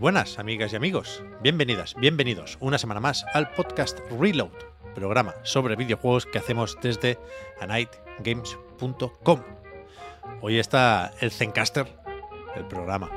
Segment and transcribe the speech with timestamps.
[0.00, 1.22] Buenas, amigas y amigos.
[1.42, 4.50] Bienvenidas, bienvenidos una semana más al podcast Reload,
[4.94, 7.18] programa sobre videojuegos que hacemos desde
[7.60, 9.42] anightgames.com.
[10.40, 11.86] Hoy está el Zencaster,
[12.56, 13.10] el programa,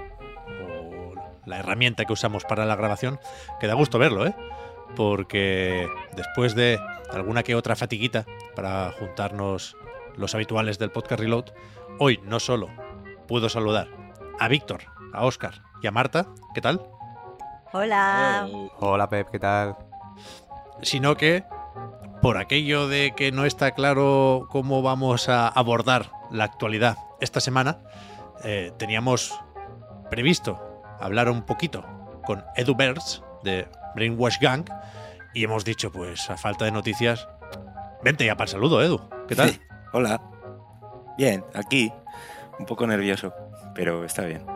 [0.61, 1.13] o
[1.45, 3.17] la herramienta que usamos para la grabación,
[3.61, 4.35] que da gusto verlo, ¿eh?
[4.97, 8.25] Porque después de alguna que otra fatiguita
[8.57, 9.77] para juntarnos
[10.17, 11.45] los habituales del podcast Reload,
[11.99, 12.69] hoy no solo
[13.25, 13.87] puedo saludar
[14.37, 16.81] a Víctor, a Oscar y a Marta, ¿qué tal?
[17.71, 18.47] Hola.
[18.79, 19.75] Hola Pep, ¿qué tal?
[20.81, 21.43] Sino que,
[22.21, 27.79] por aquello de que no está claro cómo vamos a abordar la actualidad esta semana,
[28.43, 29.39] eh, teníamos
[30.09, 30.59] previsto
[30.99, 31.85] hablar un poquito
[32.25, 34.65] con Edu Birds de Brainwash Gang
[35.33, 37.27] y hemos dicho, pues a falta de noticias,
[38.03, 39.01] vente ya para el saludo, Edu.
[39.27, 39.59] ¿Qué tal?
[39.93, 40.21] Hola.
[41.17, 41.91] Bien, aquí.
[42.59, 43.33] Un poco nervioso,
[43.73, 44.52] pero está bien.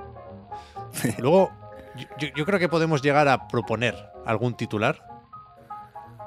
[1.18, 1.52] Luego,
[1.96, 3.96] yo, yo creo que podemos llegar a proponer
[4.26, 5.04] algún titular.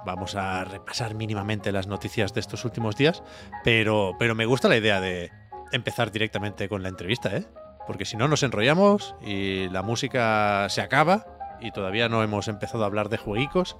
[0.06, 3.22] Vamos a repasar mínimamente las noticias de estos últimos días,
[3.64, 5.30] pero, pero me gusta la idea de
[5.72, 7.46] empezar directamente con la entrevista, ¿eh?
[7.86, 11.26] Porque si no nos enrollamos y la música se acaba
[11.60, 13.76] y todavía no hemos empezado a hablar de jueguicos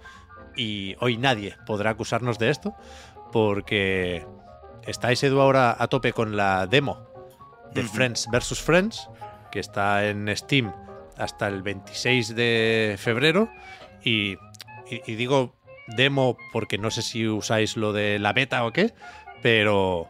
[0.57, 2.75] y hoy nadie podrá acusarnos de esto
[3.33, 4.27] porque
[4.87, 7.07] estáis Edu ahora a tope con la demo
[7.73, 7.83] de.
[7.85, 9.09] Friends vs Friends
[9.51, 10.73] que está en Steam
[11.17, 13.51] hasta el 26 de febrero
[14.03, 14.37] y,
[15.07, 15.55] digo
[15.87, 18.95] demo porque no sé si usáis lo de la beta o qué,
[19.43, 20.09] pero,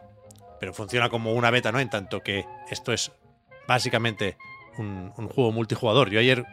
[0.61, 1.81] pero funciona como una beta, ¿no?
[1.81, 3.13] En tanto que esto es
[3.67, 4.37] básicamente
[4.79, 6.11] un, juego multijugador.
[6.11, 6.45] Yo ayer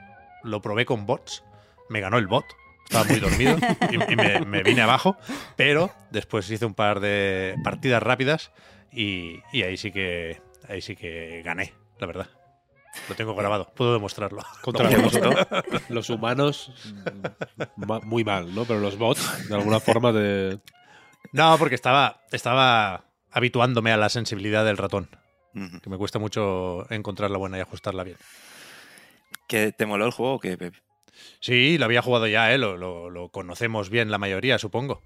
[0.43, 1.43] lo probé con bots,
[1.89, 2.45] me ganó el bot,
[2.85, 3.57] estaba muy dormido
[3.91, 4.15] y,
[4.45, 5.17] me vine abajo,
[5.55, 8.51] pero después hice un par de partidas rápidas
[8.91, 12.36] y, y ahí sí que ahí sí que gané, la verdad.
[13.07, 14.41] Lo tengo grabado, puedo demostrarlo.
[14.61, 14.97] Contra ¿Te
[15.89, 18.65] los, humanos, mm, ma- muy mal, ¿no?
[18.65, 20.59] Pero los bots, de alguna forma, de.
[21.31, 25.09] No, porque estaba, estaba habituándome a la sensibilidad del ratón,
[25.81, 28.17] que me cuesta mucho encontrarla buena y ajustarla bien.
[29.47, 30.73] ¿Que ¿Te moló el juego o qué, Pep?
[31.39, 32.57] Sí, lo había jugado ya, ¿eh?
[32.57, 35.01] lo, lo- lo conocemos bien la mayoría, supongo.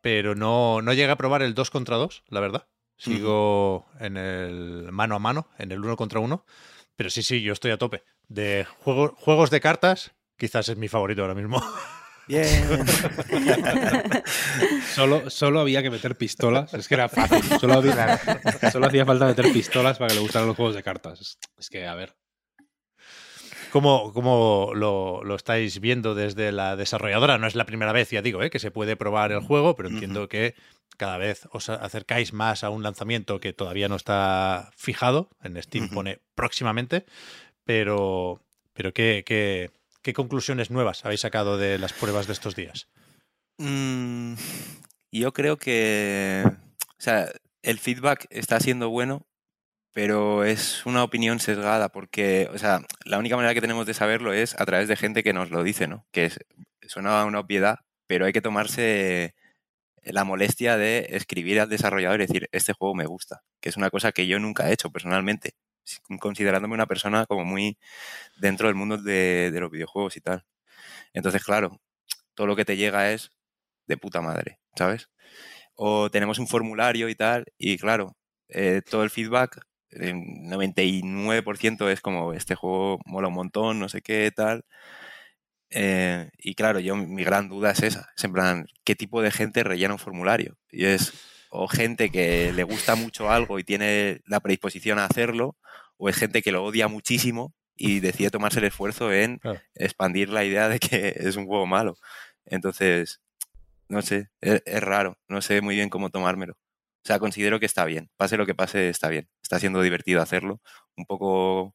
[0.00, 2.66] Pero no, no llegué a probar el 2 contra 2, la verdad.
[2.96, 6.44] Sigo en el mano a mano, en el 1 contra 1.
[6.98, 8.02] Pero sí, sí, yo estoy a tope.
[8.26, 11.62] De juego- juegos de cartas, quizás es mi favorito ahora mismo.
[12.26, 12.66] Bien.
[14.94, 16.74] Solo, solo había que meter pistolas.
[16.74, 17.40] Es que era fácil.
[17.60, 18.20] Solo, había-
[18.72, 21.20] solo hacía falta meter pistolas para que le gustaran los juegos de cartas.
[21.20, 22.16] Es, es que, a ver.
[23.70, 27.38] ¿Cómo, cómo lo, lo estáis viendo desde la desarrolladora?
[27.38, 28.50] No es la primera vez, ya digo, ¿eh?
[28.50, 30.54] que se puede probar el juego, pero entiendo que
[30.96, 35.30] cada vez os acercáis más a un lanzamiento que todavía no está fijado.
[35.42, 37.04] En Steam pone próximamente,
[37.64, 38.42] pero,
[38.72, 39.70] pero ¿qué, qué,
[40.02, 42.88] qué conclusiones nuevas habéis sacado de las pruebas de estos días?
[43.58, 44.34] Mm,
[45.12, 46.44] yo creo que.
[46.46, 47.30] O sea,
[47.62, 49.26] el feedback está siendo bueno,
[49.92, 54.32] pero es una opinión sesgada, porque, o sea, la única manera que tenemos de saberlo
[54.32, 56.06] es a través de gente que nos lo dice, ¿no?
[56.12, 56.30] Que
[56.88, 59.34] suena una obviedad, pero hay que tomarse
[60.04, 63.90] la molestia de escribir al desarrollador y decir, este juego me gusta, que es una
[63.90, 65.52] cosa que yo nunca he hecho personalmente,
[65.84, 67.78] si- considerándome una persona como muy
[68.38, 70.44] dentro del mundo de, de los videojuegos y tal.
[71.12, 71.80] Entonces, claro,
[72.34, 73.32] todo lo que te llega es
[73.86, 75.08] de puta madre, ¿sabes?
[75.74, 78.16] O tenemos un formulario y tal, y claro,
[78.48, 79.60] eh, todo el feedback,
[79.90, 84.64] 99% es como, este juego mola un montón, no sé qué, tal.
[85.70, 89.30] Eh, y claro, yo mi gran duda es esa, es en plan, ¿qué tipo de
[89.30, 90.56] gente rellena un formulario?
[90.70, 91.12] Y es
[91.50, 95.56] o gente que le gusta mucho algo y tiene la predisposición a hacerlo,
[95.96, 99.60] o es gente que lo odia muchísimo y decide tomarse el esfuerzo en Claro.
[99.74, 101.96] expandir la idea de que es un juego malo.
[102.44, 103.20] Entonces,
[103.88, 106.56] no sé, es, es raro, no sé muy bien cómo tomármelo.
[107.08, 109.30] O sea, considero que está bien, pase lo que pase, está bien.
[109.42, 110.60] Está siendo divertido hacerlo,
[110.94, 111.74] un poco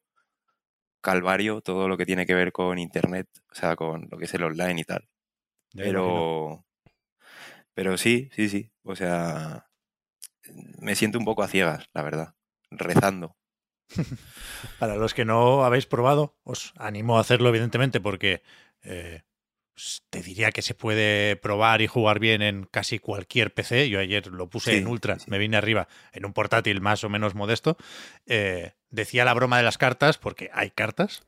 [1.00, 4.34] calvario todo lo que tiene que ver con internet, o sea, con lo que es
[4.34, 5.08] el online y tal.
[5.72, 5.82] Ya.
[5.82, 6.64] Pero,
[7.74, 8.70] Pero sí, sí, sí.
[8.84, 9.66] O sea,
[10.78, 12.34] me siento un poco a ciegas, la verdad.
[12.70, 13.36] Rezando.
[14.78, 18.44] Para los que no habéis probado, os animo a hacerlo, evidentemente, porque
[18.82, 19.22] eh,
[20.10, 23.88] te diría que se puede probar y jugar bien en casi cualquier PC.
[23.88, 27.02] Yo ayer lo puse Sí, en Ultra, sí, me vine arriba en un portátil más
[27.04, 27.76] o menos modesto.
[28.26, 31.24] Eh, decía la broma de las cartas, porque hay cartas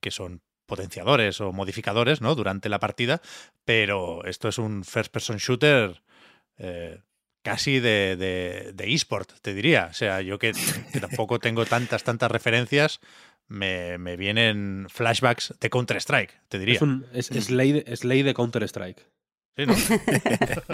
[0.00, 2.34] que son potenciadores o modificadores ¿no?
[2.34, 3.22] durante la partida,
[3.64, 6.02] pero esto es un first-person shooter
[6.58, 7.00] eh,
[7.42, 9.88] casi de, de, de eSport, te diría.
[9.90, 10.52] O sea, yo que,
[10.92, 13.00] que tampoco tengo tantas, tantas referencias,
[13.48, 16.76] me, me vienen flashbacks de Counter-Strike, te diría.
[16.76, 19.06] Es, un, es, es ley, de- es ley de Counter-Strike.
[19.56, 19.74] Sí, ¿no?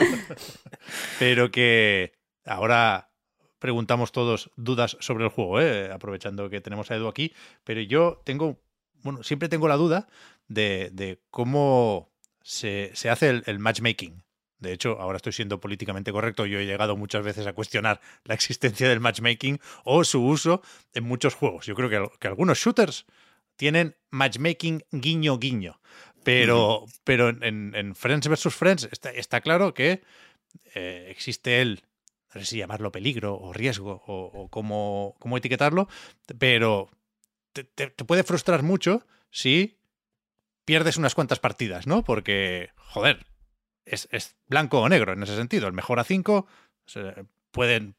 [1.19, 2.13] Pero que
[2.45, 3.11] ahora
[3.59, 5.91] preguntamos todos dudas sobre el juego, ¿eh?
[5.93, 7.33] aprovechando que tenemos a Edu aquí.
[7.65, 8.61] Pero yo tengo,
[9.03, 10.09] bueno, siempre tengo la duda
[10.49, 12.13] de, de cómo
[12.43, 14.24] se, se hace el, el matchmaking.
[14.65, 16.47] De hecho, ahora estoy siendo políticamente correcto.
[16.47, 20.63] Yo he llegado muchas veces a cuestionar la existencia del matchmaking o su uso
[20.93, 21.67] en muchos juegos.
[21.67, 23.07] Yo creo que, que algunos shooters
[23.57, 25.81] tienen matchmaking guiño guiño.
[26.25, 28.55] Pero, pero en, en Friends vs.
[28.55, 30.03] Friends está, está claro que
[30.75, 31.83] eh, existe el,
[32.35, 35.87] no sé si llamarlo peligro o riesgo o, o cómo, cómo etiquetarlo,
[36.39, 36.89] pero
[37.53, 39.77] te, te- te puede frustrar mucho si
[40.65, 42.03] pierdes unas cuantas partidas, ¿no?
[42.05, 43.27] Porque, joder,
[43.85, 45.67] es, es blanco o negro en ese sentido.
[45.67, 46.47] El mejor a 5
[47.51, 47.97] pueden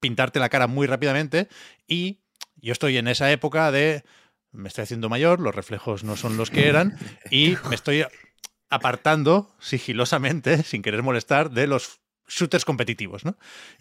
[0.00, 1.48] pintarte la cara muy rápidamente
[1.86, 2.20] y
[2.56, 4.04] yo estoy en esa época de
[4.52, 6.96] me estoy haciendo mayor, los reflejos no son los que eran
[7.30, 8.04] y me estoy
[8.68, 13.36] apartando sigilosamente, sin querer molestar, de los shooters competitivos, ¿no?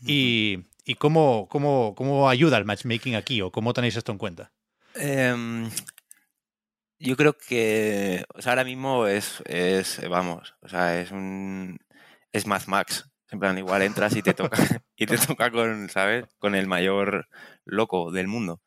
[0.05, 4.51] Y, y cómo, cómo, cómo ayuda el matchmaking aquí o cómo tenéis esto en cuenta.
[4.95, 5.69] Em,
[6.99, 11.79] yo creo que o sea, ahora mismo es, es, vamos, o sea, es un
[12.31, 13.09] es Mad Max.
[13.31, 14.57] En plan, igual entras y te toca
[14.97, 16.25] y te toca con, ¿sabes?
[16.39, 17.27] Con el mayor
[17.65, 18.61] loco del mundo.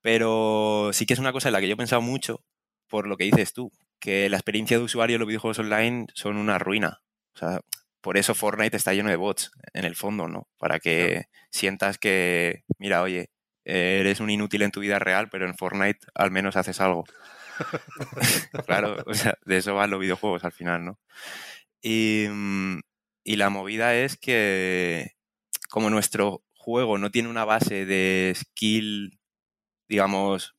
[0.00, 2.44] Pero sí que es una cosa en la que yo he pensado mucho
[2.88, 6.36] por lo que dices tú, que la experiencia de usuario en los videojuegos online son
[6.36, 7.00] una ruina.
[7.34, 7.60] O sea,
[8.02, 10.48] por eso Fortnite está lleno de bots en el fondo, ¿no?
[10.58, 13.30] Para que sientas que, mira, oye,
[13.64, 17.04] eres un inútil en tu vida real, pero en Fortnite al menos haces algo.
[18.66, 20.98] claro, o sea, de eso van los videojuegos al final, ¿no?
[21.80, 22.80] Y, mm,
[23.24, 25.12] y la movida es que
[25.68, 29.18] como nuestro juego no tiene una base de skill,
[29.88, 30.54] digamos,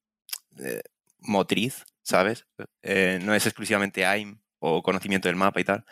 [0.59, 0.81] eh,
[1.19, 2.45] motriz, ¿sabes?
[2.81, 5.85] Eh, no es exclusivamente aim o conocimiento del mapa y tal,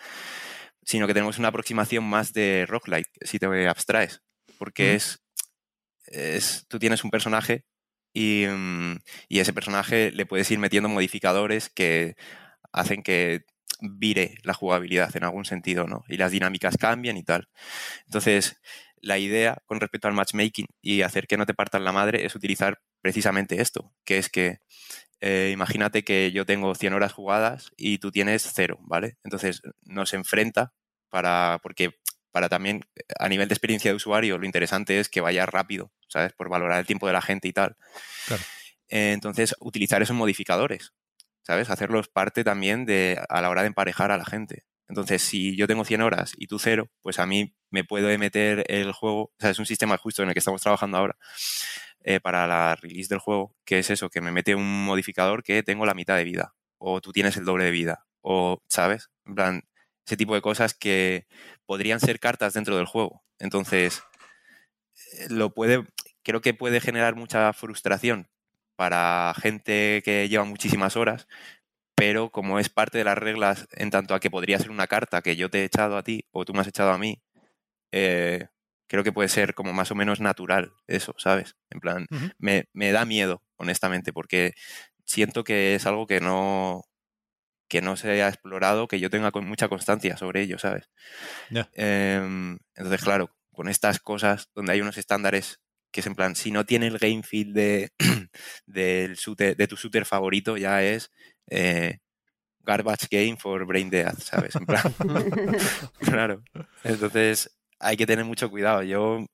[0.83, 4.21] sino que tenemos una aproximación más de roguelike, si te abstraes,
[4.57, 5.20] porque es,
[6.67, 7.65] tú tienes un personaje
[8.13, 8.97] y, mm,
[9.29, 12.15] y ese personaje le puedes ir metiendo modificadores que
[12.73, 13.45] hacen que
[13.81, 16.03] vire la jugabilidad en algún sentido, ¿no?
[16.07, 17.49] Y las dinámicas cambian y tal.
[18.05, 18.57] Entonces,
[19.01, 22.35] la idea con respecto al matchmaking y hacer que no te partan la madre es
[22.35, 24.59] utilizar precisamente esto, que es que
[25.21, 29.17] eh, imagínate que yo tengo 100 horas jugadas y tú tienes cero, ¿vale?
[29.23, 30.73] Entonces nos enfrenta
[31.09, 31.91] para, porque
[32.31, 32.81] para también
[33.19, 36.33] a nivel de experiencia de usuario lo interesante es que vaya rápido, ¿sabes?
[36.33, 37.75] Por valorar el tiempo de la gente y tal.
[38.27, 38.43] Claro.
[38.89, 40.93] Eh, entonces utilizar esos modificadores,
[41.43, 41.69] ¿sabes?
[41.69, 44.65] Hacerlos parte también de a la hora de emparejar a la gente.
[44.91, 48.65] Entonces, si yo tengo 100 horas y tú cero, pues a mí me puede meter
[48.67, 51.15] el juego, o sea, es un sistema justo en el que estamos trabajando ahora
[52.03, 55.63] eh, para la release del juego, que es eso, que me mete un modificador que
[55.63, 59.09] tengo la mitad de vida, o tú tienes el doble de vida, o, ¿sabes?
[59.25, 59.63] En plan,
[60.05, 61.25] ese tipo de cosas que
[61.71, 63.23] podrían ser cartas dentro del juego.
[63.39, 64.03] Entonces,
[65.13, 65.87] eh, lo puede,
[66.21, 68.27] creo que puede generar mucha frustración
[68.75, 71.29] para gente que lleva muchísimas horas,
[71.95, 75.21] pero como es parte de las reglas en tanto a que podría ser una carta
[75.21, 77.21] que yo te he echado a ti o tú me has echado a mí,
[77.93, 78.47] eh,
[78.87, 81.55] creo que puede ser como más o menos natural eso, ¿sabes?
[81.69, 82.05] En plan,
[82.37, 84.55] me, me da miedo, honestamente, porque
[85.05, 86.81] siento que es algo que no
[87.71, 90.89] que no se ha explorado, que yo tenga con mucha constancia sobre ello, ¿sabes?
[91.71, 96.51] Em, entonces, claro, con estas cosas donde hay unos estándares que es en plan, si
[96.51, 97.91] no tiene el game feel de,
[98.65, 101.11] del shooter- de tu shooter favorito, ya es
[101.49, 101.99] eh,
[102.59, 104.53] garbage game for brain death, ¿sabes?
[104.57, 104.83] En plan,
[105.99, 106.43] claro.
[106.83, 108.83] Entonces, hay que tener mucho cuidado.
[108.83, 109.25] Yo,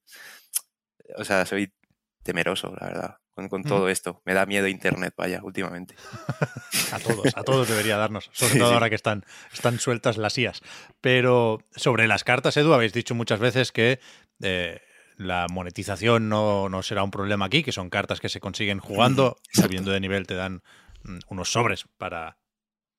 [1.15, 1.74] o sea, soy
[2.22, 3.65] temeroso, la verdad, con, con Mm.
[3.65, 4.20] todo esto.
[4.25, 5.96] Me da miedo Internet, vaya, últimamente.
[6.91, 8.74] A todos, a todos debería darnos, sobre todo sí.
[8.74, 10.62] ahora que están, están sueltas las IAS.
[11.01, 14.00] Pero sobre las cartas, Edu, habéis dicho muchas veces que
[14.41, 14.82] eh,
[15.17, 19.38] la monetización no, no será un problema aquí, que son cartas que se consiguen jugando,
[19.50, 19.62] Exacto.
[19.67, 20.63] subiendo de nivel te dan
[21.03, 22.38] mm, unos sobres para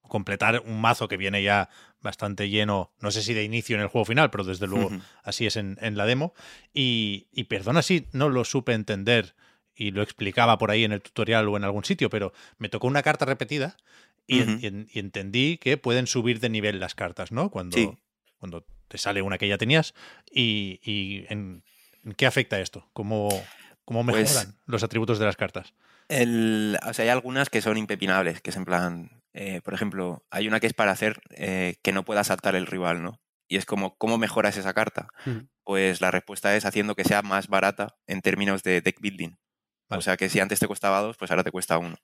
[0.02, 1.68] completar un mazo que viene ya
[2.00, 4.90] bastante lleno, no sé si de inicio en el juego final, pero desde luego
[5.23, 6.35] así es en, en la demo.
[6.75, 9.35] Y, y perdona si no lo supe entender
[9.79, 12.87] y lo explicaba por ahí en el tutorial o en algún sitio, pero me tocó
[12.89, 13.77] una carta repetida
[14.27, 17.51] y, en- entendí que pueden subir de nivel las cartas, ¿no?
[17.51, 17.91] Cuando, Sí.
[18.39, 19.95] cuando te sale una que ya tenías.
[20.31, 21.63] ¿Y, y en,
[22.05, 22.89] en qué afecta esto?
[22.93, 23.29] ¿Cómo,
[23.85, 25.73] cómo Pues- mejoran los atributos de las cartas?
[26.09, 30.25] El, o sea, hay algunas que son impepinables, que es en plan, eh, por ejemplo,
[30.31, 33.21] hay una que es para hacer eh, que no pueda saltar el rival, ¿no?
[33.47, 35.09] Y es como, ¿cómo mejoras esa carta?
[35.65, 39.37] Pues la respuesta es haciendo que sea más barata en términos de deck building.
[39.88, 39.99] Vale.
[39.99, 41.97] O sea que si antes te costaba dos, pues ahora te cuesta uno.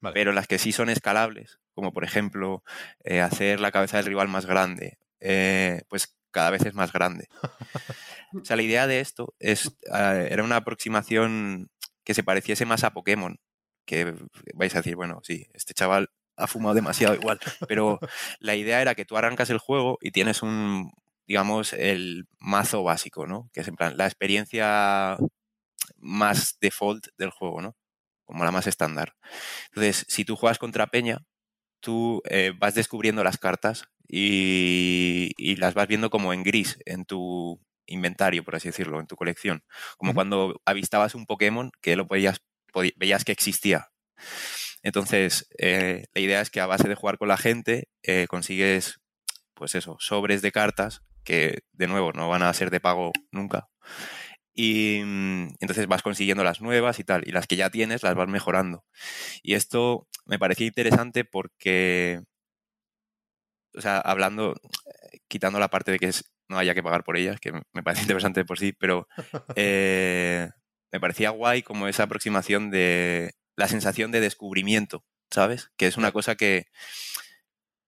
[0.00, 0.14] Vale.
[0.14, 2.62] Pero las que sí son escalables, como por ejemplo
[3.04, 7.28] eh, hacer la cabeza del rival más grande, eh, pues cada vez es más grande.
[8.34, 11.70] O sea, la idea de esto es, eh, era una aproximación
[12.04, 13.38] que se pareciese más a Pokémon.
[13.86, 14.14] Que
[14.54, 17.40] vais a decir, bueno, sí, este chaval ha fumado demasiado igual.
[17.68, 17.98] Pero
[18.40, 20.92] la idea era que tú arrancas el juego y tienes un,
[21.26, 23.48] digamos, el mazo básico, ¿no?
[23.52, 25.16] Que es en plan, la experiencia
[25.96, 27.76] más default del juego, ¿no?
[28.24, 29.14] Como la más estándar.
[29.66, 31.24] Entonces, si tú juegas contra Peña,
[31.80, 37.04] tú eh, vas descubriendo las cartas y, y las vas viendo como en gris en
[37.04, 39.62] tu inventario, por así decirlo, en tu colección.
[39.96, 42.40] Como cuando avistabas un Pokémon que lo podías,
[42.96, 43.88] veías que existía.
[44.82, 49.00] Entonces, eh, la idea es que a base de jugar con la gente eh, consigues,
[49.54, 53.68] pues eso, sobres de cartas que, de nuevo, no van a ser de pago nunca.
[54.56, 58.16] Y mm, entonces vas consiguiendo las nuevas y tal, y las que ya tienes las
[58.16, 58.84] vas mejorando.
[59.42, 62.22] Y esto me parecía interesante porque,
[63.74, 67.16] o sea, hablando, eh, quitando la parte de que es- no haya que pagar por
[67.16, 69.06] ellas, que me parece interesante por sí, pero
[69.56, 70.50] eh,
[70.92, 75.70] me parecía guay como esa aproximación de la sensación de descubrimiento, ¿sabes?
[75.76, 76.66] Que es una cosa que,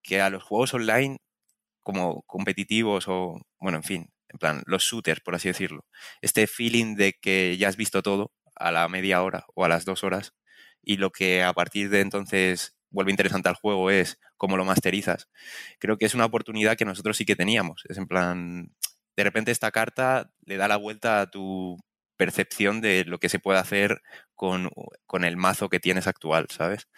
[0.02, 1.18] que a los juegos online,
[1.82, 5.87] como competitivos o, bueno, en fin, en plan, los shooters, por así decirlo,
[6.23, 9.85] este feeling de que ya has visto todo a la media hora o a las
[9.85, 10.35] dos horas
[10.82, 15.28] y lo que a partir de entonces vuelve interesante al juego es cómo lo masterizas.
[15.78, 17.85] Creo que es una oportunidad que nosotros sí que teníamos.
[17.88, 18.73] Es en plan,
[19.16, 21.78] de repente esta carta le da la vuelta a tu
[22.16, 24.00] percepción de lo que se puede hacer
[24.35, 24.70] con,
[25.06, 26.88] con el mazo que tienes actual, ¿sabes?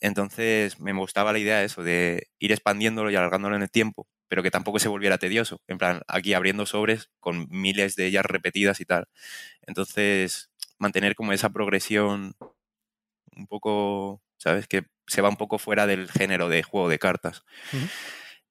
[0.00, 4.06] Entonces me gustaba la idea de eso, de ir expandiéndolo y alargándolo en el tiempo,
[4.28, 5.60] pero que tampoco se volviera tedioso.
[5.68, 9.06] En plan, aquí abriendo sobres con miles de ellas repetidas y tal.
[9.62, 12.34] Entonces, mantener como esa progresión
[13.36, 14.66] un poco, ¿sabes?
[14.68, 17.44] Que se va un poco fuera del género de juego de cartas.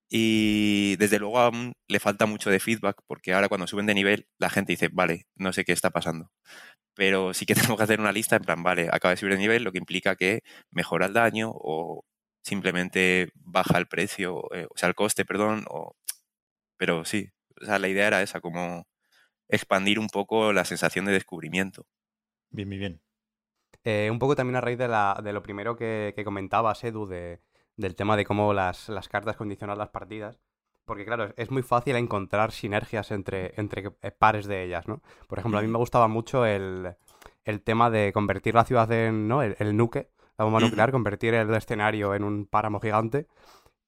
[0.09, 4.27] Y desde luego aún le falta mucho de feedback, porque ahora cuando suben de nivel,
[4.37, 6.31] la gente dice, vale, no sé qué está pasando.
[6.95, 9.39] Pero sí que tenemos que hacer una lista en plan, vale, acaba de subir de
[9.39, 10.41] nivel, lo que implica que
[10.71, 12.05] mejora el daño o
[12.45, 15.65] simplemente baja el precio, eh, o sea, el coste, perdón.
[15.67, 15.95] O...
[16.77, 18.87] Pero sí, o sea, la idea era esa, como
[19.47, 21.87] expandir un poco la sensación de descubrimiento.
[22.51, 23.01] Bien, bien, bien.
[23.83, 27.07] Eh, un poco también a raíz de, la, de lo primero que, que comentabas, Edu,
[27.07, 27.41] de,
[27.77, 30.39] del tema de cómo las, las cartas condicionan las partidas.
[30.85, 35.01] Porque claro, es muy fácil encontrar sinergias entre, entre eh, pares de ellas, ¿no?
[35.27, 36.95] Por ejemplo, a mí me gustaba mucho el,
[37.43, 39.41] el tema de convertir la ciudad en, ¿no?
[39.41, 43.27] El, el nuque, la bomba nuclear, convertir el escenario en un páramo gigante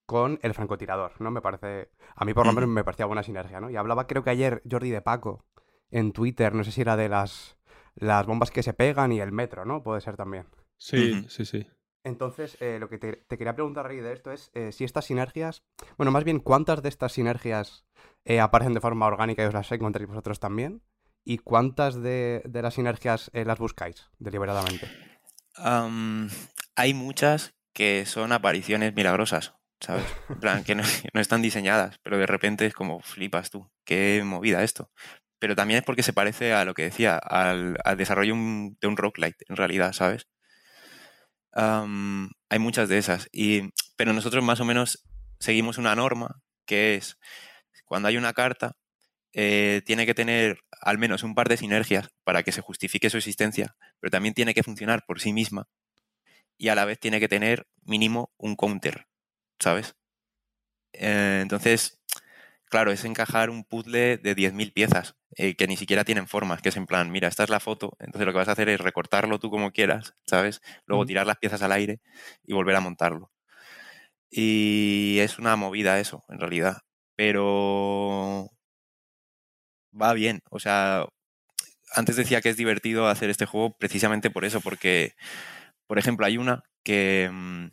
[0.05, 1.31] con el francotirador, ¿no?
[1.31, 3.69] Me parece, a mí por lo menos me parecía buena sinergia, ¿no?
[3.69, 5.45] Y hablaba creo que ayer Jordi de Paco
[5.91, 7.57] en Twitter, no sé si era de las,
[7.95, 9.83] las bombas que se pegan y el metro, ¿no?
[9.83, 10.45] Puede ser también.
[10.77, 11.67] Sí, sí, sí.
[12.03, 14.85] Entonces, eh, lo que te, te quería preguntar a raíz de esto es eh, si
[14.85, 15.63] estas sinergias,
[15.97, 17.85] bueno, más bien, ¿cuántas de estas sinergias
[18.23, 20.81] eh, aparecen de forma orgánica y os las encontráis vosotros también?
[21.25, 24.87] ¿Y cuántas de, de las sinergias eh, las buscáis deliberadamente?
[26.75, 30.05] Hay muchas que son apariciones milagrosas, ¿sabes?
[30.29, 30.75] En plan, que
[31.13, 34.91] no, están diseñadas, pero de repente es como flipas tú, qué movida esto.
[35.39, 38.87] Pero también es porque se parece a lo que decía, al, al desarrollo un- de
[38.87, 40.27] un roguelite, en realidad, ¿sabes?
[42.49, 45.03] Hay muchas de esas, y, pero nosotros más o menos
[45.39, 47.17] seguimos una norma que es
[47.85, 48.73] cuando hay una carta,
[49.39, 53.17] eh, tiene que tener al menos un par de sinergias para que se justifique su
[53.17, 55.67] existencia, pero también tiene que funcionar por sí misma
[56.57, 59.07] y a la vez tiene que tener mínimo un counter,
[59.59, 59.95] ¿sabes?
[60.93, 62.01] Eh, entonces,
[62.65, 66.69] claro, es encajar un puzzle de 10.000 piezas eh, que ni siquiera tienen formas, que
[66.69, 68.81] es en plan, mira, esta es la foto, entonces lo que vas a hacer es
[68.81, 70.61] recortarlo tú como quieras, ¿sabes?
[70.87, 72.01] Luego tirar las piezas al aire
[72.43, 73.31] y volver a montarlo.
[74.31, 76.79] Y es una movida eso, en realidad.
[77.15, 78.51] Pero
[79.99, 81.05] va bien, o sea,
[81.93, 85.13] antes decía que es divertido hacer este juego precisamente por eso, porque,
[85.87, 87.65] por ejemplo, hay una que mm,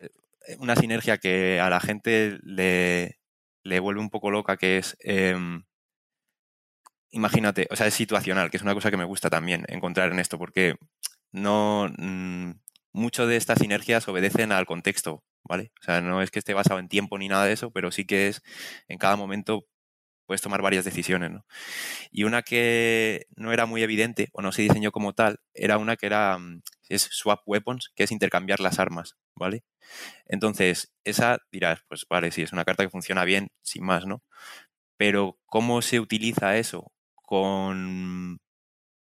[0.00, 3.18] eh, una sinergia que a la gente le,
[3.64, 5.64] le vuelve un poco loca, que es, em,
[7.10, 10.20] imagínate, o sea, es situacional, que es una cosa que me gusta también encontrar en
[10.20, 10.74] esto, porque
[11.32, 12.52] no, mm,
[12.92, 15.72] mucho de estas sinergias obedecen al contexto, ¿vale?
[15.80, 18.04] O sea, no es que esté basado en tiempo ni nada de eso, pero sí
[18.06, 18.42] que es
[18.88, 19.66] en cada momento
[20.30, 21.44] puedes tomar varias decisiones, ¿no?
[22.12, 25.96] Y una que no era muy evidente o no se diseñó como tal, era una
[25.96, 29.64] que era mm, es swap weapons, que es intercambiar las armas, ¿vale?
[30.26, 34.22] Entonces, esa dirás, pues vale, sí, es una carta que funciona bien, sin más, ¿no?
[34.96, 38.38] Pero ¿cómo se utiliza eso con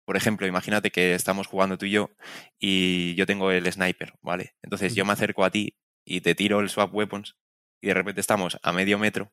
[0.05, 2.09] por ejemplo, imagínate que estamos jugando tú y yo
[2.59, 4.55] y yo tengo el sniper, ¿vale?
[4.63, 7.37] Entonces yo me acerco a ti y te tiro el swap weapons
[7.81, 9.31] y de repente estamos a medio metro,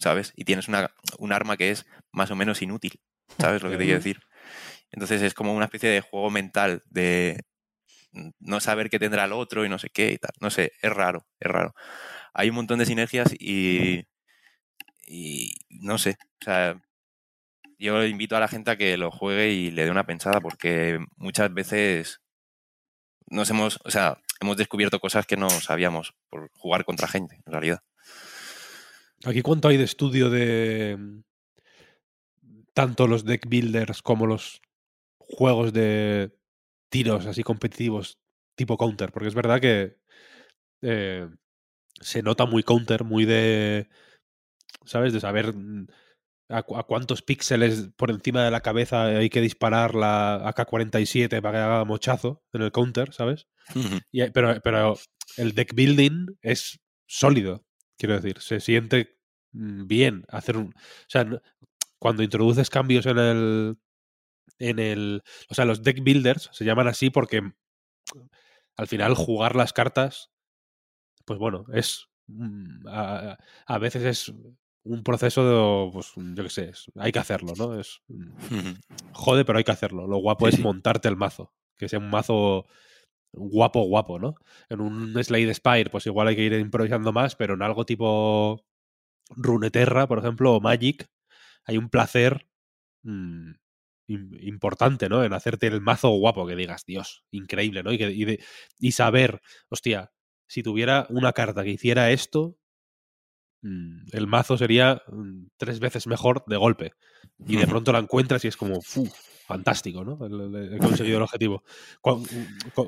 [0.00, 0.32] ¿sabes?
[0.34, 3.00] Y tienes una, un arma que es más o menos inútil,
[3.38, 4.20] ¿sabes lo que te quiero decir?
[4.90, 7.44] Entonces es como una especie de juego mental de
[8.40, 10.32] no saber qué tendrá el otro y no sé qué y tal.
[10.40, 11.74] No sé, es raro, es raro.
[12.34, 14.06] Hay un montón de sinergias y,
[15.06, 16.80] y no sé, o sea,
[17.78, 20.98] yo invito a la gente a que lo juegue y le dé una pensada porque
[21.16, 22.20] muchas veces
[23.26, 27.52] nos hemos, o sea, hemos descubierto cosas que no sabíamos por jugar contra gente, en
[27.52, 27.82] realidad.
[29.24, 31.22] Aquí cuánto hay de estudio de
[32.72, 34.62] tanto los deck builders como los
[35.18, 36.32] juegos de
[36.88, 38.18] tiros así competitivos
[38.54, 39.98] tipo counter, porque es verdad que
[40.82, 41.28] eh,
[42.00, 43.88] se nota muy counter, muy de,
[44.84, 45.12] ¿sabes?
[45.12, 45.86] De saber mm,
[46.48, 51.62] a, cuántos píxeles por encima de la cabeza hay que disparar la AK-47 para que
[51.62, 53.46] haga mochazo en el counter, ¿sabes?
[54.32, 54.98] pero, pero
[55.36, 57.64] el deck building es sólido,
[58.00, 59.18] quiero decir, se siente
[59.52, 60.68] mm, bien hacer un...
[60.68, 61.26] O sea,
[61.98, 63.78] cuando introduces cambios en el...
[64.58, 65.22] En el.
[65.48, 67.40] O sea, los deck builders se llaman así porque
[68.76, 70.30] al final jugar las cartas,
[71.24, 72.08] pues bueno, es.
[72.26, 74.34] Mm, a, a veces es
[74.84, 75.44] un proceso
[75.86, 77.78] de, pues, yo qué sé, hay que hacerlo, ¿no?
[77.78, 78.30] Es mm,
[79.12, 80.06] jode, pero hay que hacerlo.
[80.06, 82.66] Lo guapo es montarte el mazo, que sea un mazo
[83.32, 84.34] guapo, guapo, ¿no?
[84.68, 88.64] En un Slade Spire, pues igual hay que ir improvisando más, pero en algo tipo
[89.30, 91.08] Runeterra, por ejemplo, o Magic,
[91.64, 92.46] hay un placer
[93.02, 93.52] mmm,
[94.08, 95.24] importante, ¿no?
[95.24, 97.92] En hacerte el mazo guapo, que digas, Dios, increíble, ¿no?
[97.92, 98.40] Y, que,
[98.78, 100.12] y saber, hostia,
[100.48, 102.56] si tuviera una carta que hiciera esto,
[103.62, 106.92] Mm, el mazo sería mm, tres veces mejor de golpe.
[107.46, 108.80] Y de pronto la encuentras y es como,
[109.50, 110.12] fantástico, ¿no?
[110.14, 111.64] He conseguido el objetivo.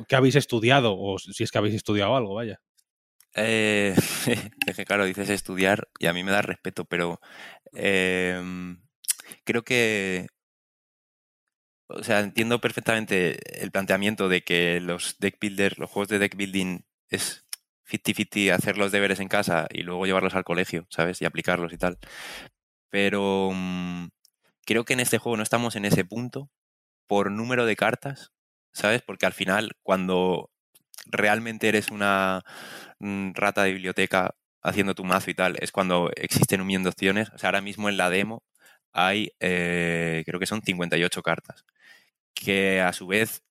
[0.09, 0.97] ¿Qué habéis estudiado?
[0.97, 2.61] O si es que habéis estudiado algo, vaya.
[3.35, 3.95] Eh,
[4.67, 7.21] es que claro, dices estudiar y a mí me da respeto, pero
[7.73, 8.81] em,
[9.45, 10.29] creo que,
[11.89, 16.37] o sea, entiendo perfectamente el planteamiento de que los deck builders, los juegos de deck
[16.37, 17.45] building es
[17.87, 21.21] 50-50 hacer los deberes en casa y luego llevarlos al colegio, ¿sabes?
[21.23, 21.99] Y aplicarlos y tal.
[22.91, 24.09] Pero mm,
[24.65, 26.51] creo que en este juego no estamos en ese punto
[27.07, 28.33] por número de cartas,
[28.73, 29.03] ¿sabes?
[29.03, 30.51] Porque al final, cuando
[31.07, 32.43] realmente eres una
[33.01, 36.91] mm, rata de biblioteca haciendo tu mazo y tal, es cuando existen un millón de
[36.91, 37.31] opciones.
[37.31, 38.45] O sea, ahora mismo en la demo
[38.93, 41.65] hay, eh, creo que son 58 cartas,
[42.35, 43.43] que a su vez,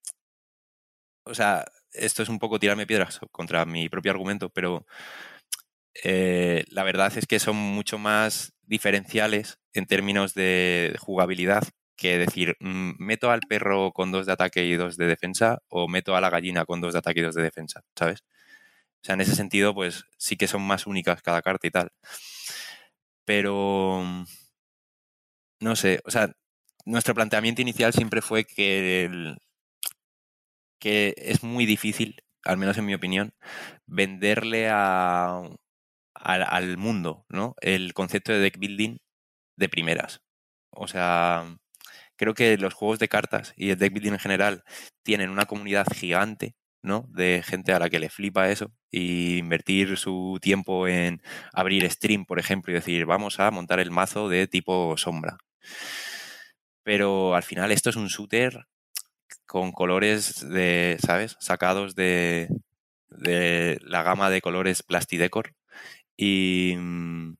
[1.26, 4.86] o sea, esto es un poco tirarme piedras contra mi propio argumento, pero
[6.04, 11.64] eh, la verdad es que son mucho más diferenciales en términos de jugabilidad
[11.98, 15.88] que decir, mm, meto al perro con dos de ataque y dos de defensa o
[15.90, 18.24] meto a la gallina con dos de ataque y dos de defensa, ¿sabes?
[19.04, 21.92] O sea, en ese sentido, pues sí que son más únicas cada carta y tal.
[23.26, 24.04] Pero,
[25.60, 26.32] no sé, o sea,
[26.86, 29.36] nuestro planteamiento inicial siempre fue que
[30.80, 33.34] que es muy difícil, al menos en mi opinión,
[33.86, 35.44] venderle a,
[36.24, 37.56] al mundo ¿no?
[37.62, 38.98] el concepto de deck building
[39.58, 40.22] de primeras.
[40.72, 41.58] O sea,
[42.18, 44.64] creo que los juegos de cartas y el deck building en general
[45.04, 47.06] tienen una comunidad gigante, ¿no?
[47.10, 51.22] De gente a la que le flipa eso y invertir su tiempo en
[51.54, 55.38] abrir stream, por ejemplo, y decir, vamos a montar el mazo de tipo sombra.
[56.84, 58.66] Pero al final esto es un shooter
[59.46, 61.38] con colores de, ¿sabes?
[61.40, 62.50] Sacados de,
[63.10, 65.54] de la gama de colores Plastidecor.
[66.24, 67.34] Y, mm,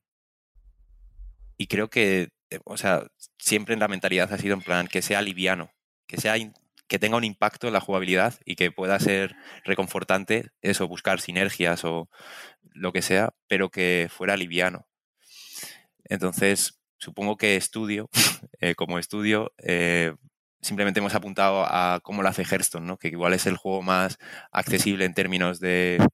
[1.56, 3.06] y creo que, eh, o sea,
[3.38, 5.70] siempre en la mentalidad ha sido en plan que sea liviano,
[6.08, 6.34] que sea
[6.88, 11.84] que tenga un impacto en la jugabilidad y que pueda ser reconfortante eso, buscar sinergias
[11.84, 12.10] o
[12.72, 14.88] lo que sea, pero que fuera liviano.
[16.04, 18.10] Entonces, supongo que estudio,
[18.60, 20.12] eh, como estudio, eh,
[20.60, 22.98] simplemente hemos apuntado a cómo lo hace Hearthstone, ¿no?
[22.98, 24.18] Que igual es el juego más
[24.50, 26.04] accesible en términos de,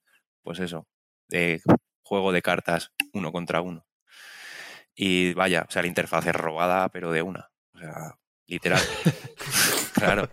[0.43, 0.87] pues eso,
[1.29, 1.63] de
[2.09, 3.87] juego de cartas uno contra uno.
[4.95, 7.51] Y vaya, o sea, la interfaz es robada, pero de una.
[7.75, 8.83] O sea, literal.
[9.95, 10.29] claro.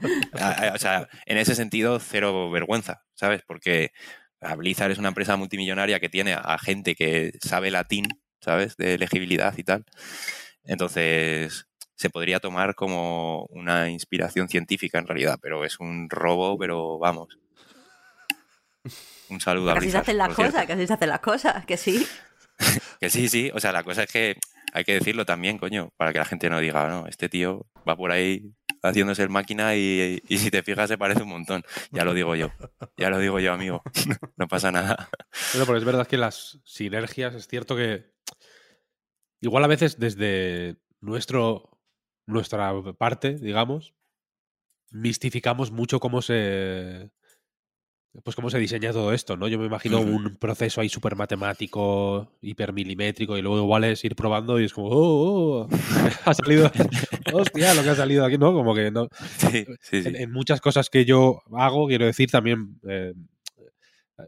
[0.74, 3.42] O sea, en ese sentido, cero vergüenza, ¿sabes?
[3.46, 3.92] Porque
[4.58, 8.06] Blizzard es una empresa multimillonaria que tiene a gente que sabe latín,
[8.40, 8.78] ¿sabes?
[8.78, 9.86] De legibilidad y tal.
[10.64, 16.98] Entonces, se podría tomar como una inspiración científica en realidad, pero es un robo, pero
[16.98, 17.38] vamos.
[19.30, 20.52] Un saludo a Que así se hacen las cierto.
[20.52, 22.06] cosas, que así se hacen las cosas, que sí.
[23.00, 23.52] Que sí, sí.
[23.54, 24.38] O sea, la cosa es que
[24.74, 27.96] hay que decirlo también, coño, para que la gente no diga, no, este tío va
[27.98, 31.64] por ahí haciéndose el máquina y, y si te fijas se parece un montón.
[31.92, 32.52] Ya lo digo yo.
[32.98, 33.82] Ya lo digo yo, amigo.
[34.38, 35.10] No pasa nada.
[35.54, 38.14] Bueno, porque es verdad que las sinergias, es cierto que
[39.42, 41.80] igual a veces desde nuestro
[42.26, 43.94] nuestra parte, digamos,
[44.92, 47.12] mistificamos mucho cómo se
[48.24, 49.48] pues cómo se diseña todo esto, ¿no?
[49.48, 54.60] Yo me imagino un proceso ahí súper matemático, hipermilimétrico, y luego igual es ir probando
[54.60, 55.70] y es como, oh, oh,
[56.26, 56.72] ha salido,
[57.34, 58.54] hostia, lo que ha salido aquí, ¿no?
[58.54, 60.10] Como que no, Sí, sí, sí.
[60.10, 63.14] en, en muchas cosas que yo hago, quiero decir también, eh,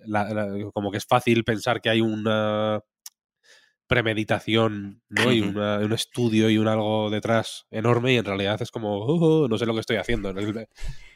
[0.06, 2.82] la- la- como que es fácil pensar que hay una
[3.88, 5.32] premeditación, ¿no?
[5.32, 9.44] Y una- un estudio y un algo detrás enorme y en realidad es como, "Oh,
[9.44, 10.30] oh, no sé lo que estoy haciendo.
[10.30, 10.68] El,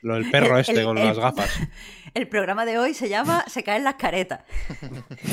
[0.01, 1.49] lo del perro El- este el- con el- las gafas.
[2.13, 4.41] El programa de hoy se llama Se caen las caretas.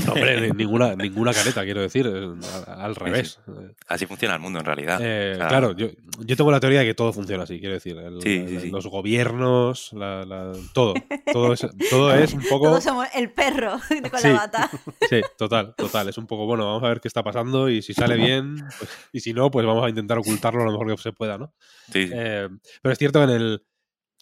[0.07, 2.29] No, hombre, ni- ninguna, ninguna careta, quiero decir, eh,
[2.68, 3.40] al, al revés.
[3.88, 5.01] Así funciona el mundo en realidad.
[5.03, 5.88] Eh, O sea, claro, yo,
[6.20, 7.96] yo tengo la teoría de que todo funciona así, quiero decir.
[7.96, 8.70] el- Sí, la- sí, la- sí.
[8.70, 10.94] Los gobiernos, la- la- todo.
[11.33, 12.66] Todo es, todo es un poco.
[12.66, 13.72] Todos somos el perro
[14.11, 14.29] con Sí.
[14.29, 14.70] la bata.
[15.11, 16.09] Sí, total, total.
[16.11, 18.91] Es un poco bueno, vamos a ver qué está pasando y si sale bien, pues-
[19.12, 21.55] y si no, pues vamos a intentar ocultarlo lo mejor que se pueda, ¿no?
[21.93, 22.11] sí.
[22.12, 22.49] Eh,
[22.83, 23.67] pero es cierto en el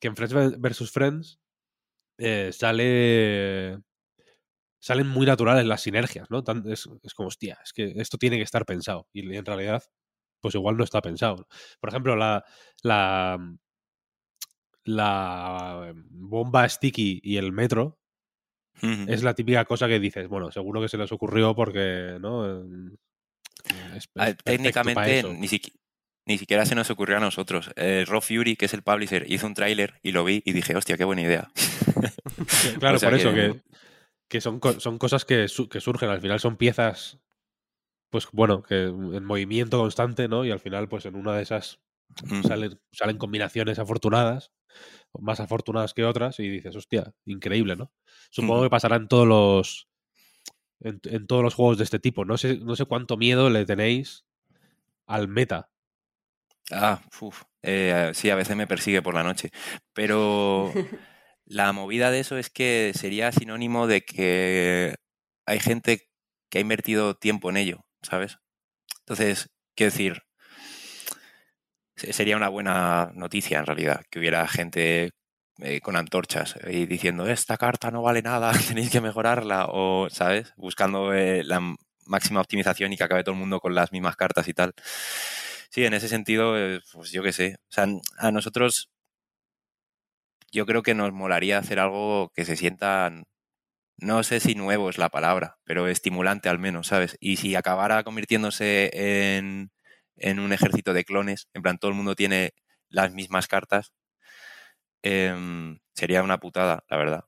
[0.01, 1.41] que en Friends versus Friends
[2.19, 3.79] eh, sale
[4.79, 6.45] salen muy naturales las sinergias, ¿no?
[6.45, 9.83] Tan- es, es como, hostia, es que esto tiene que estar pensado y en realidad,
[10.41, 11.49] pues igual no está pensado.
[11.81, 12.45] Por ejemplo, la
[12.83, 13.39] la
[14.85, 17.99] la bomba sticky y el metro
[19.09, 22.63] Es la típica cosa que dices, bueno, seguro que se les ocurrió porque, ¿no?
[23.97, 25.73] Es, es técnicamente ni, siqui-
[26.27, 27.71] ni siquiera se nos ocurrió a nosotros.
[27.77, 30.77] Eh, Raw Fury, que es el publisher, hizo un tráiler y lo vi y dije,
[30.77, 31.51] hostia, qué buena idea.
[32.79, 33.61] Claro, o sea por eso, que-
[34.29, 37.19] que, son, son cosas que, su- que surgen, al final son piezas,
[38.11, 40.45] pues bueno, que en movimiento constante, ¿no?
[40.45, 41.81] Y al final, pues en una de esas
[42.25, 42.43] Ujú.
[42.49, 44.53] salen, salen combinaciones afortunadas,
[45.19, 47.93] más afortunadas que otras, y dices, hostia, increíble, ¿no?
[48.31, 49.89] Supongo que pasará en todos los.
[50.81, 52.25] En, en todos los juegos de este tipo.
[52.25, 54.27] No sé, no sé cuánto miedo le tenéis
[55.07, 55.71] al meta.
[56.71, 59.51] Ah, uf, eh, sí, a veces me persigue por la noche.
[59.93, 60.73] Pero
[61.47, 64.97] la movida de eso es que sería sinónimo de que
[65.47, 66.09] hay gente
[66.51, 68.39] que ha invertido tiempo en ello, ¿sabes?
[69.01, 70.23] Entonces, quiero decir,
[71.97, 75.13] sería una buena noticia en realidad que hubiera gente
[75.59, 80.53] eh, con antorchas y diciendo, esta carta no vale nada, tenéis que mejorarla, o, ¿sabes?
[80.57, 81.61] Buscando eh, la
[82.05, 84.75] máxima optimización y que acabe todo el mundo con las mismas cartas y tal.
[85.71, 87.57] Sí, en ese sentido, eh, pues yo qué sé.
[87.71, 87.87] O sea,
[88.19, 88.91] a nosotros
[90.53, 93.11] yo creo que nos molaría hacer algo que se sienta,
[93.99, 97.17] no sé si nuevo es la palabra, pero estimulante al menos, ¿sabes?
[97.21, 99.71] Y si acabara convirtiéndose en,
[100.17, 102.53] en un ejército de clones, en plan todo el mundo tiene
[102.89, 103.93] las mismas cartas,
[105.03, 107.25] em, sería una putada, la verdad.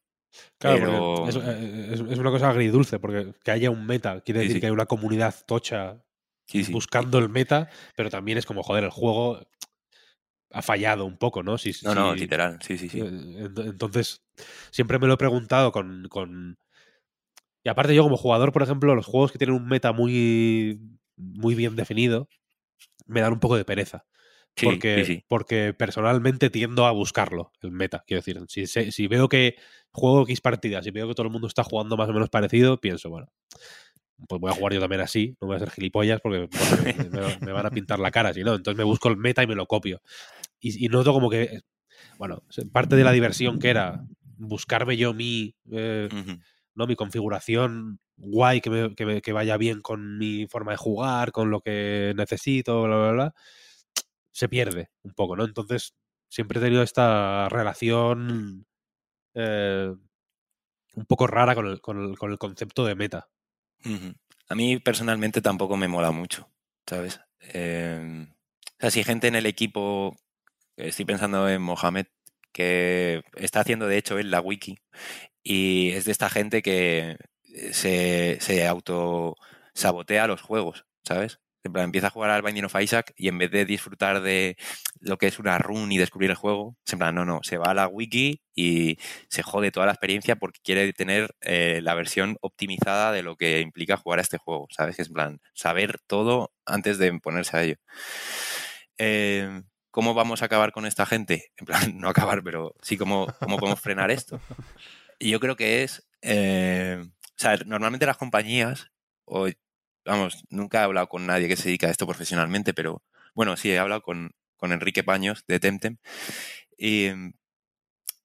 [0.58, 4.40] Claro, Pero- es, eh, es- es una cosa agridulce, porque que haya un meta quiere
[4.40, 4.60] Sí, decir sí.
[4.60, 6.02] que hay una comunidad tocha
[6.46, 6.72] Sí, sí.
[6.72, 9.40] buscando el meta, pero también es como, joder, el juego
[10.50, 11.58] ha fallado un poco, ¿no?
[11.58, 13.00] Si, No, no, literal, sí, sí, sí.
[13.00, 14.22] Eh, ent- Entonces,
[14.70, 16.58] siempre me lo he preguntado con, con-
[17.64, 20.80] Y aparte yo como jugador, por ejemplo, los juegos que tienen un meta muy,
[21.16, 22.28] muy bien definido,
[23.08, 24.06] me dan un poco de pereza.
[24.56, 25.24] Sí, porque, sí, sí.
[25.28, 28.04] porque personalmente tiendo a buscarlo, el meta.
[28.06, 29.56] Quiero decir, si, si veo que
[29.92, 32.80] juego X partidas y veo que todo el mundo está jugando más o menos parecido,
[32.80, 33.28] pienso, bueno,
[34.26, 36.48] pues voy a jugar yo también así, no voy a ser gilipollas porque,
[36.82, 38.54] me, me van a pintar la cara, si no.
[38.54, 40.02] Entonces me busco el meta y me lo copio.
[40.60, 41.60] Y, y noto como que,
[42.18, 42.42] bueno,
[42.72, 44.04] parte de la diversión que era
[44.38, 46.08] buscarme yo mi, eh.
[46.78, 46.86] ¿No?
[46.88, 52.14] mi configuración guay que, que, vaya bien con mi forma de jugar, con lo que
[52.16, 53.34] necesito, bla, bla, bla,
[54.32, 55.44] se pierde un poco, ¿no?
[55.44, 55.94] Entonces,
[56.28, 58.66] siempre he tenido esta relación
[59.34, 59.94] eh,
[60.96, 63.28] un poco rara con el, con el- con el concepto de meta.
[64.48, 66.50] A mí personalmente tampoco me mola mucho,
[66.86, 67.20] ¿sabes?
[67.52, 70.16] Eh, o sea, si hay gente en el equipo,
[70.76, 72.06] estoy pensando en Mohamed,
[72.52, 74.78] que está haciendo de hecho él la wiki,
[75.42, 77.16] y es de esta gente que
[77.72, 79.36] se, se auto
[79.74, 81.40] sabotea los juegos, ¿sabes?
[81.64, 84.56] En plan, empieza a jugar al Binding of Isaac y en vez de disfrutar de
[85.00, 87.58] lo que es una run y descubrir el juego, se en plan, no, no, se
[87.58, 91.94] va a la wiki y se jode toda la experiencia porque quiere tener eh, la
[91.94, 94.96] versión optimizada de lo que implica jugar a este juego, ¿sabes?
[94.96, 97.76] Que es en plan, saber todo antes de ponerse a ello.
[98.98, 99.62] Eh,
[99.98, 101.50] ¿Cómo vamos a acabar con esta gente?
[101.56, 104.40] En plan, no acabar, pero sí, ¿cómo, cómo podemos frenar esto?
[105.18, 108.92] Y yo creo que es, eh, o sea, normalmente las compañías,
[109.24, 109.48] o
[110.04, 113.02] vamos, nunca he hablado con nadie que se dedica a esto profesionalmente, pero
[113.34, 115.96] bueno, sí, he hablado con, con Enrique Paños de Temtem
[116.76, 117.32] y mm,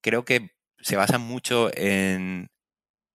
[0.02, 2.52] creo que se basan mucho en,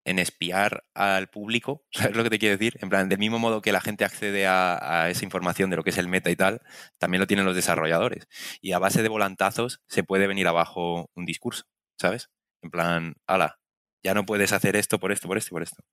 [0.08, 2.78] en espiar al público, ¿sabes lo que te quiero decir?
[2.80, 5.90] En plan, del mismo modo que la gente accede a, esa información de lo que
[5.90, 6.62] es el meta y tal,
[6.98, 8.28] también lo tienen los desarrolladores.
[8.60, 11.64] Y a base de volantazos se puede venir abajo un discurso,
[11.98, 12.30] ¿sabes?
[12.62, 13.58] En plan, ala,
[14.02, 15.84] ya no puedes hacer esto por esto, por esto, por esto.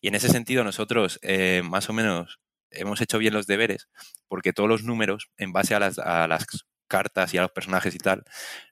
[0.00, 3.88] Y en ese sentido nosotros eh, más o menos hemos hecho bien los deberes
[4.28, 6.46] porque todos los números en base a las
[6.88, 8.24] cartas y a los personajes y tal,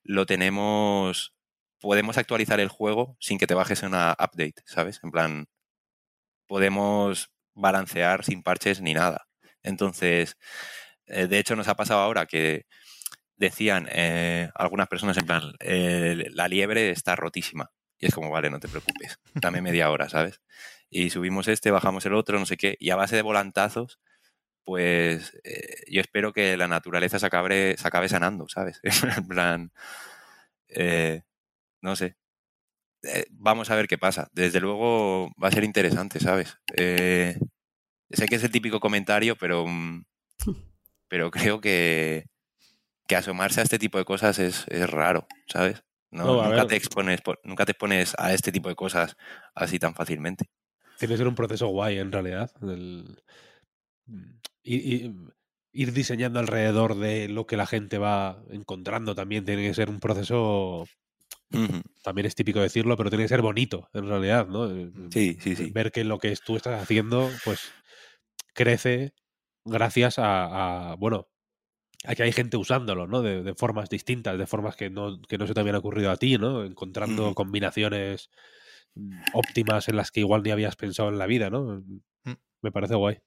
[0.02, 1.34] lo tenemos,
[1.80, 5.00] podemos actualizar el juego sin que te bajes una update, ¿sabes?
[5.02, 5.46] En plan,
[6.46, 9.26] podemos balancear sin parches ni nada.
[9.62, 10.36] Entonces,
[11.06, 12.66] eh, de hecho nos ha pasado ahora que
[13.36, 17.70] decían eh, algunas personas en plan, eh, la liebre está rotísima.
[17.98, 20.40] Y es como, vale, no te preocupes, dame media hora, ¿sabes?
[20.90, 23.98] Y subimos este, bajamos el otro, no sé qué, y a base de volantazos,
[24.64, 28.80] pues eh, yo espero que la naturaleza se acabe, se acabe sanando, ¿sabes?
[29.16, 29.72] en plan,
[30.68, 31.22] eh,
[31.82, 32.16] no sé.
[33.02, 34.28] Eh, vamos a ver qué pasa.
[34.32, 36.58] Desde luego va a ser interesante, ¿sabes?
[36.76, 37.38] Eh,
[38.10, 40.04] sé que es el típico comentario, pero, mm,
[41.08, 42.26] pero creo que,
[43.06, 45.82] que asomarse a este tipo de cosas es, es raro, ¿sabes?
[46.12, 49.16] No, nunca, te expones, nunca te expones a este tipo de cosas
[49.54, 50.46] así tan fácilmente.
[50.98, 52.50] Tiene que ser un proceso guay, en realidad.
[52.62, 53.22] el-
[54.62, 55.14] y, y-
[55.72, 60.00] ir diseñando alrededor de lo que la gente va encontrando también tiene que ser un
[60.00, 60.84] proceso.
[62.02, 64.70] También es típico decirlo, pero tiene que ser bonito, en realidad, ¿no?
[64.70, 65.70] Eh, Sí, sí, sí.
[65.70, 67.72] Ver que lo que tú estás haciendo, pues,
[68.54, 69.12] crece
[69.64, 71.28] gracias a, a, bueno,
[72.04, 73.22] a que hay gente usándolo, ¿no?
[73.22, 76.16] De, de formas distintas, de formas que no, que no se te habían ocurrido a
[76.16, 76.64] ti, ¿no?
[76.64, 78.30] Encontrando combinaciones
[78.94, 81.84] mm, óptimas en las que igual ni habías pensado en la vida, ¿no?
[82.62, 83.18] Me parece guay.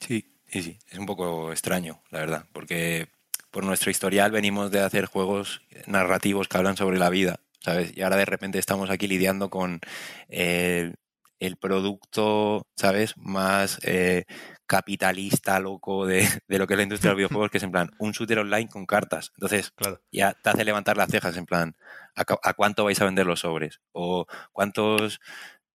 [0.00, 0.78] Sí, sí, sí.
[0.88, 3.08] Es un poco extraño, la verdad, porque
[3.50, 7.92] por nuestro historial venimos de hacer juegos narrativos que hablan sobre la vida, ¿sabes?
[7.96, 9.80] Y ahora de repente estamos aquí lidiando con
[10.28, 10.94] eh,
[11.40, 13.14] el producto, ¿sabes?
[13.16, 14.24] Más eh,
[14.66, 17.72] capitalista, loco de, de lo que es la industria de los videojuegos, que es en
[17.72, 19.32] plan un shooter online con cartas.
[19.36, 20.00] Entonces, Claro.
[20.12, 21.74] ya te hace levantar las cejas en plan,
[22.14, 23.80] ¿a, cu- a cuánto vais a vender los sobres?
[23.92, 25.20] ¿O cuántos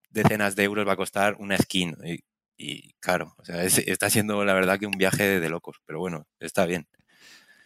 [0.10, 1.96] decenas de euros va a costar una skin?
[2.06, 2.20] Y,
[2.58, 6.00] y claro, o sea, es- está siendo la verdad que un viaje de locos, pero
[6.00, 6.88] bueno, está bien.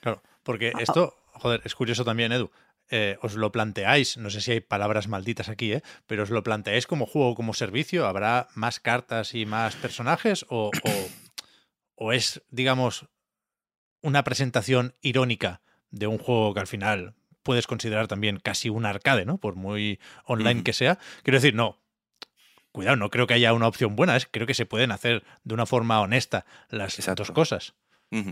[0.01, 2.51] Claro, porque esto, joder, es curioso también, Edu.
[2.91, 5.83] Eh, os lo planteáis, no sé si hay palabras malditas aquí, ¿eh?
[6.07, 8.07] pero os lo planteáis como juego, como servicio.
[8.07, 10.43] ¿Habrá más cartas y más personajes?
[10.49, 11.09] ¿O, o,
[11.93, 13.05] o es, digamos,
[14.01, 19.25] una presentación irónica de un juego que al final puedes considerar también casi un arcade,
[19.25, 19.37] ¿no?
[19.37, 20.97] Por muy online que sea.
[21.23, 21.77] Quiero decir, no.
[22.71, 25.53] Cuidado, no creo que haya una opción buena, es, creo que se pueden hacer de
[25.53, 27.23] una forma honesta las Exacto.
[27.23, 27.73] dos cosas.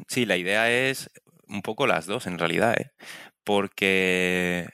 [0.08, 1.12] Sí, la idea es
[1.50, 2.92] un poco las dos en realidad, ¿eh?
[3.44, 4.68] porque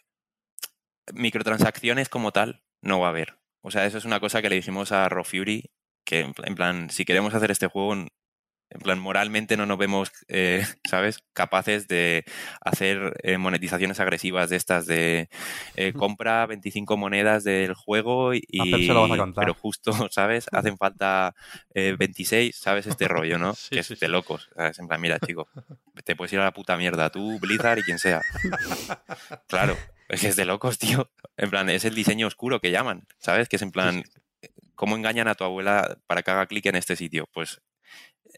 [1.13, 3.39] microtransacciones como tal no va a haber.
[3.61, 5.71] O sea, eso es una cosa que le dijimos a Raw Fury,
[6.05, 7.95] que en plan, si queremos hacer este juego,
[8.73, 12.25] en plan, moralmente no nos vemos, eh, ¿sabes?, capaces de
[12.61, 15.29] hacer eh, monetizaciones agresivas de estas de
[15.75, 18.43] eh, compra 25 monedas del juego y...
[18.87, 19.45] Lo vas a contar.
[19.45, 20.47] Pero justo, ¿sabes?
[20.51, 21.35] Hacen falta
[21.73, 22.87] eh, 26, ¿sabes?
[22.87, 23.53] Este rollo, ¿no?
[23.63, 24.49] Sí, que es sí, de locos.
[24.55, 24.79] ¿sabes?
[24.79, 25.47] En plan, mira, chico,
[26.03, 28.21] te puedes ir a la puta mierda, tú, Blizzard y quien sea.
[29.47, 29.77] Claro,
[30.09, 31.09] es que es de locos, tío.
[31.37, 33.47] En plan, es el diseño oscuro que llaman, ¿sabes?
[33.47, 34.03] Que es en plan,
[34.75, 37.29] ¿cómo engañan a tu abuela para que haga clic en este sitio?
[37.31, 37.61] Pues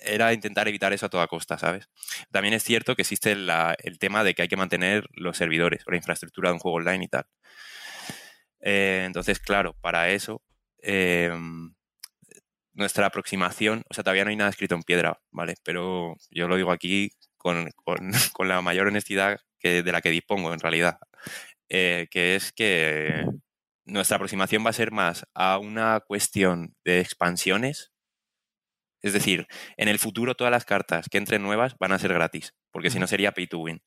[0.02, 1.90] era intentar evitar eso a toda costa, ¿sabes?
[2.32, 5.92] También es cierto que existe el tema de que hay que mantener los servidores o
[5.92, 7.26] la infraestructura de un juego online y tal.
[8.62, 10.42] Eh, entonces, claro, para eso,
[10.82, 11.32] eh,
[12.74, 15.56] nuestra aproximación, o sea, todavía no hay nada escrito en piedra, ¿vale?
[15.64, 20.10] Pero yo lo digo aquí con, con- con la mayor honestidad que, de la que
[20.12, 20.98] dispongo, en realidad,
[21.70, 23.26] eh, que es que
[23.86, 27.92] nuestra aproximación va a ser más a una cuestión de expansiones.
[29.06, 32.54] Es decir, en el futuro todas las cartas que entren nuevas van a ser gratis,
[32.72, 33.82] porque si no sería pay to win.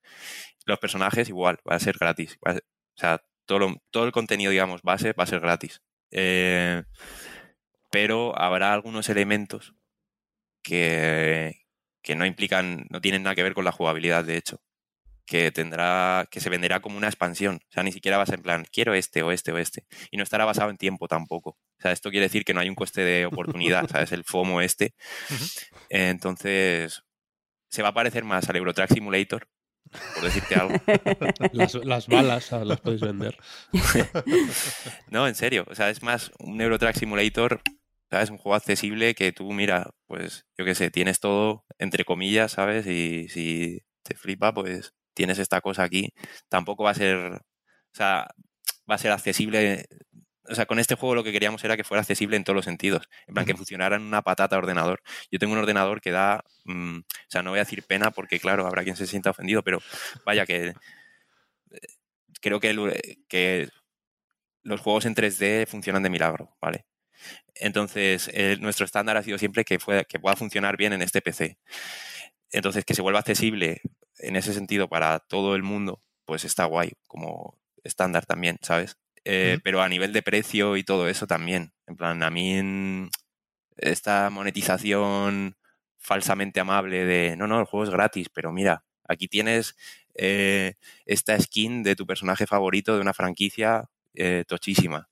[0.67, 2.39] Los personajes igual, va a ser gratis.
[2.47, 2.65] va a ser-
[2.97, 5.83] o sea, todo, lo- todo el contenido, digamos, base va a ser gratis.
[6.13, 6.83] Eh,
[7.91, 9.75] pero habrá algunos elementos
[10.63, 11.55] que,
[12.03, 14.61] que no implican, no tienen nada que ver con la jugabilidad, de hecho.
[15.29, 17.57] Que tendrá, que se venderá como una expansión.
[17.57, 19.85] O sea, ni siquiera vas en plan, quiero este o este o este.
[20.11, 21.51] Y no estará basado en tiempo tampoco.
[21.51, 24.13] O sea, esto quiere decir que no hay un coste de oportunidad, ¿sabes?
[24.13, 24.95] El FOMO este.
[25.91, 27.03] Entonces,
[27.69, 29.47] se va a parecer más al Eurotrack Simulator,
[30.15, 30.75] por decirte algo.
[31.53, 33.39] Las, las balas las podéis vender.
[35.11, 35.65] No, en serio.
[35.69, 37.61] O sea, es más un Eurotrack Simulator,
[38.11, 38.31] ¿sabes?
[38.31, 42.87] Un juego accesible que tú, mira, pues yo qué sé, tienes todo entre comillas, ¿sabes?
[42.87, 46.15] Y si te flipa, pues tienes esta cosa aquí.
[46.49, 47.41] Tampoco va a ser, o
[47.93, 48.29] sea,
[48.91, 49.87] va a ser accesible.
[50.51, 52.65] O sea, con este juego lo que queríamos era que fuera accesible en todos los
[52.65, 53.09] sentidos.
[53.27, 55.03] En plan, que funcionara en una patata de ordenador.
[55.31, 58.41] Yo tengo un ordenador que da, mm, o sea, no voy a decir pena porque,
[58.41, 59.81] claro, habrá quien se sienta ofendido, pero
[60.25, 60.75] vaya que eh,
[62.41, 63.69] creo que, el- que
[64.63, 66.87] los juegos en 3D funcionan de milagro, ¿vale?
[67.57, 71.21] Entonces, eh, nuestro estándar ha sido siempre que, fue, que pueda funcionar bien en este
[71.23, 71.59] PC.
[72.53, 73.81] Entonces, que se vuelva accesible
[74.19, 78.99] en ese sentido para todo el mundo, pues está guay, como estándar también, ¿sabes?
[79.25, 79.59] Eh.
[79.63, 81.73] Pero a nivel de precio y todo eso también.
[81.87, 83.11] En plan, a mí en
[83.77, 85.57] esta monetización
[85.99, 89.77] falsamente amable de, no, no, el juego es gratis, pero mira, aquí tienes
[90.15, 90.75] eh,
[91.07, 95.09] esta skin de tu personaje favorito de una franquicia eh, tochísima.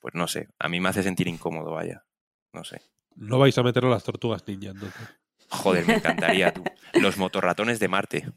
[0.00, 2.04] Pues no sé, a mí me hace sentir incómodo, vaya.
[2.52, 2.80] No sé.
[3.16, 5.08] No vais a meterlo a las tortugas ninja, entonces.
[5.48, 6.64] Joder, me encantaría tú.
[6.94, 8.28] Los motorratones de Marte.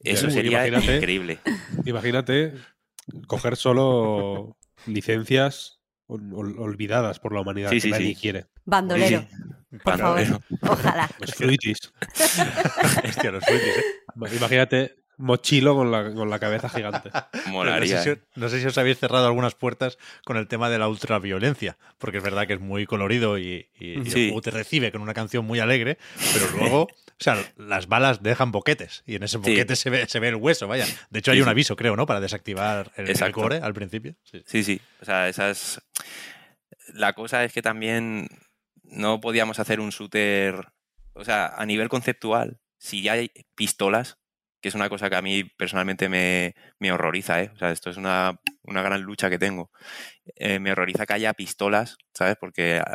[0.00, 0.96] Eso Uy, sería imagínate.
[0.96, 1.38] increíble.
[1.84, 2.54] Imagínate
[3.26, 8.20] coger solo licencias ol- ol- olvidadas por la humanidad Sí, que sí, nadie sí.
[8.20, 8.46] quiere.
[8.64, 9.38] Bandolero, Sí,
[9.82, 10.16] por favor.
[10.20, 10.40] Bandolero.
[10.62, 11.10] Ojalá.
[11.20, 11.78] Los fruitis.
[13.04, 13.84] Hostia, los fruitis, ¿eh?
[14.36, 17.10] Imagínate mochilo con la, con la cabeza gigante.
[17.48, 17.96] Molaría.
[17.96, 18.14] No sé, ¿eh?
[18.34, 21.78] si, no sé si os habéis cerrado algunas puertas con el tema de la ultraviolencia,
[21.98, 24.20] porque es verdad que es muy colorido y, y- y Sí.
[24.24, 25.98] el juego te recibe con una canción muy alegre,
[26.34, 29.50] pero luego, o sea, las balas dejan boquetes y en ese Sí.
[29.50, 30.86] boquete se, ve, se ve el hueso, vaya.
[31.10, 32.04] De hecho, hay un aviso, creo, ¿no?
[32.06, 34.14] Para desactivar el, core al principio.
[34.24, 34.42] Sí.
[34.46, 34.80] Sí, sí.
[35.00, 35.80] O sea, esas.
[36.92, 38.28] La cosa es que también
[38.84, 40.68] no podíamos hacer un shooter.
[41.14, 44.18] O sea, a nivel conceptual, si ya hay pistolas,
[44.66, 47.52] que es una cosa que a mí personalmente me, me horroriza, ¿eh?
[47.54, 49.70] O sea, esto es una, una gran lucha que tengo.
[50.34, 52.34] Eh, me horroriza que haya pistolas, ¿sabes?
[52.40, 52.82] Porque.
[52.84, 52.94] ah,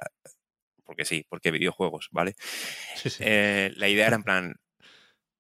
[0.84, 2.34] Porque sí, porque videojuegos, ¿vale?
[2.96, 3.24] Sí, sí.
[3.26, 4.56] Eh, la idea era en plan,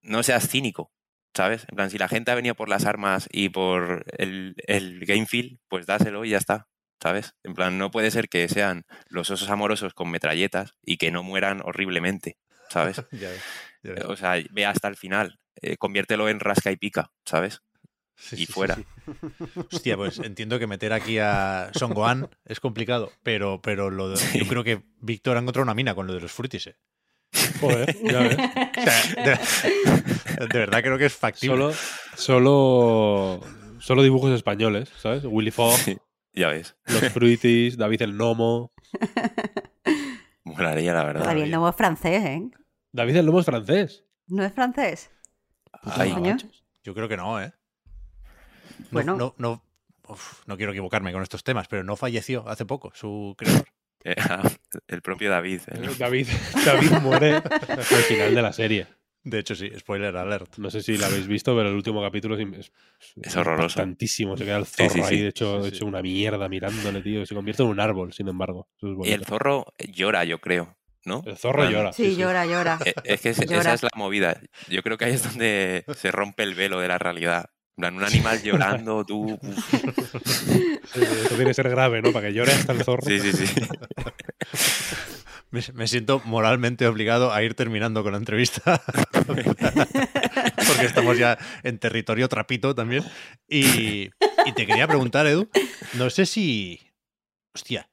[0.01, 0.93] no seas cínico,
[1.35, 1.65] ¿sabes?
[1.69, 5.25] En plan, si la gente ha venido por las armas y por el, el game
[5.25, 6.69] feel, pues dáselo y ya está,
[7.03, 7.33] ¿sabes?
[7.43, 11.23] En plan, no puede ser que sean los osos amorosos con metralletas y que no
[11.23, 12.37] mueran horriblemente,
[12.69, 13.01] ¿sabes?
[13.11, 13.43] Ya ves,
[13.83, 14.05] ya ves.
[14.05, 17.61] o sea, ve hasta el final, eh, conviértelo en rasca y pica, ¿sabes?
[18.15, 18.75] Sí, y sí, fuera.
[18.75, 18.85] sí.
[19.71, 24.17] Hostia, pues entiendo que meter aquí a Son Gohan es complicado, pero, pero lo de-
[24.17, 24.39] Sí.
[24.39, 26.67] yo creo que Víctor ha encontrado una mina con lo de los fruitis.
[26.67, 26.75] ¿eh?
[27.59, 28.37] Joder, ya ves.
[28.77, 29.23] O sea,
[30.43, 31.55] de, de verdad creo que es factible.
[31.55, 31.73] Solo,
[32.15, 33.41] solo,
[33.79, 35.23] solo dibujos españoles, ¿sabes?
[35.25, 35.97] Willy Fogg, Sí,
[36.33, 38.71] ya ves, los Fruitis, David el Nomo.
[40.43, 41.25] molaría la verdad.
[41.25, 42.41] David no es francés, ¿eh?
[42.91, 44.05] David el Nomo es francés.
[44.27, 45.09] ¿No es francés?
[45.83, 46.13] Ay.
[46.83, 47.51] Yo creo que no, ¿eh?
[48.79, 49.15] No, Bueno.
[49.15, 49.63] no, no,
[50.07, 53.65] uf, no quiero equivocarme con estos temas, pero no falleció hace poco su creador.
[54.03, 54.15] eh,
[54.87, 55.61] el propio David.
[55.67, 56.27] el- David,
[56.65, 57.35] David muere
[57.67, 58.87] al final de la serie.
[59.23, 60.57] De hecho, sí, spoiler alert.
[60.57, 62.71] No sé si lo habéis visto, pero el último capítulo es, es,
[63.21, 63.75] Es horroroso.
[63.79, 64.35] Tantísimo.
[64.35, 65.13] Se queda el zorro sí, sí.
[65.13, 65.75] ahí, de hecho, Sí, sí.
[65.75, 67.23] hecho una mierda mirándole, tío.
[67.27, 68.67] Se convierte en un árbol, sin embargo.
[68.81, 70.75] Es Y el zorro llora, yo creo,
[71.05, 71.23] ¿no?
[71.25, 71.93] El zorro llora.
[71.93, 72.79] Sí, llora, llora.
[72.85, 73.59] Eh, Es que es- Llora.
[73.61, 74.39] esa es la movida.
[74.69, 77.45] Yo creo que ahí es donde se rompe el velo de la realidad.
[77.77, 79.39] En plan, un animal llorando, tú.
[79.41, 82.11] Sí, sí, Esto tiene que ser grave, ¿no?
[82.11, 83.03] Para que llore hasta el zorro.
[83.07, 83.61] Sí, sí, sí.
[85.49, 88.81] Me, me siento moralmente obligado a ir terminando con la entrevista.
[89.25, 93.03] Porque estamos ya en territorio trapito también.
[93.47, 94.09] Y,
[94.45, 95.49] y te quería preguntar, Edu,
[95.93, 96.79] no sé si...
[97.53, 97.89] Hostia,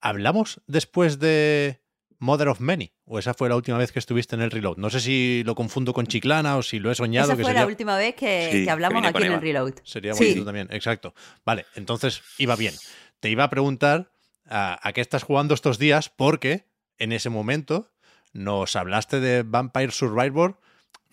[0.00, 1.82] ¿hablamos después de
[2.24, 2.92] Mother of Many?
[3.04, 4.78] ¿O esa fue la última vez que estuviste en el Reload?
[4.78, 7.26] No sé si lo confundo con Chiclana o si lo he soñado.
[7.28, 9.40] Esa que fue sería, la última vez que, Sí, que que hablamos aquí en el.
[9.40, 9.74] Reload.
[9.84, 10.24] Sería Sí.
[10.24, 11.14] bonito también, exacto.
[11.44, 12.74] Vale, entonces iba bien.
[13.20, 14.10] Te iba a preguntar
[14.48, 16.64] a, a qué estás jugando estos días porque
[16.98, 17.90] en ese momento
[18.32, 20.58] nos hablaste de Vampire Survivor.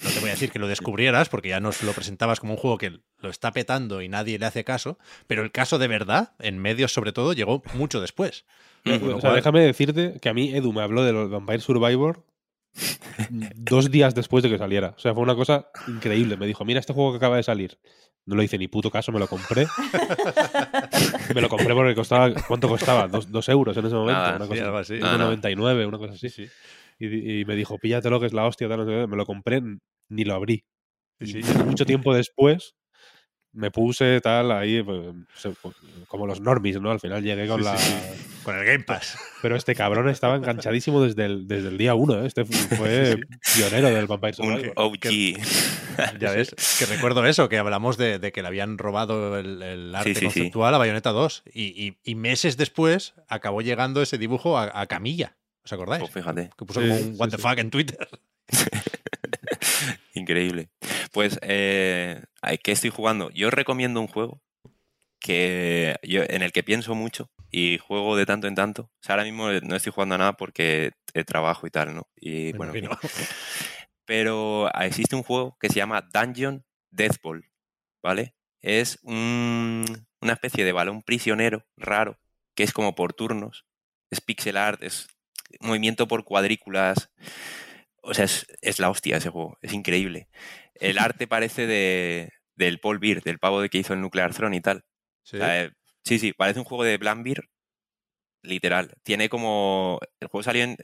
[0.03, 2.57] No te voy a decir que lo descubrieras porque ya nos lo presentabas como un
[2.59, 4.97] juego que lo está petando y nadie le hace caso,
[5.27, 8.45] pero el caso de verdad, en medios sobre todo, llegó mucho después.
[8.85, 12.25] O lo sea, déjame decirte que a mí Edu me habló de los Vampire Survivor
[13.55, 14.93] dos días después de que saliera.
[14.97, 16.37] O sea, fue una cosa increíble.
[16.37, 17.77] Me dijo, mira este juego que acaba de salir.
[18.25, 19.65] No le hice ni puto caso, me lo compré.
[21.35, 22.31] me lo compré porque costaba.
[22.47, 23.07] ¿Cuánto costaba?
[23.07, 24.21] Dos, dos euros en ese momento.
[24.21, 24.99] Una Sí, cosa, así.
[24.99, 25.33] No, no.
[25.33, 26.27] 1,99, una cosa así.
[26.99, 28.69] Y, y me dijo, píllatelo que es la hostia.
[28.69, 29.61] Tal, me lo compré,
[30.09, 30.63] ni lo abrí.
[31.19, 31.41] Sí.
[31.65, 32.75] mucho tiempo después
[33.53, 35.13] me puse tal ahí, pues,
[35.61, 35.75] pues,
[36.07, 36.91] como los normies, ¿no?
[36.91, 37.77] Al final llegué con Sí, la.
[37.77, 37.93] sí,
[38.43, 39.17] Con el Game Pass.
[39.41, 42.27] Pero este cabrón estaba enganchadísimo desde el, desde el día uno, ¿eh?
[42.27, 43.17] Este fu- fue
[43.55, 44.73] pionero del Vampire Un Survivor.
[44.75, 46.17] OG.
[46.19, 49.93] Ya ves, que recuerdo eso, que hablamos de, de que le habían robado el, el
[49.93, 50.25] arte Sí, sí, sí.
[50.25, 54.87] conceptual a Bayonetta 2 y, y- y meses después acabó llegando ese dibujo a, a
[54.87, 55.35] Camilla.
[55.63, 55.99] ¿Os acordáis?
[56.01, 56.49] Pues fíjate.
[56.57, 57.41] Que puso Sí, como un sí, what the sí.
[57.43, 58.07] fuck en Twitter.
[60.13, 60.69] Increíble.
[61.11, 63.29] Pues, eh, ¿a ¿qué estoy jugando?
[63.31, 64.41] Yo recomiendo un juego
[65.19, 68.83] que yo, en el que pienso mucho y juego de tanto en tanto.
[68.83, 70.91] O sea, ahora mismo no estoy jugando a nada porque
[71.25, 72.07] trabajo y tal, ¿no?
[72.15, 72.73] Y Me bueno,
[74.05, 77.45] pero ah, existe un juego que se llama Dungeon Death Ball,
[78.01, 78.33] ¿vale?
[78.61, 79.85] Es un-
[80.21, 82.19] una especie de balón prisionero raro
[82.55, 83.65] que es como por turnos.
[84.09, 85.07] Es pixel art, es
[85.61, 87.09] movimiento por cuadrículas.
[88.03, 90.27] O sea, es, es la hostia ese juego, es increíble.
[90.75, 94.55] El arte parece de, del Paul Beer, del pavo de que hizo el Nuclear Throne
[94.57, 94.83] y tal.
[95.23, 95.37] Sí.
[95.37, 95.71] O sea, eh,
[96.03, 97.41] sí, sí, parece un juego de Blambir,
[98.43, 98.93] literal.
[99.03, 99.99] Tiene como.
[100.19, 100.77] El juego salió en,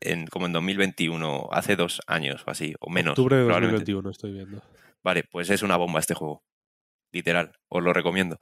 [0.00, 3.12] en- como en 2021, hace dos años o así, o menos.
[3.12, 3.92] Octubre de probablemente.
[3.92, 4.62] 2021 estoy viendo.
[5.02, 6.42] Vale, pues es una bomba este juego.
[7.12, 8.38] Literal, os lo recomiendo.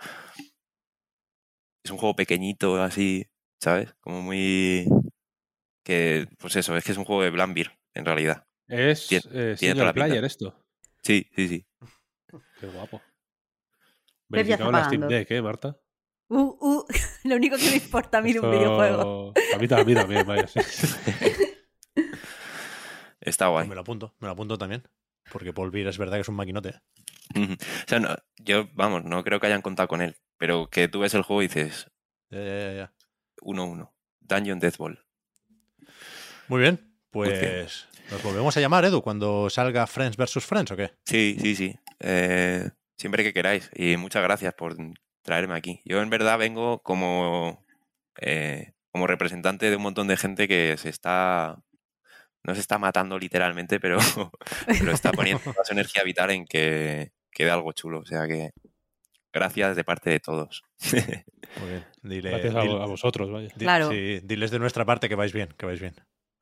[1.84, 3.26] Es un juego pequeñito, así,
[3.60, 3.92] ¿sabes?
[4.00, 4.86] Como muy.
[5.84, 8.46] Que, pues eso, es que es un juego de Blambir, en realidad.
[8.68, 9.92] Es eh, single pinta.
[9.92, 10.61] player esto.
[11.02, 11.66] Sí, sí, sí.
[12.60, 13.00] Qué guapo.
[14.28, 15.08] Verificado en la Steam.
[15.08, 15.76] Deck, ¿eh, Marta?
[16.28, 16.86] Uh, uh,
[17.24, 19.34] lo único que me importa a mí de un videojuego.
[19.54, 20.46] A mí, a mí también, vaya.
[20.46, 20.60] sí.
[23.20, 23.62] Está guay.
[23.64, 24.82] Pues me lo apunto, me lo apunto también.
[25.30, 26.70] Porque Paul Beer es verdad que es un maquinote.
[26.70, 27.56] ¿eh?
[27.56, 27.56] O
[27.88, 31.14] sea, no- yo, vamos, no creo que hayan contado con él, pero que tú ves
[31.14, 31.90] el juego y dices
[32.30, 32.92] Ya, ya, ya, ya.
[33.40, 33.92] 1-1.
[34.20, 34.98] Dungeon Death Ball.
[36.48, 36.96] Muy bien, bien.
[37.10, 40.44] pues nos volvemos a llamar, Edu, cuando salga Friends vs.
[40.44, 40.92] Friends, ¿o qué?
[41.04, 41.74] Sí, sí, sí.
[42.00, 43.70] Eh, siempre que queráis.
[43.74, 44.76] Y muchas gracias por
[45.22, 45.80] traerme aquí.
[45.84, 47.64] Yo en verdad vengo como,
[48.20, 51.58] eh, como representante de un montón de gente que se está...
[52.44, 53.98] No se está matando literalmente, pero,
[54.66, 58.00] pero está poniendo su energía vital en que quede algo chulo.
[58.00, 58.50] O sea que
[59.32, 60.62] gracias de parte de todos.
[61.60, 61.84] Muy bien.
[62.02, 63.48] Dile, Gracias a, vosotros, vaya.
[63.54, 63.90] di- Claro.
[63.90, 65.94] sí, diles de nuestra parte que vais bien, que vais bien.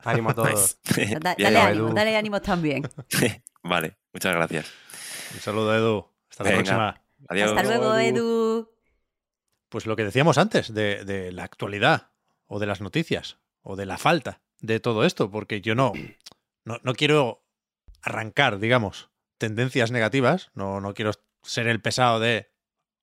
[0.04, 0.78] Ánimo a todos.
[0.96, 1.18] Nice.
[1.20, 2.82] Da- Bien, dale ánimo, dale ánimos también.
[3.62, 4.66] Vale, muchas gracias.
[5.34, 6.06] Un saludo, Edu.
[6.30, 6.62] Hasta la Venga.
[6.62, 7.02] próxima.
[7.28, 7.50] Adiós.
[7.50, 8.70] Hasta luego, Edu.
[9.68, 12.10] Pues lo que decíamos antes, de, de la actualidad,
[12.46, 15.92] o de las noticias, o de la falta de todo esto, porque yo no,
[16.64, 17.44] no, no quiero
[18.02, 22.50] arrancar, digamos, tendencias negativas, no, no quiero ser el pesado de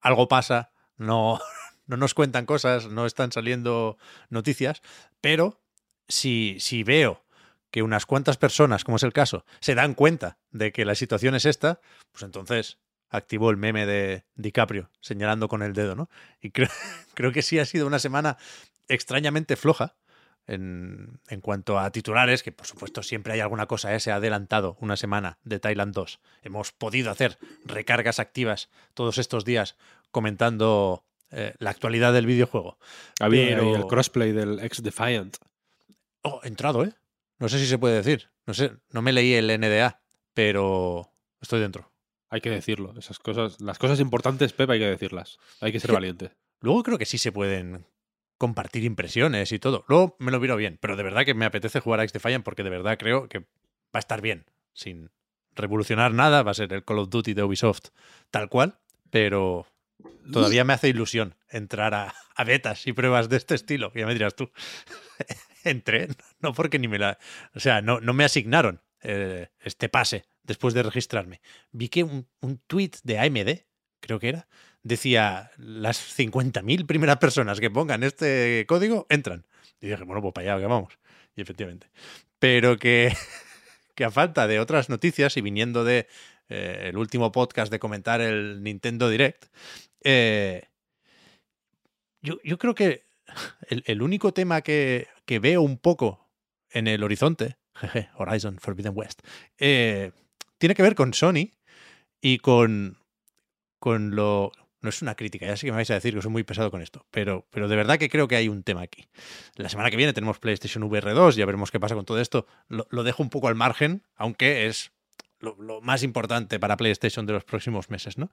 [0.02, 1.40] algo pasa, no,
[1.86, 3.98] no nos cuentan cosas, no están saliendo
[4.30, 4.82] noticias,
[5.22, 5.62] pero
[6.08, 7.24] si, si veo
[7.72, 11.36] que unas cuantas personas, como es el caso, se dan cuenta de que la situación
[11.36, 11.82] es esta,
[12.12, 12.78] pues entonces
[13.10, 16.10] activo el meme de DiCaprio señalando con el dedo, ¿no?
[16.42, 16.70] Y creo,
[17.14, 18.38] creo que sí ha sido una semana
[18.88, 19.96] extrañamente floja
[20.46, 24.00] en, en cuanto a titulares, que por supuesto siempre hay alguna cosa, ¿eh?
[24.00, 26.20] se ha adelantado una semana de Thailand 2.
[26.44, 29.76] Hemos podido hacer recargas activas todos estos días
[30.12, 32.78] comentando eh, la actualidad del videojuego.
[33.20, 35.36] Había Pero- el crossplay del ex Defiant.
[36.28, 36.94] Oh, he entrado, ¿eh?
[37.40, 38.30] No sé si se puede decir.
[38.46, 40.02] No sé, no me leí el NDA,
[40.34, 41.10] pero
[41.40, 41.92] estoy dentro.
[42.30, 42.94] Hay que decirlo.
[42.98, 45.38] Esas cosas, las cosas importantes, Pep, hay que decirlas.
[45.62, 46.32] Hay que ser valiente.
[46.60, 47.86] Luego creo que sí se pueden
[48.38, 49.86] compartir impresiones y todo.
[49.88, 52.44] Luego me lo miro bien, pero de verdad que me apetece jugar a X Defiant
[52.44, 53.46] porque de verdad creo que va
[53.94, 54.46] a estar bien.
[54.74, 55.10] Sin
[55.56, 57.90] revolucionar nada, va a ser el Call of Duty de Ubisoft
[58.32, 59.66] tal cual, pero
[60.32, 63.92] todavía me hace ilusión entrar a, a betas y pruebas de este estilo.
[63.96, 64.52] Ya me dirás tú.
[65.70, 66.08] Entré,
[66.40, 67.18] no porque ni me la...
[67.54, 71.42] O sea, no, no me asignaron eh, este pase después de registrarme.
[71.72, 73.66] Vi que un, un tweet de AMD,
[74.00, 74.48] creo que era,
[74.84, 79.46] decía las 50.000 primeras personas que pongan este código entran.
[79.82, 80.98] Y dije, bueno, pues para allá que vamos.
[81.36, 81.90] Y efectivamente.
[82.40, 83.14] Pero que,
[83.96, 86.08] que a falta de otras noticias y viniendo de
[86.50, 89.46] eh, el último podcast de comentar el Nintendo Direct,
[90.04, 90.64] eh,
[92.22, 93.06] yo, yo creo que
[93.68, 96.28] el, el único tema que, que veo un poco
[96.72, 99.22] en el horizonte, jeje, Horizon Forbidden West,
[99.60, 100.12] eh,
[100.58, 101.52] tiene que ver con Sony
[102.20, 102.98] y con,
[103.78, 104.52] con lo...
[104.80, 106.72] No es una crítica, ya sé que me vais a decir que soy muy pesado
[106.72, 109.08] con esto, pero, pero de verdad que creo que hay un tema aquí.
[109.56, 112.46] La semana que viene tenemos PlayStation VR 2, ya veremos qué pasa con todo esto.
[112.70, 114.92] Lo, lo dejo un poco al margen, aunque es
[115.40, 118.32] lo, lo más importante para PlayStation de los próximos meses, ¿no?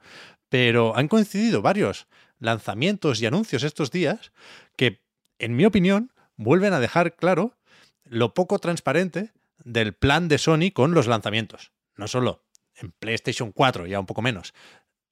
[0.51, 2.07] Pero han coincidido varios
[2.39, 4.33] lanzamientos y anuncios estos días
[4.77, 5.01] que,
[5.39, 7.57] en mi opinión, vuelven a dejar claro
[8.05, 9.33] lo poco transparente
[9.65, 11.73] del plan de Sony con los lanzamientos.
[11.97, 12.45] No solo
[12.77, 14.53] en PlayStation 4, ya un poco menos,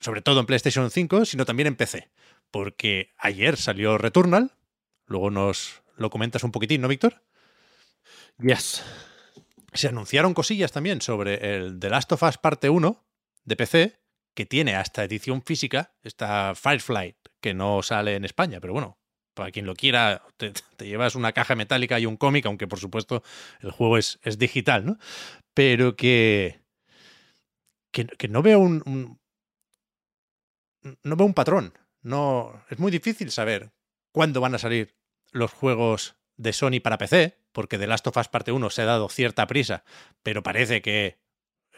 [0.01, 2.11] sobre todo en PlayStation 5, sino también en PC.
[2.51, 4.53] Porque ayer salió Returnal,
[5.07, 7.23] luego nos lo comentas un poquitín, ¿no, Víctor?
[8.39, 8.83] Yes.
[9.73, 13.05] Se anunciaron cosillas también sobre el The Last of Us parte 1
[13.45, 14.01] de PC,
[14.35, 18.99] que tiene hasta edición física, esta Firefly, que no sale en España, pero bueno,
[19.35, 23.23] para quien lo quiera, te, llevas una caja metálica y un cómic, aunque por supuesto
[23.61, 24.99] el juego es, digital, ¿no?
[25.55, 26.61] Pero que,
[27.91, 29.21] que, no veo un, un-
[31.03, 31.75] no veo un patrón.
[32.03, 33.73] No, es muy difícil saber
[34.13, 34.97] cuándo van a salir
[35.31, 38.87] los juegos de Sony para PC, porque The Last of Us Parte 1 se ha
[38.87, 39.85] dado cierta prisa,
[40.23, 41.19] pero parece que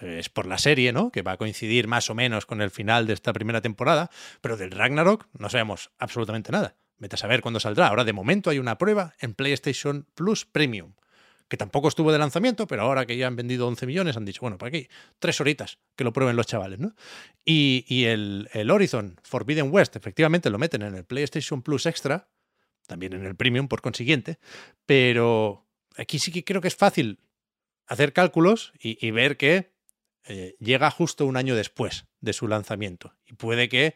[0.01, 1.11] eh, es por la serie, ¿no?
[1.11, 4.57] Que va a coincidir más o menos con el final de esta primera temporada, pero
[4.57, 6.77] del Ragnarok no sabemos absolutamente nada.
[6.99, 7.89] Vete a saber cuándo saldrá.
[7.89, 10.95] Ahora, de momento, hay una prueba en PlayStation Plus Premium,
[11.49, 14.41] que tampoco estuvo de lanzamiento, pero ahora que ya han vendido 11 millones, han dicho,
[14.41, 14.89] bueno, para aquí,
[15.19, 16.95] tres horitas que lo prueben los chavales, ¿no?
[17.45, 22.29] Y, y el, el Horizon Forbidden West, efectivamente, lo meten en el PlayStation Plus Extra,
[22.87, 24.39] también en el Premium, por consiguiente,
[24.87, 25.67] pero
[25.97, 27.19] aquí sí que creo que es fácil
[27.87, 29.73] hacer cálculos y, ver que
[30.27, 33.15] eh, llega justo un año después de su lanzamiento.
[33.27, 33.95] Y puede que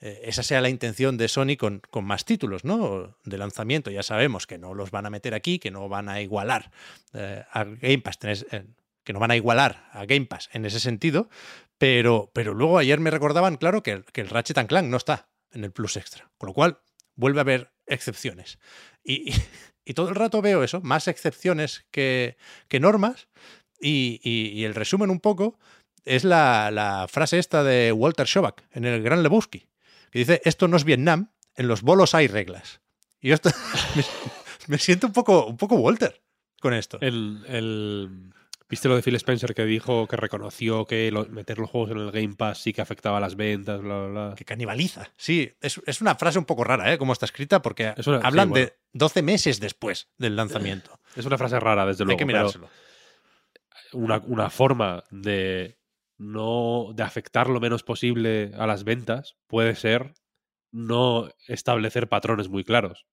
[0.00, 3.16] eh, esa sea la intención de Sony con, con, más títulos, ¿no?
[3.24, 3.90] De lanzamiento.
[3.90, 6.70] Ya sabemos que no los van a meter aquí, que no van a igualar
[7.14, 8.66] eh, a Game Pass, eh,
[9.04, 11.30] que no van a igualar a Game Pass en ese sentido,
[11.78, 15.72] pero, pero luego ayer me recordaban, claro, que, el Ratchet Clank no está en el
[15.72, 16.80] Plus Extra, con lo cual
[17.14, 18.58] vuelve a haber excepciones.
[19.02, 19.34] Y, y,
[19.86, 22.36] y todo el rato veo eso, más excepciones que,
[22.68, 23.28] que normas,
[23.80, 25.58] y, y, el resumen un poco
[26.04, 29.68] es la, la frase esta de Walter Schobach en el Gran Lebowski,
[30.10, 32.80] que dice, esto no es Vietnam, en los bolos hay reglas.
[33.20, 33.50] Y yo esto,
[33.96, 34.04] me,
[34.68, 36.22] me, siento un poco, un poco Walter
[36.60, 36.98] con esto.
[37.00, 38.32] El, el,
[38.68, 41.98] ¿Viste lo de Phil Spencer que dijo que reconoció que lo, meter los juegos en
[41.98, 44.34] el Game Pass sí que afectaba a las ventas, bla, bla, bla?
[44.36, 45.08] Que canibaliza.
[45.16, 46.98] Sí, es, es una frase un poco rara, ¿eh?
[46.98, 48.66] Como está escrita, porque una, hablan sí, bueno.
[48.66, 50.98] de 12 meses después del lanzamiento.
[51.14, 52.16] Es una frase rara, desde luego.
[52.16, 52.68] Hay que mirárselo.
[53.92, 55.78] Una, una forma de
[56.18, 60.14] no de afectar lo menos posible a las ventas puede ser
[60.72, 63.06] no establecer patrones muy claros.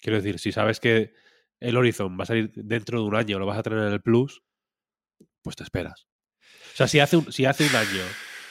[0.00, 1.12] Quiero decir, si sabes que
[1.60, 4.02] el Horizon va a salir dentro de un año, lo vas a tener en el
[4.02, 4.42] Plus,
[5.42, 6.06] pues te esperas.
[6.74, 8.02] O sea, si hace un, si hace un año,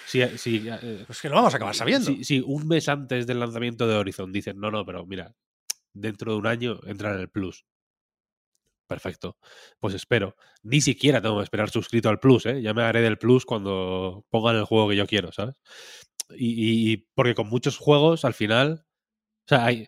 [0.06, 2.08] si, si eh, pues que lo vamos a acabar sabiendo.
[2.08, 5.36] Si, si, un mes antes del lanzamiento de Horizon dicen, no, no, pero mira,
[5.94, 7.66] dentro de un año entra en el Plus.
[8.88, 9.38] Perfecto.
[9.80, 10.36] Pues espero.
[10.64, 12.62] Ni siquiera tengo que esperar suscrito al Plus, ¿eh?
[12.62, 15.56] Ya me haré del Plus cuando pongan el juego que yo quiero, ¿sabes?
[16.32, 18.86] Y, y porque con muchos juegos, al final.
[19.46, 19.88] O sea, hay.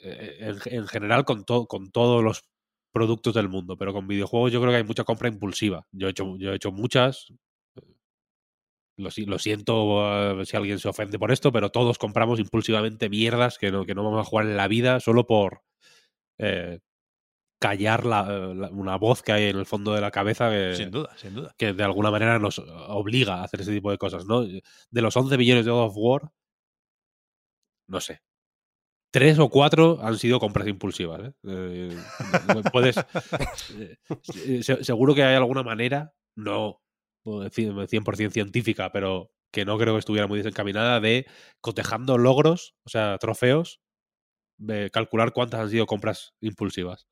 [0.00, 2.44] En, en general, con, con todos los
[2.92, 5.86] productos del mundo, pero con videojuegos yo creo que hay mucha compra impulsiva.
[5.92, 7.32] Yo he hecho, yo he hecho muchas.
[8.96, 13.58] Lo, lo siento uh, si alguien se ofende por esto, pero todos compramos impulsivamente mierdas
[13.58, 15.62] que no, que no vamos a jugar en la vida solo por.
[16.38, 16.80] Eh,
[17.58, 18.22] callar la,
[18.54, 21.34] la, una voz que hay en el fondo de la cabeza que, sin duda, sin
[21.34, 21.54] duda.
[21.56, 24.42] que de alguna manera nos obliga a hacer ese tipo de cosas, ¿no?
[24.42, 26.30] De los 11 millones de God of War,
[27.88, 28.20] no sé.
[29.10, 31.20] Tres o cuatro han sido compras impulsivas.
[31.20, 31.32] ¿eh?
[31.48, 31.96] Eh,
[32.72, 32.96] puedes.
[34.46, 36.82] Eh, seguro que hay alguna manera, no
[37.24, 41.26] 100% científica, pero que no creo que estuviera muy desencaminada, de
[41.60, 43.80] cotejando logros, o sea, trofeos,
[44.58, 47.06] de calcular cuántas han sido compras impulsivas.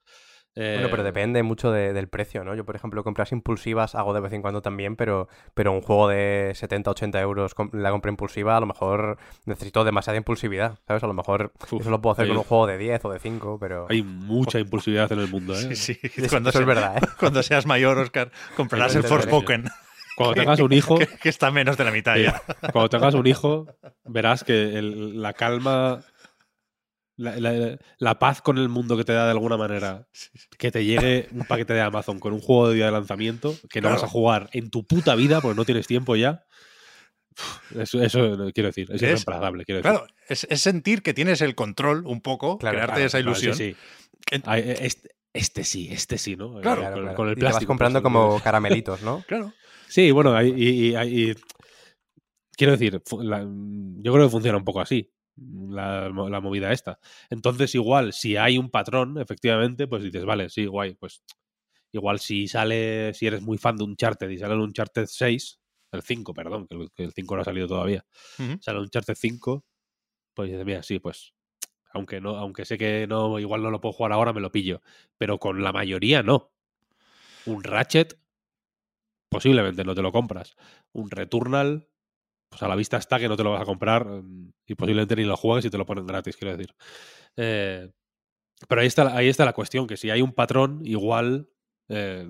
[0.56, 2.54] Bueno, pero depende mucho de, del precio, ¿no?
[2.54, 6.08] Yo, por ejemplo, compras impulsivas hago de vez en cuando también, pero, pero un juego
[6.08, 11.02] de 70, 80 euros, la compra impulsiva, a lo mejor necesito demasiada impulsividad, ¿sabes?
[11.02, 13.12] A lo mejor Uf, eso lo puedo hacer hay, con un juego de 10 o
[13.12, 13.86] de 5, pero...
[13.90, 15.76] Hay mucha impulsividad en el mundo, ¿eh?
[15.76, 15.98] Sí, sí.
[16.16, 17.06] Eso, Cuando, eso se, es verdad, ¿eh?
[17.20, 19.64] cuando seas mayor, Oscar, comprarás el Forspoken.
[20.16, 20.96] Cuando tengas un hijo...
[20.96, 22.22] que, que, está menos de la mitad sí.
[22.22, 22.42] ya.
[22.72, 23.66] Cuando tengas un hijo,
[24.06, 26.00] verás que el, la calma
[27.16, 30.06] la, la, la, paz con el mundo que te da de alguna manera,
[30.58, 33.80] que te llegue un paquete de Amazon con un juego de día de lanzamiento que
[33.80, 33.94] no claro.
[33.96, 36.44] vas a jugar en tu puta vida porque no tienes tiempo ya.
[37.78, 39.64] Eso, eso quiero decir, es, es irreemplazable.
[39.64, 40.06] Quiero claro.
[40.28, 43.54] Es, es, sentir que tienes el control un poco, claro, crearte claro, esa ilusión.
[43.54, 43.76] sí, sí.
[44.30, 46.60] Este, este, sí, este sí, ¿no?
[46.60, 47.58] Claro, con, con, el y plástico.
[47.58, 49.22] te vas comprando como caramelitos, ¿no?
[49.28, 49.52] claro.
[49.88, 51.34] Sí, bueno, y, y, y,
[52.56, 55.12] quiero decir, la, yo creo que funciona un poco así.
[55.36, 56.98] La, la, movida esta.
[57.28, 61.22] Entonces, igual, si hay un patrón, efectivamente, pues dices, vale, sí, guay, pues
[61.92, 65.60] igual si sale, si eres muy fan de Uncharted y sale el Uncharted 6,
[65.92, 68.06] el 5, perdón, que el, que el 5 no ha salido todavía,
[68.60, 69.64] sale Uncharted 5,
[70.34, 71.34] pues dices, mira, sí, pues
[71.96, 74.82] aunque no, aunque sé que no, igual no lo puedo jugar ahora, me lo pillo.
[75.16, 76.52] Pero con la mayoría no.
[77.46, 78.20] Un Ratchet,
[79.30, 80.56] posiblemente no te lo compras.
[80.92, 81.88] Un Returnal,
[82.48, 85.16] pues a la vista está que no te lo vas a comprar mm, y posiblemente
[85.16, 86.74] ni lo juegues y te lo ponen gratis, quiero decir.
[87.36, 87.90] Eh,
[88.68, 91.50] pero ahí está, la- ahí está la cuestión, que si hay un patrón, igual
[91.88, 92.28] eh,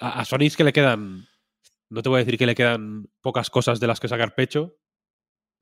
[0.00, 1.26] a, a Sony es que le quedan,
[1.90, 4.76] no te voy a decir que le quedan pocas cosas de las que sacar pecho,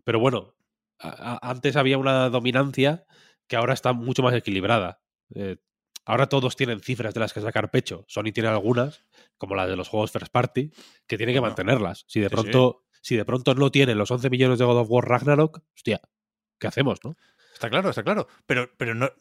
[0.05, 0.55] pero bueno,
[0.99, 3.07] a- a- antes había una dominancia
[3.47, 5.01] que ahora está mucho más equilibrada.
[5.35, 5.57] Eh,
[6.05, 8.05] ahora todos tienen cifras de las que sacar pecho.
[8.09, 9.05] Sony tiene algunas,
[9.39, 10.71] como las de los juegos first party,
[11.07, 12.05] que tiene que mantenerlas.
[12.09, 12.35] Si de sí.
[12.35, 16.01] pronto, si de pronto no tienen los 11 millones de God of War Ragnarok, hostia,
[16.59, 17.17] ¿qué hacemos, no?
[17.55, 18.27] Está claro, está claro.
[18.47, 19.13] Pero, pero no.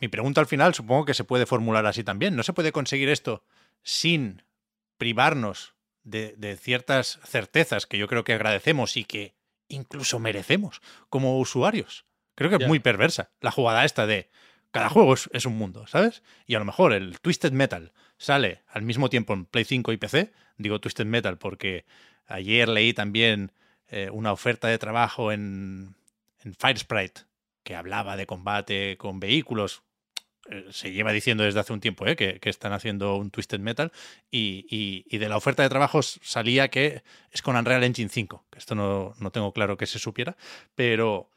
[0.00, 2.34] Mi pregunta al final supongo que se puede formular así también.
[2.34, 3.44] ¿No se puede conseguir esto
[3.84, 4.42] sin
[4.96, 9.36] privarnos de, de ciertas certezas que yo creo que agradecemos y que
[9.68, 12.06] incluso merecemos como usuarios?
[12.34, 14.30] Creo que es muy perversa la jugada esta de
[14.72, 16.24] cada juego es, es un mundo, ¿sabes?
[16.48, 19.96] Y a lo mejor el Twisted Metal sale al mismo tiempo en Play 5 y
[19.96, 20.32] PC.
[20.56, 21.84] Digo Twisted Metal porque
[22.28, 23.52] ayer leí también
[23.88, 25.96] eh, una oferta de trabajo en,
[26.58, 27.22] Firesprite
[27.64, 29.82] que hablaba de combate con vehículos.
[30.50, 33.92] Eh, Se lleva diciendo desde hace un tiempo eh, que, están haciendo un Twisted Metal
[34.30, 38.74] y, de la oferta de trabajos salía que es con Unreal Engine 5, que esto
[38.74, 40.36] no, no tengo claro que se supiera,
[40.74, 41.30] pero,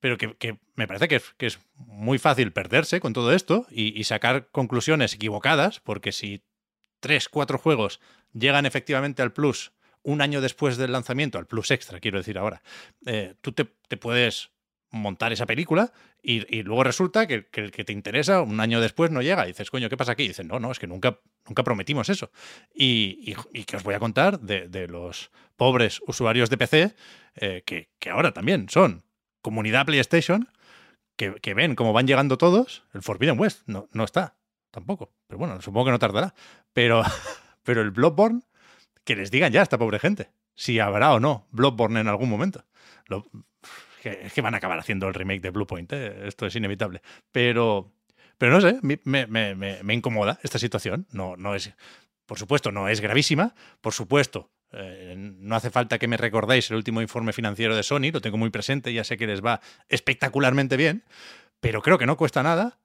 [0.00, 4.02] pero que, me parece que es, que es muy fácil perderse con todo esto y
[4.04, 6.42] sacar conclusiones equivocadas, porque si
[7.00, 8.00] tres, cuatro juegos
[8.32, 9.72] llegan efectivamente al Plus
[10.02, 12.62] un año después del lanzamiento, al Plus Extra, quiero decir ahora,
[13.06, 13.64] eh, tú te,
[13.96, 14.50] puedes
[14.90, 15.92] montar esa película
[16.22, 19.44] y, luego resulta que, el que te interesa un año después no llega.
[19.44, 20.24] Y dices, coño, ¿qué pasa aquí?
[20.24, 22.30] Y dices, no, no, es que nunca, nunca prometimos eso.
[22.74, 26.94] Y, y, que os voy a contar de, los pobres usuarios de PC,
[27.36, 29.02] eh, que, ahora también son
[29.40, 30.48] comunidad PlayStation,
[31.16, 32.84] que, que ven cómo van llegando todos.
[32.94, 34.36] El Forbidden West no, no está,
[34.70, 35.12] tampoco.
[35.26, 36.34] Pero bueno, supongo que no tardará.
[36.72, 37.02] Pero,
[37.64, 38.42] pero el Bloodborne,
[39.04, 42.64] que les digan ya esta pobre gente si habrá o no Bloodborne en algún momento.
[43.06, 43.26] Lo-
[44.02, 46.26] que, es que van a acabar haciendo el remake de Bluepoint, ¿eh?
[46.26, 47.02] esto es inevitable.
[47.30, 47.92] Pero,
[48.36, 51.06] pero no sé, me, incomoda esta situación.
[51.12, 51.72] No, no es,
[52.26, 53.54] por supuesto, no es gravísima.
[53.80, 58.10] Por supuesto, eh, no hace falta que me recordéis el último informe financiero de Sony,
[58.12, 61.04] lo tengo muy presente, ya sé que les va espectacularmente bien,
[61.60, 62.80] pero creo que no cuesta nada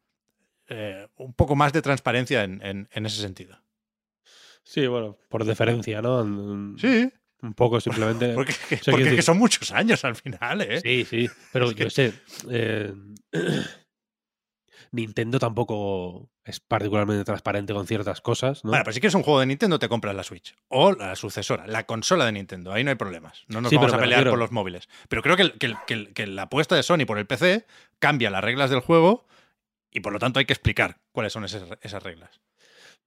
[0.69, 3.57] eh, un poco más de transparencia en, en- en ese sentido.
[4.69, 6.23] Sí, bueno, por deferencia, ¿no?
[6.77, 7.09] Sí,
[7.41, 8.33] Un poco simplemente.
[8.35, 10.81] porque, sea, que son muchos años al final, ¿eh?
[10.81, 12.13] Sí, sí, pero Es que- yo sé.
[12.49, 12.93] eh,
[14.91, 18.71] Nintendo tampoco es particularmente transparente con ciertas cosas, ¿no?
[18.71, 20.55] Bueno, pues si quieres un juego de Nintendo, te compras la Switch.
[20.69, 22.71] O la sucesora, la consola de Nintendo.
[22.71, 23.43] Ahí no hay problemas.
[23.47, 24.87] No nos Sí, vamos pero a pelear por los móviles.
[25.09, 27.65] Pero creo que, que la apuesta de Sony por el PC
[27.99, 29.27] cambia las reglas del juego
[29.91, 32.39] y por lo tanto hay que explicar cuáles son esas, esas reglas.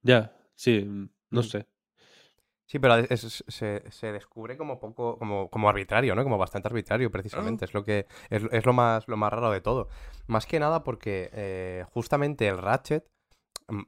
[0.02, 0.86] Ya, sí,
[1.30, 1.44] no Mm.
[1.44, 1.66] sé.
[2.66, 6.22] Sí, pero es- se, se descubre como poco, como, como arbitrario, ¿no?
[6.22, 7.64] Como bastante arbitrario, precisamente.
[7.64, 9.88] Es lo que es, es lo más lo más raro de todo.
[10.28, 13.04] Más que nada porque eh, justamente el Ratchet,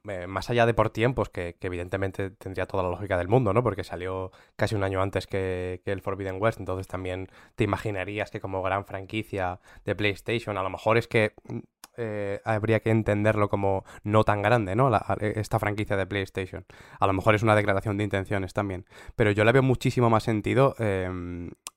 [0.09, 3.53] eh, más allá de por tiempos, que, que evidentemente tendría toda la lógica del mundo,
[3.53, 3.63] ¿no?
[3.63, 8.31] Porque salió casi un año antes que, que el Forbidden West, entonces también te imaginarías
[8.31, 11.59] que como gran franquicia de PlayStation, a lo mejor es que mm,
[11.97, 14.89] eh, habría que entenderlo como no tan grande, ¿no?
[14.89, 16.65] La- esta franquicia de PlayStation.
[16.99, 18.85] A lo mejor es una declaración de intenciones también.
[19.15, 21.09] Pero yo le veo muchísimo más sentido eh,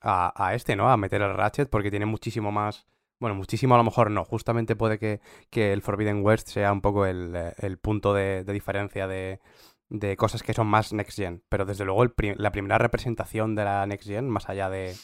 [0.00, 0.90] a, este, ¿no?
[0.90, 2.86] A meter el Ratchet porque tiene muchísimo más...
[3.18, 4.24] Bueno, muchísimo a lo mejor no.
[4.24, 8.44] Justamente puede que, que el Forbidden West sea un poco el, eh, el punto de,
[8.44, 9.40] diferencia de,
[9.88, 11.42] de cosas que son más Next Gen.
[11.48, 12.04] Pero desde luego
[12.36, 14.94] la primera representación de la Next Gen, más allá de,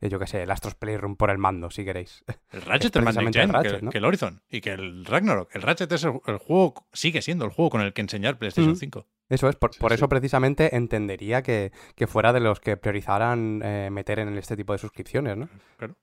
[0.00, 2.24] yo qué sé, el Astros Playroom por el mando, si queréis.
[2.52, 3.90] El Ratchet más next precisamente el gen Ratchet, que, ¿no?
[3.90, 5.54] que el Horizon y que el Ragnarok.
[5.56, 8.72] El Ratchet es el, el juego, sigue siendo el juego con el que enseñar PlayStation
[8.74, 8.76] Mm.
[8.76, 9.06] 5.
[9.30, 9.96] Eso es, por, Sí, por sí.
[9.96, 14.72] eso precisamente entendería que, que fuera de los que priorizaran eh, meter en este tipo
[14.72, 15.48] de suscripciones, ¿no?
[15.76, 15.96] Claro.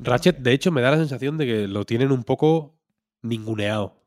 [0.00, 2.74] Ratchet, de hecho, me da la sensación de que lo tienen un poco
[3.22, 4.02] ninguneado.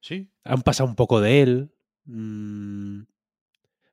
[0.00, 1.72] Sí, Han pasado un poco de él.
[2.04, 3.00] mm,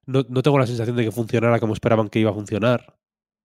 [0.05, 2.95] No, no tengo la sensación de que funcionara como esperaban que iba a funcionar.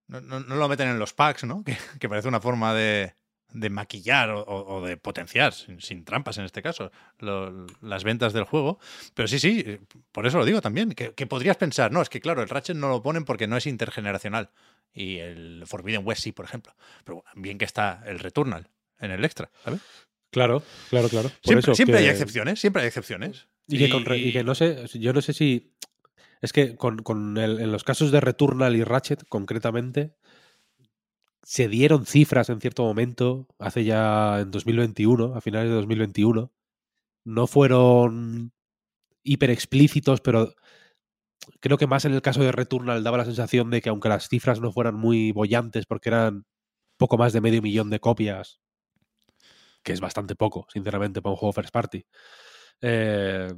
[0.08, 1.62] No, no- no lo meten en los packs, ¿no?
[1.64, 3.14] Que, que parece una forma de,
[3.52, 8.44] de maquillar o, de potenciar, sin, sin trampas en este caso, lo- las ventas del
[8.44, 8.78] juego.
[9.14, 9.80] Pero sí, sí, eh,
[10.12, 12.76] por eso lo digo también, que, que podrías pensar, no, es que claro, el Ratchet
[12.76, 14.50] no lo ponen porque no es intergeneracional.
[14.92, 16.74] Y el Forbidden West sí, por ejemplo.
[17.04, 19.80] Pero bien que está el Returnal en el extra, ¿sabes?
[20.30, 21.28] Claro, claro, claro.
[21.28, 23.48] Por Siempre, eso siempre que- hay excepciones, siempre hay excepciones.
[23.68, 25.72] Y que, con y no sé, yo no sé si.
[26.40, 30.14] Es que con, con en los casos de Returnal y Ratchet, concretamente,
[31.42, 36.52] se dieron cifras en cierto momento, hace ya en 2021, a finales de 2021.
[37.24, 38.52] No fueron
[39.24, 40.54] hiper explícitos, pero
[41.60, 44.28] creo que más en el caso de Returnal daba la sensación de que aunque las
[44.28, 46.44] cifras no fueran muy bollantes, porque eran
[46.98, 48.60] poco más de medio millón de copias,
[49.82, 52.04] que es bastante poco, sinceramente, para un juego first party.
[52.82, 53.52] eh,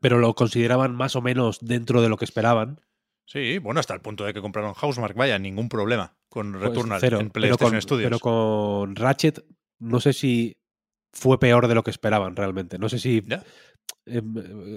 [0.00, 2.80] pero lo consideraban más o menos dentro de lo que esperaban.
[3.26, 7.00] Sí, bueno, hasta el punto de que compraron Housemark, vaya, ningún problema con Pues Returnal
[7.00, 8.06] cero, en pero PlayStation con, Studios.
[8.08, 9.44] pero con Ratchet
[9.80, 10.56] no sé si
[11.12, 12.78] fue peor de lo que esperaban realmente.
[12.78, 13.44] No sé si Ya.
[14.06, 14.34] em,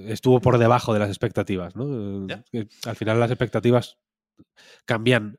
[0.09, 1.76] estuvo por debajo de las expectativas.
[1.76, 2.28] ¿no?
[2.28, 2.43] Ya.
[2.51, 3.97] Eh, Al final las expectativas
[4.86, 5.38] cambian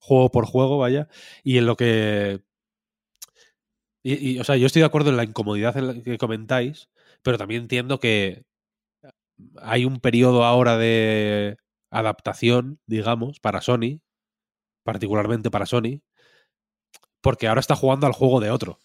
[0.00, 1.08] juego por juego, vaya.
[1.44, 2.40] Y en lo que...
[4.04, 6.88] Y, y, o sea, yo estoy de acuerdo en la incomodidad en la que comentáis,
[7.22, 8.44] pero también entiendo que
[9.62, 11.56] hay un periodo ahora de
[11.90, 14.00] adaptación, digamos, para Sony,
[14.84, 16.02] particularmente para Sony,
[17.20, 18.78] porque ahora está jugando al juego de otro.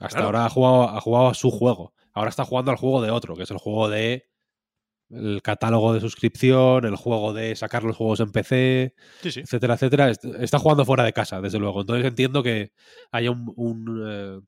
[0.00, 0.26] Hasta Claro.
[0.26, 1.92] ahora ha jugado, ha jugado a su juego.
[2.12, 4.26] Ahora está jugando al juego de otro, que es el juego de
[5.10, 9.40] el catálogo de suscripción, el juego de sacar los juegos en PC, Sí, sí.
[9.40, 10.10] etcétera, etcétera.
[10.10, 11.80] Est- Está jugando fuera de casa, desde luego.
[11.80, 12.72] Entonces entiendo que
[13.10, 14.40] haya un, un, eh,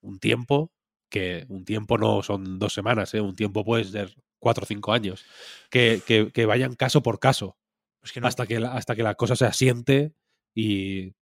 [0.00, 0.72] un tiempo,
[1.08, 3.20] que un tiempo no son dos semanas, ¿eh?
[3.20, 5.24] un tiempo puede ser cuatro o cinco años,
[5.70, 7.56] que, que- que vayan caso por caso,
[8.02, 10.14] Es que no- hasta, que la, hasta que la cosa se asiente
[10.54, 11.14] y,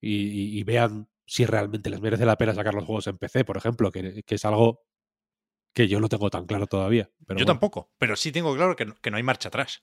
[0.00, 3.44] y- y- y vean si realmente les merece la pena sacar los juegos en PC,
[3.44, 4.82] por ejemplo, que, que es algo
[5.72, 7.10] que yo no tengo tan claro todavía.
[7.26, 7.54] Pero Yo bueno.
[7.58, 9.82] tampoco, pero sí tengo claro que no, que no hay marcha atrás.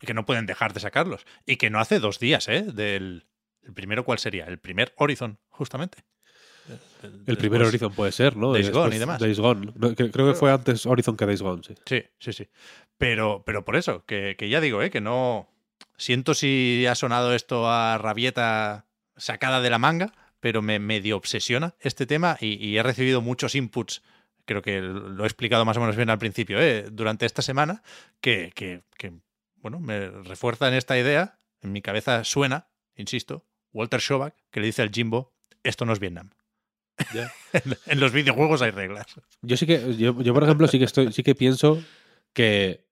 [0.00, 1.24] Y que no pueden dejar de sacarlos.
[1.46, 2.62] Y que no hace dos días, ¿eh?
[2.62, 3.28] Del.
[3.62, 4.46] ¿El primero cuál sería?
[4.46, 5.98] El primer Horizon, justamente.
[7.26, 8.52] El primer Horizon puede ser, ¿no?
[8.52, 9.20] Days Gone y demás.
[9.20, 9.72] Days Gone.
[9.74, 11.74] No, creo que fue antes Horizon que Days Gone, sí.
[11.84, 12.48] Sí, sí, sí.
[12.96, 14.90] Pero, pero por eso, que, que ya digo, ¿eh?
[14.90, 15.48] Que no.
[15.96, 18.86] Siento si ha sonado esto a rabieta
[19.16, 23.54] sacada de la manga, pero me medio obsesiona este tema y, y he recibido muchos
[23.54, 24.02] inputs.
[24.44, 26.88] Creo que lo he explicado más o menos bien al principio, ¿eh?
[26.90, 27.82] durante esta semana,
[28.20, 29.12] que, que, que,
[29.56, 31.38] bueno, me refuerzan esta idea.
[31.60, 35.32] En mi cabeza suena, insisto, Walter Schobach, que le dice al Jimbo,
[35.62, 36.30] esto no es Vietnam.
[37.14, 37.32] Ya.
[37.86, 39.06] en, los videojuegos hay reglas.
[39.42, 41.82] Yo sí que, yo, yo, por ejemplo, sí que estoy, sí que pienso
[42.32, 42.86] que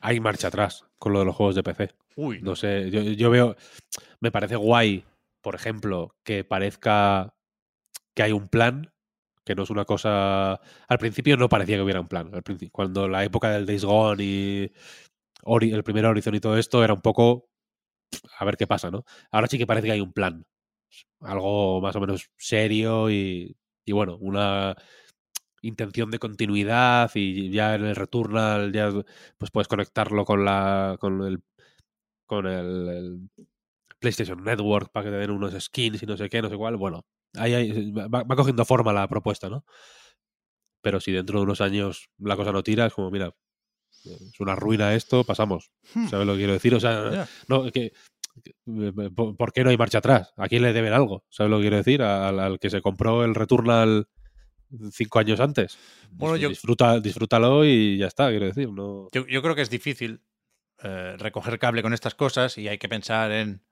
[0.00, 1.90] hay marcha atrás con lo de los juegos de PC.
[2.16, 3.56] Uy, No sé, yo, yo veo,
[4.20, 5.04] me parece guay,
[5.40, 7.34] por ejemplo, que parezca
[8.14, 8.92] que hay un plan,
[9.44, 10.60] que no es una cosa...
[10.88, 12.30] Al principio no parecía que hubiera un plan.
[12.34, 14.72] Al principio, cuando la época del Days Gone y
[15.44, 17.48] Ori- el primer Horizon y todo esto era un poco
[18.38, 19.04] a ver qué pasa, ¿no?
[19.30, 20.44] Ahora sí que parece que hay un plan.
[21.20, 24.74] Algo más o menos serio y, y bueno, una
[25.62, 28.90] intención de continuidad y ya en el Returnal ya
[29.38, 31.42] pues puedes conectarlo con la con el
[32.26, 33.30] con el, el
[34.00, 36.76] PlayStation Network para que te den unos skins y no sé qué, no sé cuál.
[36.76, 39.64] Bueno, ahí, ahí va, va cogiendo forma la propuesta, ¿no?
[40.82, 43.32] Pero si dentro de unos años la cosa no tira, es como, mira,
[44.04, 45.70] es una ruina esto, pasamos.
[45.94, 46.08] Hmm.
[46.08, 46.74] ¿Sabes lo que quiero decir?
[46.74, 47.92] O sea, no, que-
[49.14, 50.32] ¿por por qué no hay marcha atrás?
[50.36, 51.24] ¿A quién le deben algo?
[51.30, 52.02] ¿Sabes lo que quiero decir?
[52.02, 54.08] Al, al que se compró el Returnal
[54.92, 55.78] cinco años antes.
[56.10, 58.70] Bueno, Dis- yo- Disfruta, disfrútalo y ya está, quiero decir.
[58.70, 59.08] No...
[59.12, 60.20] Yo, yo creo que es difícil
[60.82, 63.62] eh, recoger cable con estas cosas y hay que pensar en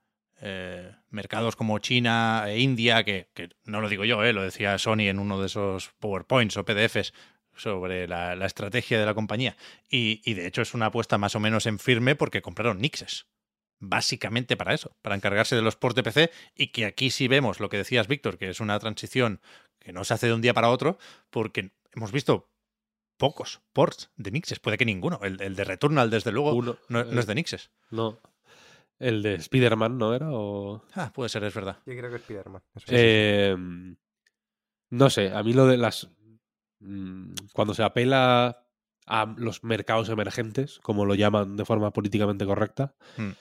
[0.41, 4.77] eh, mercados como China e India, que, que no lo digo yo, eh, lo decía
[4.77, 7.13] Sony en uno de esos PowerPoints o PDFs
[7.55, 9.57] sobre la, la estrategia de la compañía.
[9.89, 13.25] Y, y de hecho es una apuesta más o menos en firme porque compraron Nixes.
[13.83, 17.59] Básicamente para eso, para encargarse de los ports de PC y que aquí sí vemos
[17.59, 19.41] lo que decías, Víctor, que es una transición
[19.79, 20.99] que no se hace de un día para otro,
[21.31, 22.47] porque hemos visto
[23.17, 25.19] pocos ports de Nixes, puede que ninguno.
[25.23, 27.71] El, el de Returnal, desde luego, Uno, no, no eh, es de Nixes.
[27.89, 28.19] No.
[28.99, 30.27] El de Spider-Man, ¿no era?
[30.31, 30.83] O...
[30.93, 31.79] Ah, puede ser, es verdad.
[31.87, 32.61] Yo creo que es Spider-Man.
[32.87, 33.55] Eh,
[34.91, 36.07] no sé, a mí lo de las.
[36.79, 38.63] mm, Cuando se apela
[39.07, 43.31] a los mercados emergentes, como lo llaman de forma políticamente correcta, Hmm.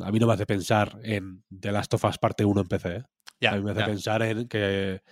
[0.00, 2.96] A mí no me hace pensar en The Last of Us parte 1 en PC.
[2.96, 3.48] ¿eh?
[3.48, 5.02] A mí me hace pensar en que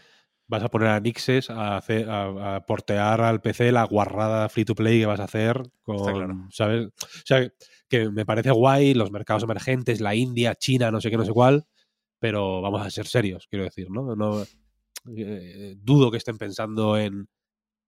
[0.49, 4.65] vas a poner a Nixes a, hacer, a, a portear al PC la guarrada free
[4.65, 6.49] to play que vas a hacer con, claro.
[6.51, 6.87] ¿sabes?
[6.87, 7.49] O sea,
[7.89, 11.33] que me parece guay los mercados emergentes, la India, China, no sé qué, no sé
[11.33, 11.65] cuál,
[12.19, 14.15] pero vamos a ser serios, quiero decir, ¿no?
[14.15, 14.45] no
[15.17, 17.29] eh, dudo que estén pensando en,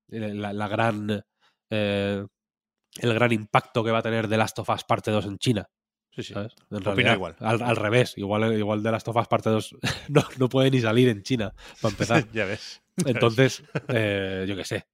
[0.08, 1.24] en la, la gran
[1.70, 2.24] eh,
[3.00, 5.68] el gran impacto que va a tener The Last of Us parte 2 en China.
[6.14, 6.32] Sí, sí.
[6.34, 6.54] ¿sabes?
[6.70, 7.36] En realidad, igual.
[7.40, 9.76] Al, al revés, igual, igual de Last of Us parte 2
[10.10, 12.24] no, no puede ni salir en China, para empezar.
[12.32, 12.82] ya ves.
[13.06, 14.86] Entonces, eh, yo qué sé.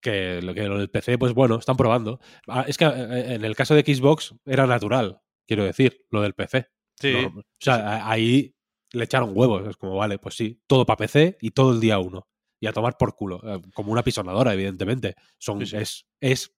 [0.00, 2.20] Que lo que lo del PC, pues bueno, están probando.
[2.46, 6.34] Ah, Es que eh, en el caso de Xbox era natural, quiero decir, lo del
[6.34, 6.68] PC.
[7.00, 7.12] Sí.
[7.14, 8.54] No, o sea, ahí
[8.92, 9.66] le echaron huevos.
[9.68, 12.28] Es como, vale, pues sí, todo para PC y todo el día uno.
[12.60, 13.40] Y a tomar por culo.
[13.44, 15.14] eh, Como una pisonadora, evidentemente.
[15.38, 15.76] Son, Sí, sí.
[15.76, 16.54] Es, es,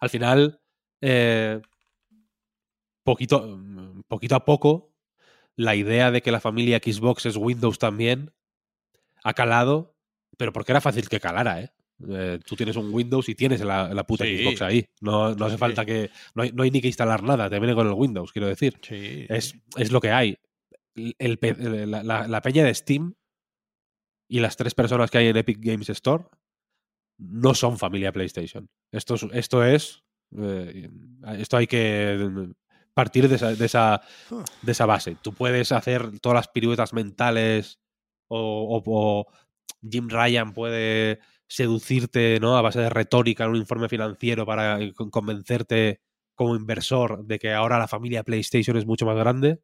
[0.00, 0.60] al final,
[1.00, 1.60] eh,
[3.04, 4.92] poquito, mm, poquito a poco,
[5.56, 8.32] la idea de que la familia Xbox es Windows también
[9.24, 9.96] ha calado,
[10.36, 11.70] pero porque era fácil que calara, ¿eh?
[12.08, 14.38] Eh, tú tienes un Windows y tienes la, la puta Sí.
[14.42, 14.86] Xbox ahí.
[15.02, 15.60] No, no hace Sí.
[15.60, 16.10] falta que.
[16.34, 18.78] No hay, no hay ni que instalar nada, te viene con el Windows, quiero decir.
[18.80, 19.26] Sí.
[19.28, 20.38] Es, es lo que hay.
[21.18, 21.54] El pe-
[21.86, 23.14] la, la- la peña de Steam
[24.28, 26.24] y las tres personas que hay en Epic Games Store
[27.18, 28.66] no son familia PlayStation.
[28.92, 29.22] Esto es.
[29.32, 30.02] Esto, es,
[30.38, 30.88] eh,
[31.36, 32.48] esto hay que
[33.00, 34.00] partir de esa, de, esa,
[34.62, 35.16] de esa base.
[35.22, 37.78] Tú puedes hacer todas las piruetas mentales
[38.28, 38.38] o,
[38.76, 39.26] o- o
[39.90, 42.56] Jim Ryan puede seducirte ¿no?
[42.56, 46.00] a base de retórica en un informe financiero para eh, con- convencerte
[46.36, 49.60] como inversor de que ahora la familia PlayStation es mucho más grande.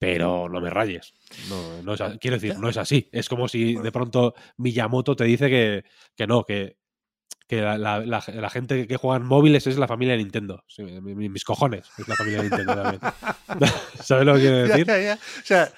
[0.00, 1.14] Pero no me rayes.
[1.48, 3.08] No, no es a- quiero decir, no es así.
[3.12, 5.84] Es como si de pronto Miyamoto te dice que,
[6.16, 6.76] que no, que,
[7.48, 10.64] que la, la- la- la gente que juega en móviles es la familia de Nintendo.
[10.68, 13.00] Sí, mis cojones es la familia de Nintendo también.
[14.02, 14.86] ¿Sabes lo que quiero decir?
[14.86, 15.14] ya, ya.
[15.14, 15.72] O sea,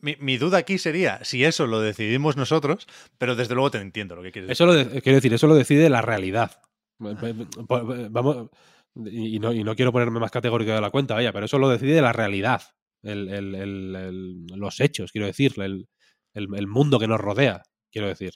[0.00, 2.86] mi, mi duda aquí sería si eso lo decidimos nosotros,
[3.18, 4.52] pero desde luego te entiendo lo que quieres decir.
[4.64, 6.52] Eso lo de- quiero decir, eso lo decide la realidad.
[6.98, 8.48] Vamos,
[8.96, 11.68] y no, y no quiero ponerme más categórico de la cuenta, vaya, pero eso lo
[11.68, 12.62] decide la realidad.
[13.02, 18.32] El- el- los hechos, quiero decir, el mundo que nos rodea, quiero decir.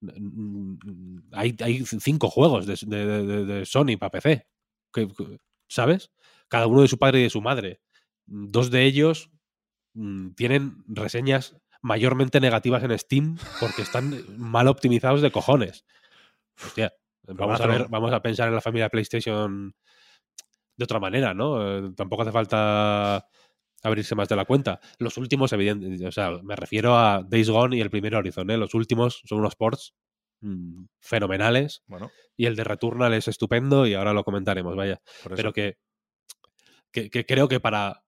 [0.00, 4.46] Mm, Hay, hay cinco juegos de, de- de- de Sony para PC,
[4.92, 5.08] que-
[5.68, 6.10] ¿sabes?
[6.48, 7.80] Cada uno de su padre y de su madre.
[8.26, 9.30] Dos de ellos
[9.94, 15.84] mm, tienen reseñas mayormente negativas en Steam porque están mal optimizados de cojones.
[16.64, 16.92] Hostia,
[17.22, 19.74] vamos a, ver, vamos a pensar en la familia PlayStation
[20.76, 21.60] de otra manera, ¿no?
[21.88, 23.26] Eh, tampoco hace falta
[23.88, 24.80] abrirse más de la cuenta.
[24.98, 28.56] Los últimos, evidentemente, o sea, me refiero a Days Gone y el primer Horizon, ¿eh?
[28.56, 29.94] Los últimos son unos ports
[30.40, 35.00] mm, fenomenales Bueno, y el de Returnal es estupendo y ahora lo comentaremos, vaya
[35.34, 35.78] pero que,
[36.92, 38.04] que, que creo que para,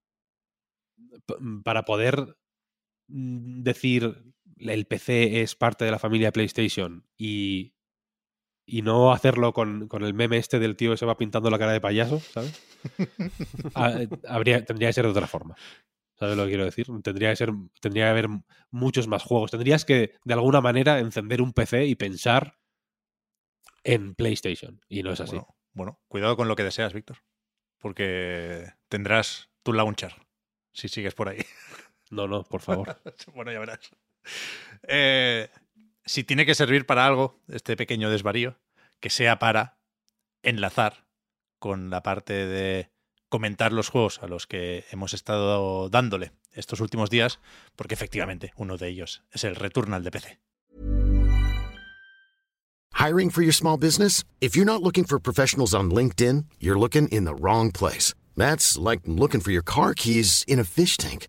[1.65, 2.37] para poder
[3.09, 7.75] mm, decir el PC es parte de la familia PlayStation y,
[8.71, 11.59] y no hacerlo con, con el meme este del tío que se va pintando la
[11.59, 12.53] cara de payaso, ¿sabes?
[13.75, 13.99] Ha-
[14.29, 15.57] habría, tendría que ser de otra forma.
[16.19, 16.87] ¿Sabes lo que quiero decir?
[17.03, 17.51] Tendría que, ser,
[17.81, 18.29] tendría que haber
[18.71, 19.51] muchos más juegos.
[19.51, 22.59] Tendrías que, de alguna manera, encender un PC y pensar
[23.85, 24.81] en PlayStation.
[24.89, 25.37] Y no es así.
[25.37, 27.19] Bueno, bueno, cuidado con lo que deseas, Víctor.
[27.79, 30.15] Porque tendrás tu launcher
[30.73, 31.41] si sigues por ahí.
[32.11, 33.01] No, no, por favor.
[33.35, 33.81] bueno, ya verás.
[34.89, 35.49] Eh,
[36.11, 38.59] si tiene que servir para algo, este pequeño desvarío,
[38.99, 39.79] que sea para
[40.43, 41.07] enlazar
[41.61, 42.91] con la parte de
[43.29, 47.39] comentar los juegos a los que hemos estado dándole estos últimos días,
[47.77, 50.41] porque efectivamente uno de ellos es el Returnal de PC.
[52.93, 54.25] Hiring for your small business?
[54.41, 58.15] If you're not looking for professionals on LinkedIn, you're looking in the wrong place.
[58.37, 61.29] That's like looking for your car keys in a fish tank.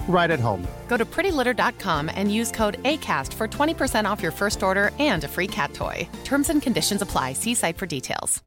[0.07, 0.67] right at home.
[0.87, 5.27] Go to prettylitter.com and use code ACAST for 20% off your first order and a
[5.27, 6.07] free cat toy.
[6.23, 7.33] Terms and conditions apply.
[7.33, 8.43] See site for details.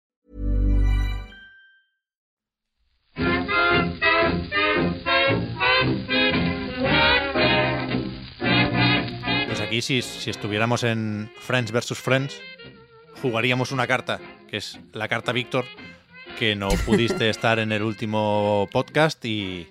[9.47, 11.99] Pues aquí, si, si estuviéramos en Friends vs.
[11.99, 12.41] Friends,
[13.23, 15.65] jugaríamos una carta, que es la carta Víctor,
[16.39, 19.69] que no pudiste estar en el último podcast y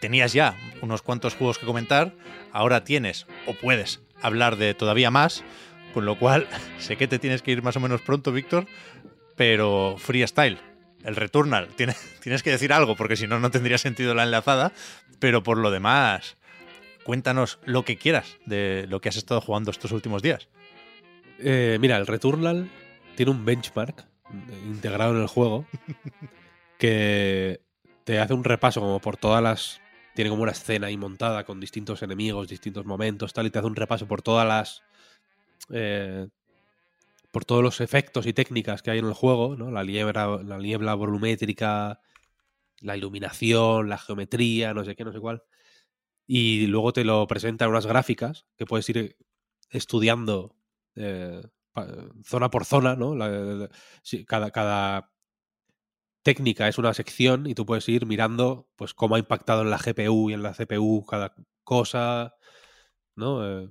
[0.00, 2.12] tenías ya unos cuantos juegos que comentar.
[2.52, 5.44] Ahora tienes o puedes hablar de todavía más,
[5.94, 6.48] con lo cual
[6.78, 8.66] sé que te tienes que ir más o menos pronto, Víctor,
[9.36, 10.58] pero freestyle.
[11.04, 14.72] El Returnal, tienes, tienes que decir algo, porque si no, no tendría sentido la enlazada.
[15.18, 16.36] Pero por lo demás,
[17.04, 20.48] cuéntanos lo que quieras de lo que has estado jugando estos últimos días.
[21.38, 22.70] Eh, mira, el Returnal
[23.16, 24.06] tiene un benchmark
[24.66, 25.66] integrado en el juego
[26.78, 27.60] que
[28.04, 29.80] te hace un repaso como por todas las.
[30.14, 33.68] Tiene como una escena ahí montada con distintos enemigos, distintos momentos, tal, y te hace
[33.68, 34.82] un repaso por todas las.
[35.72, 36.28] eh,
[37.30, 39.70] por todos los efectos y técnicas que hay en el juego, ¿no?
[39.70, 42.00] La niebla, la niebla volumétrica,
[42.80, 45.42] la iluminación, la geometría, no sé qué, no sé cuál.
[46.26, 49.16] Y luego te lo presenta en unas gráficas que puedes ir
[49.70, 50.56] estudiando
[50.96, 51.42] eh,
[52.24, 53.14] zona por zona, ¿no?
[53.16, 53.70] La-
[54.26, 55.12] cada, cada
[56.22, 59.78] técnica es una sección y tú puedes ir mirando pues cómo ha impactado en la
[59.78, 62.34] GPU y en la CPU cada cosa,
[63.16, 63.46] ¿no?
[63.46, 63.70] Eh,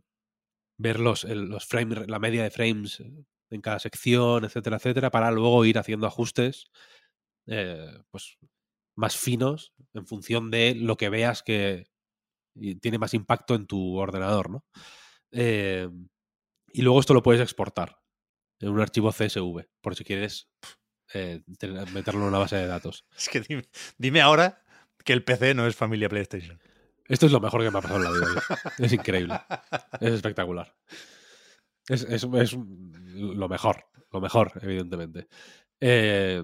[0.77, 3.03] ver los, los frames, la media de frames
[3.51, 6.71] en cada sección, etcétera, etcétera, para luego ir haciendo ajustes
[7.47, 8.37] eh, pues
[8.95, 11.87] más finos en función de lo que veas que
[12.81, 14.65] tiene más impacto en tu ordenador, ¿no?
[15.31, 15.89] Eh,
[16.73, 17.97] y luego esto lo puedes exportar
[18.59, 20.49] en un archivo CSV, por si quieres
[21.13, 21.41] eh,
[21.93, 23.05] meterlo en una base de datos.
[23.17, 23.63] Es que dime,
[23.97, 24.63] dime ahora
[25.03, 26.59] que el PC no es familia PlayStation.
[27.07, 28.43] Esto es lo mejor que me ha pasado en la vida.
[28.77, 29.39] Es increíble.
[29.99, 30.75] Es espectacular.
[31.87, 33.85] Es, es- es lo mejor.
[34.11, 35.27] Lo mejor, evidentemente.
[35.79, 36.43] Eh,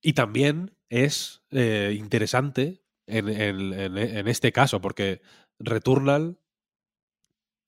[0.00, 5.20] y también es eh, interesante en, en- en- en este caso, porque
[5.60, 6.38] Returnal.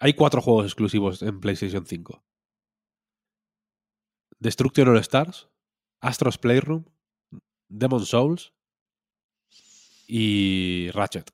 [0.03, 2.25] Hay cuatro juegos exclusivos en PlayStation 5.
[4.41, 5.49] Destruction All Stars,
[6.01, 6.85] Astro's Playroom,
[7.69, 8.53] Demon Souls
[10.09, 11.31] y Ratchet.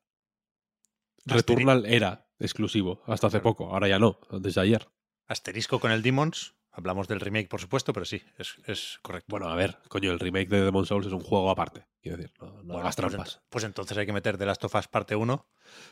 [1.25, 4.89] Returnal era exclusivo hasta hace poco, ahora ya no, desde ayer.
[5.27, 6.55] Asterisco con el Demons.
[6.71, 9.29] Hablamos del remake, por supuesto, pero sí, es, es correcto.
[9.31, 12.33] Bueno, a ver, coño, el remake de Demon Souls es un juego aparte, quiero decir,
[12.41, 13.41] no, no Bueno, hagas pues, trampas.
[13.49, 15.47] pues entonces hay que meter The Last of Us parte 1.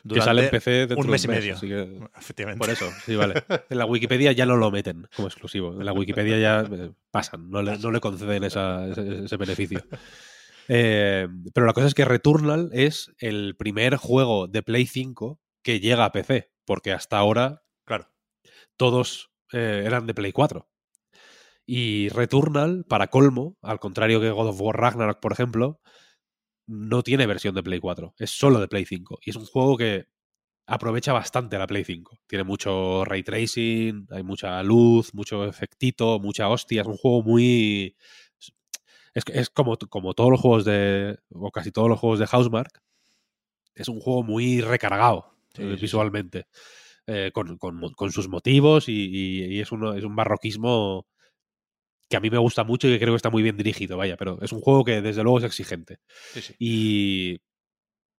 [0.09, 1.53] que sale en PC un de mes y medio.
[1.55, 2.59] así que- Efectivamente.
[2.59, 3.43] por eso, sí, vale.
[3.69, 5.73] En la Wikipedia ya no lo meten como exclusivo.
[5.73, 9.81] En la Wikipedia ya eh, pasan, no le, no le conceden esa- ese, ese beneficio.
[10.67, 15.79] Eh, pero la cosa es que Returnal es el primer juego de Play 5 que
[15.79, 18.09] llega a PC, porque hasta ahora Claro.
[18.77, 20.67] todos eh, eran de Play 4.
[21.67, 25.79] Y Returnal, para colmo, al contrario que God of War Ragnarok, por ejemplo,
[26.67, 29.19] no tiene versión de Play 4, es solo de Play 5.
[29.25, 30.07] Y es un juego que
[30.67, 32.19] aprovecha bastante la Play 5.
[32.27, 36.81] Tiene mucho ray tracing, hay mucha luz, mucho efectito, mucha hostia.
[36.83, 37.95] Es un juego muy.
[39.13, 41.17] Es, es como, como todos los juegos de.
[41.31, 42.81] o casi todos los juegos de Housemark.
[43.75, 45.81] Es un juego muy recargado Sí, eh, sí, sí.
[45.83, 46.47] visualmente.
[47.07, 51.07] eh, con, con con sus motivos y, y- y es, uno, es un barroquismo
[52.09, 54.17] que a mí me gusta mucho y que creo que está muy bien dirigido, vaya,
[54.17, 55.99] pero es un juego que desde luego es exigente.
[56.33, 56.55] Sí, sí.
[56.59, 57.41] Y,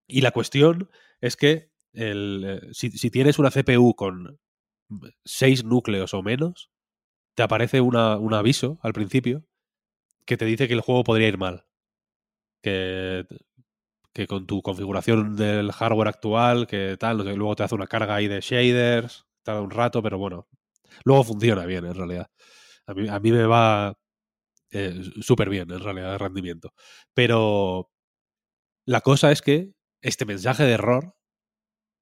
[0.07, 0.89] y la cuestión
[1.21, 4.39] es que el, eh, si, si tienes una CPU con
[5.25, 6.71] seis núcleos o menos,
[7.35, 9.45] te aparece una- un aviso al principio
[10.25, 11.65] que te dice que el juego podría ir mal.
[12.61, 13.25] Que,
[14.13, 18.27] que con tu configuración del hardware actual, que tal, luego te hace una carga ahí
[18.27, 20.47] de shaders, tarda un rato, pero bueno,
[21.05, 22.29] luego funciona bien en realidad.
[22.87, 23.93] A mí, a me va
[24.71, 26.73] eh, súper bien en realidad de rendimiento.
[27.13, 27.91] Pero
[28.85, 31.15] la cosa es que este mensaje de error,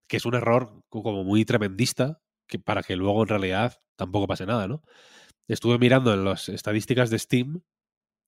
[0.07, 4.27] que es un error co- como muy tremendista, que para que luego en realidad tampoco
[4.27, 4.83] pase nada, ¿no?
[5.47, 7.61] Estuve mirando en las estadísticas de Steam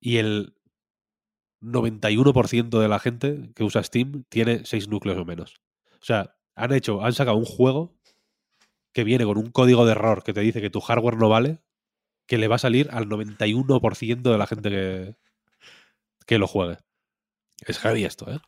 [0.02, 0.56] y el
[1.62, 5.56] 91% de la gente que usa Steam tiene 6 núcleos o menos.
[6.02, 7.96] O sea, han hecho, han sacado un juego
[8.94, 11.62] que viene con un código de error que te dice que tu hardware no vale,
[12.28, 15.16] que le va a salir al 91% de la gente que,
[16.26, 16.78] que lo juegue.
[17.66, 18.40] Es heavy esto, ¿eh?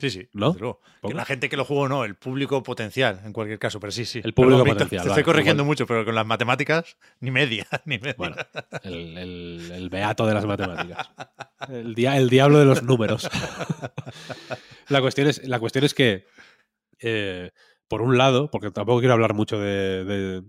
[0.00, 0.28] Sí, sí.
[0.32, 0.54] ¿No?
[1.02, 4.20] la gente que lo juega no, el público potencial, en cualquier caso, pero sí, sí.
[4.24, 5.68] El público Perdón, potencial, Te vale, estoy corrigiendo igual.
[5.70, 8.14] mucho, pero con las matemáticas, ni media, ni media.
[8.18, 8.36] Bueno,
[8.82, 11.08] el, el- el beato de las matemáticas.
[11.68, 13.30] El, dia- el diablo de los números.
[14.88, 16.26] la, cuestión es, la cuestión es que,
[16.98, 17.52] eh,
[17.88, 20.42] por un lado, porque tampoco quiero hablar mucho de, de,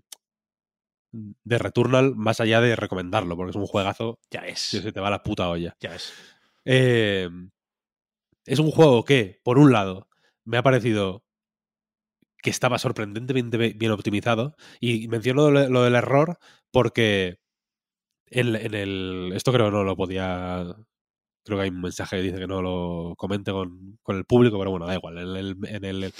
[1.44, 4.70] de Returnal, más allá de recomendarlo, porque es un juegazo ya es.
[4.72, 5.76] que se te va la puta olla.
[5.80, 6.14] Ya es.
[6.66, 7.30] Eh,
[8.46, 10.08] es un juego que, por un lado,
[10.46, 11.24] me ha parecido
[12.42, 14.56] que estaba sorprendentemente bien optimizado.
[14.80, 16.38] Y menciono lo, lo del error
[16.72, 17.38] porque
[18.28, 19.34] en, en el.
[19.36, 20.66] Esto creo que no lo podía.
[21.46, 24.60] Creo que hay un mensaje que dice que no lo comente con, con el público,
[24.60, 25.18] pero bueno, da igual.
[25.20, 26.14] En, el- en el-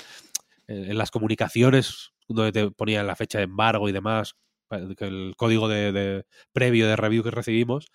[0.68, 4.36] en las comunicaciones donde te ponían la fecha de embargo y demás,
[4.72, 7.92] el código de, de- previo de review que recibimos,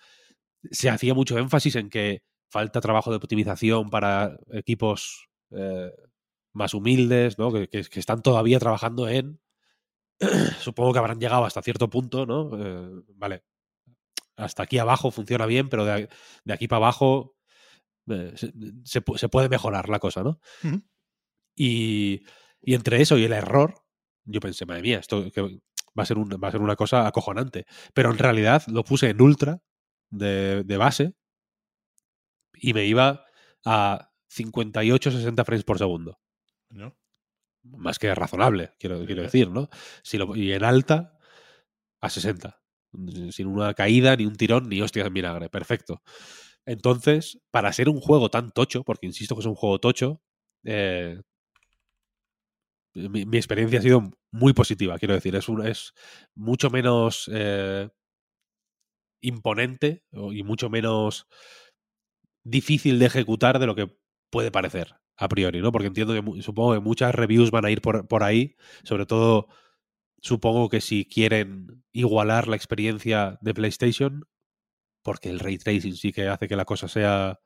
[0.71, 5.91] se hacía mucho énfasis en que falta trabajo de optimización para equipos eh,
[6.53, 7.51] más humildes, ¿no?
[7.51, 9.39] Que, que- que están todavía trabajando en.
[10.59, 12.51] Supongo que habrán llegado hasta cierto punto, ¿no?
[12.57, 13.43] Eh, vale.
[14.35, 16.09] hasta aquí abajo funciona bien, pero de,
[16.43, 17.35] de aquí para abajo
[18.07, 18.51] eh, se,
[18.83, 20.39] se pu- se puede mejorar la cosa, ¿no?
[21.55, 22.23] Y,
[22.61, 23.75] y entre eso y el error,
[24.25, 25.59] yo pensé, madre mía, esto que
[25.97, 27.65] va, a ser un- va a ser una cosa acojonante.
[27.93, 29.61] Pero en realidad lo puse en ultra
[30.11, 31.13] de, de base
[32.53, 33.25] y me iba
[33.65, 36.19] a 58-60 frames por segundo.
[36.69, 36.95] ¿no?
[37.63, 39.69] Más que razonable, quiero, quiero decir, ¿no?
[40.03, 41.17] Si lo- y en alta,
[42.01, 42.61] a 60.
[43.31, 45.49] Sin una caída, ni un tirón, ni hostias en vinagre.
[45.49, 46.03] Perfecto.
[46.65, 50.21] Entonces, para ser un juego tan tocho, porque insisto que es un juego tocho,
[50.65, 51.21] eh,
[52.93, 55.35] mi, mi experiencia ha sido muy positiva, quiero decir.
[55.35, 55.93] Es,
[56.35, 57.89] mucho menos eh,
[59.21, 61.27] imponente y mucho menos
[62.43, 63.95] difícil de ejecutar de lo que
[64.31, 65.71] puede parecer a priori, ¿no?
[65.71, 69.47] Porque entiendo que supongo que muchas reviews van a ir por, por ahí, sobre todo
[70.21, 74.25] supongo que si quieren igualar la experiencia de PlayStation,
[75.03, 77.39] porque el ray tracing sí que hace que la cosa sea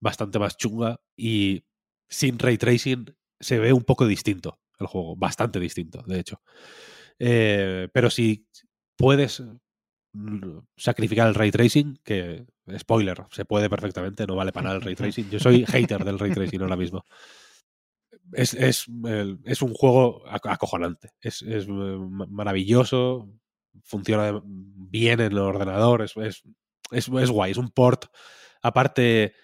[0.00, 1.64] bastante más chunga y
[2.08, 6.40] sin ray tracing se ve un poco distinto el juego, bastante distinto, de hecho.
[7.18, 8.46] Eh, pero si
[8.96, 9.42] puedes
[10.12, 12.44] mm, sacrificar el ray tracing, que
[12.78, 15.30] spoiler, se puede perfectamente, no vale para nada el ray tracing.
[15.30, 17.04] Yo soy hater del ray tracing ahora mismo.
[18.32, 18.86] Es, es,
[19.44, 23.30] es un juego ac- acojonante, es, es, eh, ma- maravilloso,
[23.84, 26.14] funciona bien en el ordenador, es,
[26.90, 28.06] es, guay, es un port.
[28.62, 29.34] Aparte,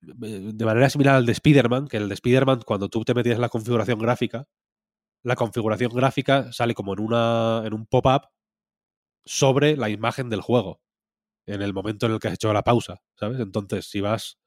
[0.00, 3.40] de manera similar al de Spider-Man, que el de Spider-Man, cuando tú te metías en
[3.42, 4.46] la configuración gráfica,
[5.24, 8.28] la configuración gráfica sale como en, una, en un pop-up
[9.24, 10.80] sobre la imagen del juego,
[11.46, 13.40] en el momento en el que has hecho la pausa, ¿sabes?
[13.40, 14.38] Entonces, si vas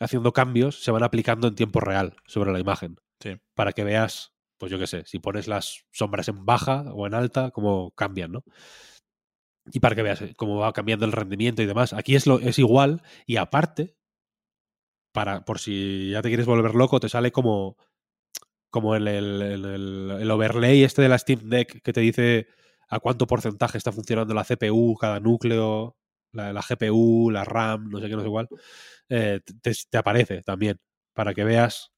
[0.00, 3.36] haciendo cambios, se van aplicando en tiempo real sobre la imagen, Sí.
[3.54, 7.14] para que veas, pues yo qué sé, si pones las sombras en baja o en
[7.14, 8.44] alta, cómo cambian, ¿no?
[9.72, 11.92] Y para que veas eh, cómo va cambiando el rendimiento y demás.
[11.92, 13.96] Aquí es, lo, es igual y aparte,
[15.12, 17.76] para, por si ya te quieres volver loco, te sale como,
[18.70, 22.48] como el, el- el- overlay este de la Steam Deck que te dice
[22.88, 25.96] a cuánto porcentaje está funcionando la CPU, cada núcleo,
[26.32, 28.48] la, GPU, la RAM, no sé qué, no sé cuál.
[29.10, 30.80] eh, te, aparece también
[31.14, 31.92] para que veas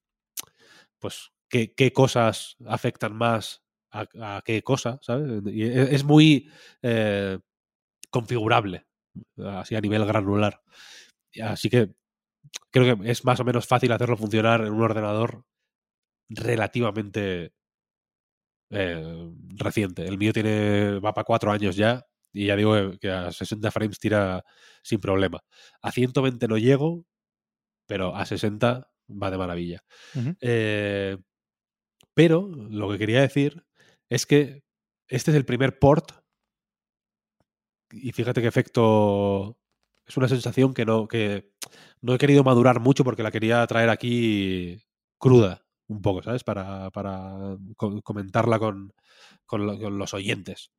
[0.98, 5.42] pues qué, qué cosas afectan más a, qué cosa, ¿sabes?
[5.46, 6.48] Y es, es muy
[6.82, 7.38] eh,
[8.10, 8.86] configurable,
[9.44, 10.62] así a nivel granular.
[11.42, 11.90] Así que
[12.70, 15.44] creo que es más o menos fácil hacerlo funcionar en un ordenador
[16.28, 17.52] relativamente
[18.70, 20.06] eh, reciente.
[20.06, 23.98] El mío tiene va para cuatro años ya y ya digo que a 60 frames
[23.98, 24.44] tira
[24.82, 25.40] sin problema.
[25.82, 27.04] A 120 no llego,
[27.86, 29.82] pero a 60 va de maravilla.
[30.40, 31.16] Eh,
[32.14, 33.64] pero lo que quería decir
[34.08, 34.62] es que
[35.08, 36.12] este es el primer port
[37.92, 39.58] y fíjate qué efecto
[40.06, 41.49] es una sensación que no que
[42.02, 44.78] no he querido madurar mucho porque la quería traer aquí
[45.18, 46.44] cruda un poco, ¿sabes?
[46.44, 48.92] Para, para co- comentarla con,
[49.46, 50.72] con lo- con los oyentes.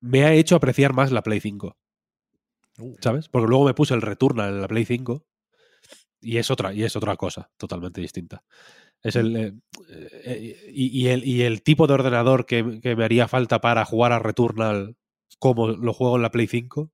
[0.00, 1.76] Me ha hecho apreciar más la Play 5.
[2.78, 2.96] Uh.
[3.00, 3.28] ¿Sabes?
[3.28, 5.24] Porque luego me puse el Returnal en la Play 5
[6.20, 8.44] y es otra, y es otra cosa totalmente distinta.
[9.02, 9.54] Es el, eh,
[10.24, 13.84] eh, y, y el, y el tipo de ordenador que, que me haría falta para
[13.84, 14.96] jugar a Returnal
[15.38, 16.92] como lo juego en la Play 5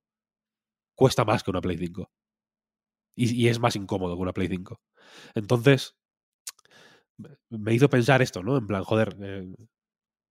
[0.95, 2.11] cuesta más que una Play 5.
[3.15, 4.79] Y, y es más incómodo que una Play 5.
[5.35, 5.95] Entonces,
[7.49, 8.57] me hizo pensar esto, ¿no?
[8.57, 9.53] En plan, joder, eh,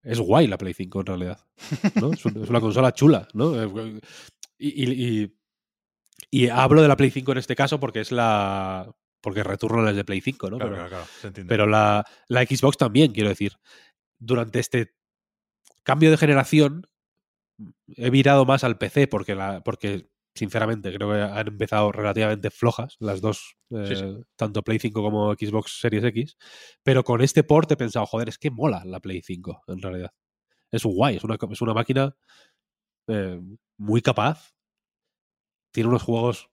[0.03, 1.47] es guay la Play 5 en realidad.
[2.01, 2.13] ¿no?
[2.13, 3.61] Es, un- es una consola chula, ¿no?
[3.63, 4.01] Eh,
[4.59, 5.37] Y, y- y-
[6.31, 8.95] y hablo de la Play 5 en este caso porque es la.
[9.23, 10.57] Porque Returnal es de Play 5, ¿no?
[10.59, 11.49] Claro, pero, claro, claro, se entiende.
[11.49, 13.55] pero la, la Xbox también, quiero decir.
[14.19, 14.95] Durante este
[15.83, 16.87] cambio de generación
[17.97, 22.97] he virado más al PC porque, la, porque sinceramente, creo que han empezado relativamente flojas
[23.01, 24.03] las dos, Sí, sí.
[24.05, 26.37] eh, tanto Play 5 como Xbox Series X.
[26.83, 30.13] Pero con este port he pensado, joder, es que mola la Play 5, en realidad.
[30.73, 32.15] Es guay, es una, es una máquina
[33.09, 33.41] eh,
[33.77, 34.55] muy capaz.
[35.73, 36.49] Tiene unos juegos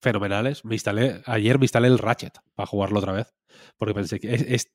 [0.00, 0.64] fenomenales.
[0.64, 3.34] Me instalé, ayer me instalé el Ratchet para jugarlo otra vez.
[3.78, 4.72] Porque pensé que es, es-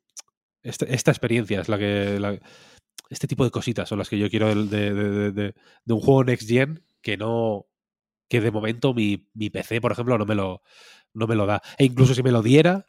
[0.64, 2.20] esta, esta experiencia es la que.
[2.20, 2.40] la-
[3.10, 4.94] este tipo de cositas son las que yo quiero de-
[5.32, 5.54] de-
[5.86, 7.66] de un juego Next Gen que no.
[8.30, 10.62] Que de momento mi, mi PC, por ejemplo, no me lo,
[11.14, 11.62] no me lo da.
[11.78, 12.88] E incluso si me lo diera,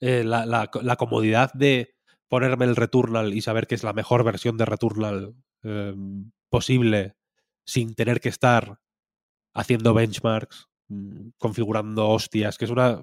[0.00, 1.94] eh, la, la- la comodidad de
[2.28, 5.94] ponerme el Returnal y saber que es la mejor versión de Returnal eh,
[6.50, 7.16] posible
[7.64, 8.80] sin tener que estar
[9.54, 13.02] haciendo benchmarks, mm, configurando hostias, que es una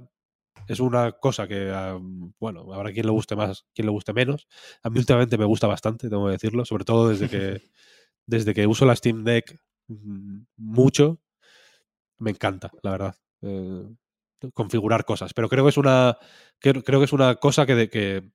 [0.68, 1.72] es una cosa que
[2.40, 4.48] bueno, habrá quien le guste más, quien le guste menos.
[4.84, 7.62] A mí últimamente me gusta bastante, tengo que decirlo, sobre todo desde que
[8.28, 9.60] desde que uso la Steam Deck
[10.58, 11.20] mucho,
[12.18, 13.16] me encanta, la verdad.
[13.42, 13.88] eh,
[14.54, 15.34] configurar cosas.
[15.34, 16.18] Pero creo que es una.
[16.60, 18.32] Creo, creo que es una cosa que, de- que.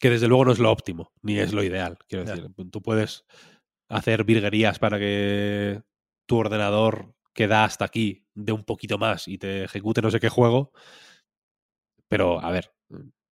[0.00, 1.98] que desde luego no es lo óptimo, ni es lo ideal.
[2.08, 3.24] Quiero decir, tú puedes
[3.88, 5.82] hacer virguerías para que
[6.26, 10.20] tu ordenador que da hasta aquí dé un poquito más y te ejecute no sé
[10.20, 10.72] qué juego.
[12.08, 12.72] Pero, a ver,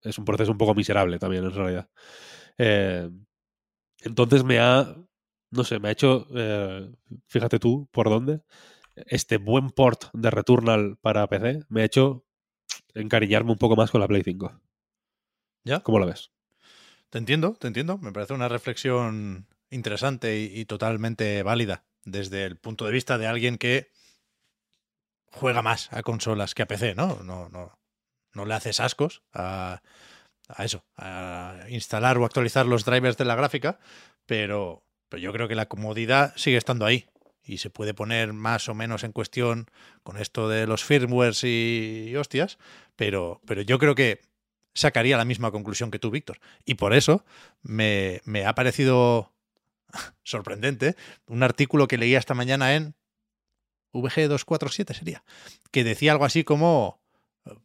[0.01, 1.89] es un proceso un poco miserable también, en realidad.
[2.57, 3.09] Eh,
[4.01, 4.95] entonces me ha.
[5.51, 6.27] No sé, me ha hecho.
[6.35, 6.91] eh,
[7.27, 8.41] fíjate tú por dónde.
[8.95, 12.25] Este buen port de Returnal para PC me ha hecho
[12.93, 14.59] encariñarme un poco más con la Play 5.
[15.63, 15.81] ¿Ya?
[15.81, 16.31] ¿Cómo lo ves?
[17.09, 17.97] Te entiendo, te entiendo.
[17.97, 23.27] Me parece una reflexión interesante y, y totalmente válida desde el punto de vista de
[23.27, 23.89] alguien que
[25.31, 27.19] juega más a consolas que a PC, ¿no?
[27.23, 27.77] No, no,
[28.33, 29.81] no le haces ascos a,
[30.47, 33.79] a eso, a instalar o actualizar los drivers de la gráfica,
[34.25, 37.07] pero, pero yo creo que la comodidad sigue estando ahí
[37.43, 39.69] y se puede poner más o menos en cuestión
[40.03, 42.57] con esto de los firmwares y, hostias,
[42.95, 44.21] pero, pero yo creo que
[44.73, 46.39] sacaría la misma conclusión que tú, Víctor.
[46.65, 47.25] Y por eso
[47.61, 49.33] me, me ha parecido
[50.23, 52.95] sorprendente un artículo que leía esta mañana en
[53.93, 55.23] VG247 sería,
[55.71, 56.99] que decía algo así como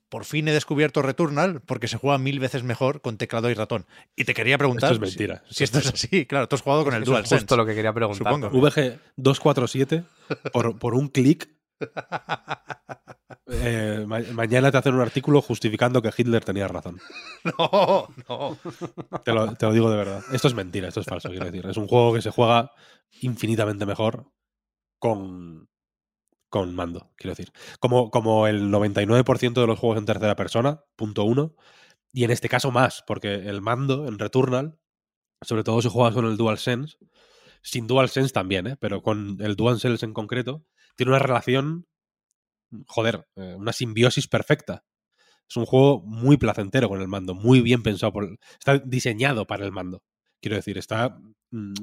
[0.09, 3.87] por fin he descubierto Returnal porque se juega mil veces mejor con teclado y ratón.
[4.17, 5.43] Y te quería preguntar Esto es si- mentira.
[5.51, 6.27] si, esto es así.
[6.27, 7.43] Claro, tú has jugado con el Eso es DualSense.
[7.43, 8.19] justo lo que quería preguntar.
[8.33, 8.51] Supongo.
[8.51, 9.01] también.
[9.19, 10.05] VG247,
[10.53, 11.49] por, por un clic,
[13.49, 17.01] eh, ma- mañana te hacen un artículo justificando que Hitler tenía razón.
[17.45, 18.59] No, no.
[19.25, 20.23] Te lo, te lo digo de verdad.
[20.33, 21.67] Esto es mentira, esto es falso, quiero decir.
[21.67, 22.71] Es un juego que se juega
[23.21, 24.27] infinitamente mejor
[24.99, 25.69] con,
[26.53, 27.53] con mando, quiero decir.
[27.81, 31.57] Como, como el 99% de los juegos en tercera persona, punto uno.
[32.13, 34.79] Y en este caso más, porque el mando en Returnal,
[35.43, 36.97] sobre todo si juegas con el DualSense,
[37.63, 38.77] sin DualSense también, ¿eh?
[38.81, 40.65] pero con el DualSense en concreto,
[40.97, 41.87] tiene una relación,
[42.87, 44.85] joder, eh, una simbiosis perfecta.
[45.49, 48.13] Es un juego muy placentero con el mando, muy bien pensado.
[48.13, 50.03] Por, está diseñado para el mando.
[50.41, 51.19] Quiero decir, está.
[51.53, 51.75] mm,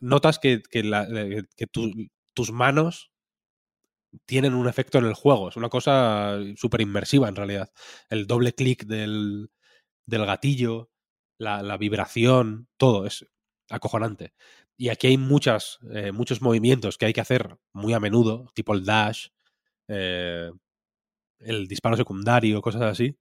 [0.00, 1.92] notas que, que la- eh, que tu-
[2.34, 3.10] tus manos
[4.26, 5.48] tienen un efecto en el juego.
[5.48, 7.70] Es una cosa súper inmersiva en realidad.
[8.08, 9.50] El doble clic del,
[10.06, 10.90] del gatillo,
[11.38, 13.26] la, la vibración, todo es
[13.68, 14.34] acojonante.
[14.76, 18.74] Y aquí hay muchas, eh, muchos movimientos que hay que hacer muy a menudo, tipo
[18.74, 19.28] el dash,
[19.88, 20.50] eh,
[21.38, 23.18] el disparo secundario, cosas así,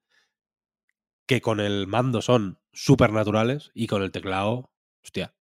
[1.27, 4.71] que con el mando son súper naturales y con el teclado,
[5.03, 5.33] hostia,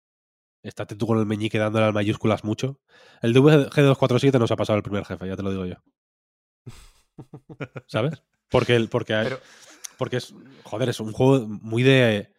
[0.64, 2.80] estate tú con el meñique dándole al mayúsculas mucho.
[3.22, 5.76] El de G247 nos ha pasado el primer jefe, ya te lo digo yo.
[7.86, 8.22] ¿Sabes?
[8.50, 9.40] Porque, el, porque, Pero-
[9.98, 10.34] porque es,
[10.64, 12.32] joder, es un juego muy de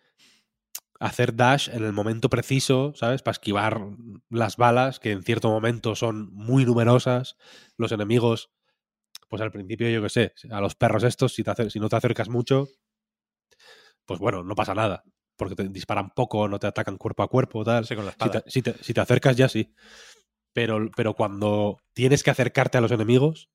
[1.00, 3.22] hacer dash en el momento preciso, ¿sabes?
[3.22, 3.82] Para esquivar
[4.30, 7.38] las balas, que en cierto momento son muy numerosas.
[7.78, 8.52] Los enemigos,
[9.30, 11.96] pues al principio, yo qué sé, a los perros estos, si, te si no te
[11.98, 12.68] acercas mucho,
[14.06, 15.04] pues bueno, no pasa nada.
[15.38, 17.86] Porque te disparan poco, no te atacan cuerpo a cuerpo, tal.
[17.86, 19.74] Sí, con la Si te, si te- si te acercas ya sí.
[20.54, 23.50] Pero, pero cuando tienes que acercarte a los enemigos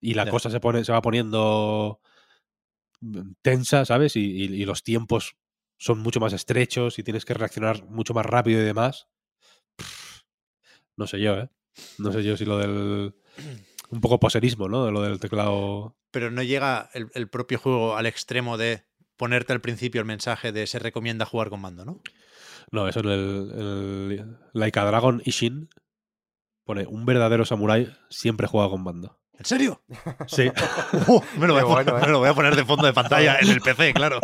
[0.00, 2.00] y la cosa se, pone, se va poniendo
[3.00, 4.16] mm, tensa, ¿sabes?
[4.16, 5.36] Y, y- y los tiempos
[5.78, 9.08] son mucho más estrechos y tienes que reaccionar mucho más rápido y demás.
[9.76, 10.22] pff,
[10.96, 11.48] No sé yo, ¿eh?
[11.98, 13.14] No sé yo si lo del...
[13.90, 14.84] Un poco poserismo, ¿no?
[14.86, 15.96] De lo del teclado...
[16.10, 18.84] Pero no llega el, el propio juego al extremo de
[19.22, 22.00] ponerte al principio el mensaje de se recomienda jugar con mando, ¿no?
[22.72, 25.68] No, eso en el, el Laika Dragon Ishin
[26.64, 29.20] pone un verdadero samurái siempre juega con mando.
[29.38, 29.80] ¿En serio?
[30.26, 30.50] Sí.
[31.06, 32.06] Uh, me, lo voy a Qué poner, bueno, ¿eh?
[32.06, 34.18] me lo voy a poner de fondo de pantalla en el PC, claro.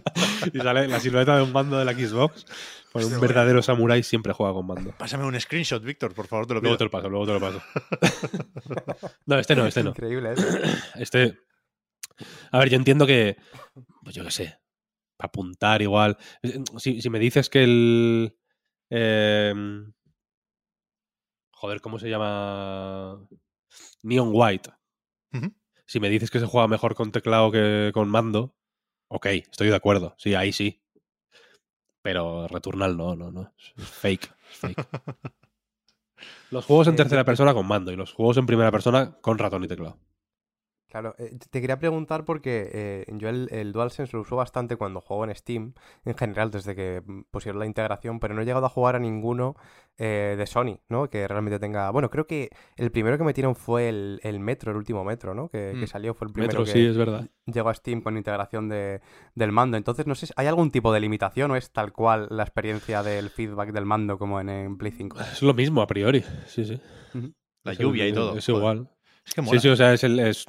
[0.52, 2.44] y sale la silueta de un mando de la Xbox.
[2.92, 4.92] Pone un verdadero samurái siempre juega con mando.
[4.98, 6.78] Pásame un screenshot, Víctor, por favor, te lo Luego pido.
[6.78, 7.62] te lo paso, luego te lo paso.
[9.26, 9.90] no, este no, este no.
[9.90, 10.46] Increíble eso.
[10.96, 11.38] Este.
[12.50, 13.38] A ver, yo entiendo que.
[14.02, 14.58] Pues yo qué sé.
[15.16, 16.16] Para apuntar igual.
[16.78, 18.36] Si, si me dices que el.
[18.90, 19.54] eh,
[21.52, 23.26] joder, ¿cómo se llama?
[24.02, 24.70] Neon White.
[25.86, 28.56] Si me dices que se juega mejor con teclado que con mando.
[29.08, 30.14] Ok, estoy de acuerdo.
[30.18, 30.82] Sí, ahí sí.
[32.02, 33.54] Pero Returnal no, no, no.
[33.76, 34.24] Es fake.
[34.50, 34.88] es fake.
[36.50, 39.12] Los juegos en Eh, tercera yo- persona con mando y los juegos en primera persona
[39.20, 39.98] con ratón y teclado.
[40.92, 45.00] Claro, eh, te quería preguntar porque eh, yo el, el DualSense lo uso bastante cuando
[45.00, 45.72] juego en Steam,
[46.04, 48.98] en general, desde que mm, pusieron la integración, pero no he llegado a jugar a
[48.98, 49.56] ninguno
[49.96, 51.08] eh, de Sony, ¿no?
[51.08, 51.90] Que realmente tenga...
[51.92, 55.48] Bueno, creo que el primero que metieron fue el, el Metro, el último Metro, ¿no?
[55.48, 55.88] Que, que Mm.
[55.88, 57.26] salió, fue el primero Metro, que sí, es verdad.
[57.46, 59.00] llegó a Steam con integración de,
[59.34, 59.78] del mando.
[59.78, 63.02] Entonces, no sé, si- ¿hay algún tipo de limitación o es tal cual la experiencia
[63.02, 65.18] del feedback del mando como en, en Play 5?
[65.20, 66.78] Es lo mismo a priori, sí, sí.
[67.64, 68.36] La Es lluvia y todo.
[68.36, 68.90] Es igual.
[69.24, 69.60] Es que mola.
[69.60, 70.18] Sí, sí, o sea, es el.
[70.18, 70.44] Es...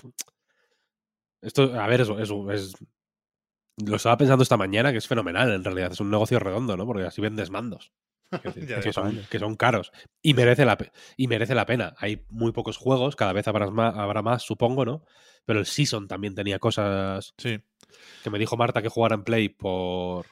[1.44, 2.74] Esto, a ver, eso, eso es.
[3.86, 5.92] Lo estaba pensando esta mañana, que es fenomenal, en realidad.
[5.92, 6.86] Es un negocio redondo, ¿no?
[6.86, 7.92] Porque así vendes mandos.
[8.84, 9.92] Que, son, que son caros.
[10.24, 10.76] Y merece, la,
[11.18, 11.94] y merece la pena.
[12.00, 15.06] Hay muy pocos juegos, cada vez habrá más, habrá más, supongo, ¿no?
[15.46, 17.60] Pero el Season también tenía cosas Sí.
[18.24, 20.26] que me dijo Marta que jugara en Play por,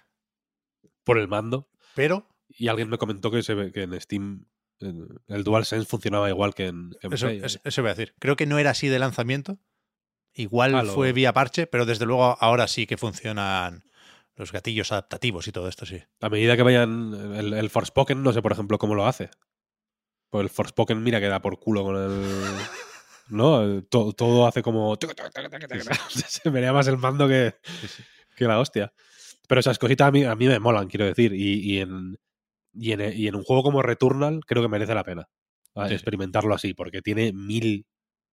[1.03, 1.69] por el mando.
[1.93, 4.45] Pero Y alguien me comentó que, se ve, que en Steam
[4.79, 7.41] en- el DualSense funcionaba igual que en, eso, Play.
[7.43, 8.15] es- eso voy a decir.
[8.17, 9.59] Creo que no era así de lanzamiento.
[10.33, 13.83] Igual fue vía parche, pero desde luego ahora sí que funcionan
[14.35, 16.01] los gatillos adaptativos y todo esto, sí.
[16.21, 17.13] A medida que vayan.
[17.35, 19.29] El, el Forspoken, no sé, por ejemplo, cómo lo hace.
[20.29, 22.31] Pues el Forspoken, mira que da por culo con el.
[23.29, 23.61] ¿No?
[23.61, 24.95] El- to- todo hace como.
[26.09, 27.55] Se vería más el mando que,
[28.35, 28.93] que la hostia.
[29.47, 31.33] Pero esas cositas a mí, a mí me molan, quiero decir.
[31.33, 32.17] Y, y en,
[32.73, 35.27] y, en, y en un juego como Returnal, creo que merece la pena
[35.89, 35.93] sí.
[35.93, 37.85] experimentarlo así, porque tiene mil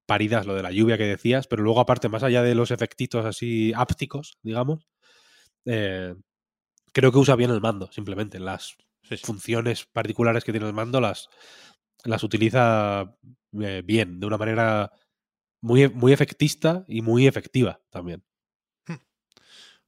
[0.08, 3.26] paridas lo de la lluvia que decías, pero luego, aparte, más allá de los efectitos
[3.26, 4.88] así ápticos, digamos,
[5.66, 6.14] eh,
[6.92, 8.40] creo que usa bien el mando, simplemente.
[8.40, 8.76] Las
[9.08, 9.24] Sí, sí.
[9.24, 11.28] funciones particulares que tiene el mando las,
[12.04, 13.14] las utiliza
[13.60, 14.92] eh, bien, de una manera
[15.62, 18.24] muy, muy efectista y muy efectiva también.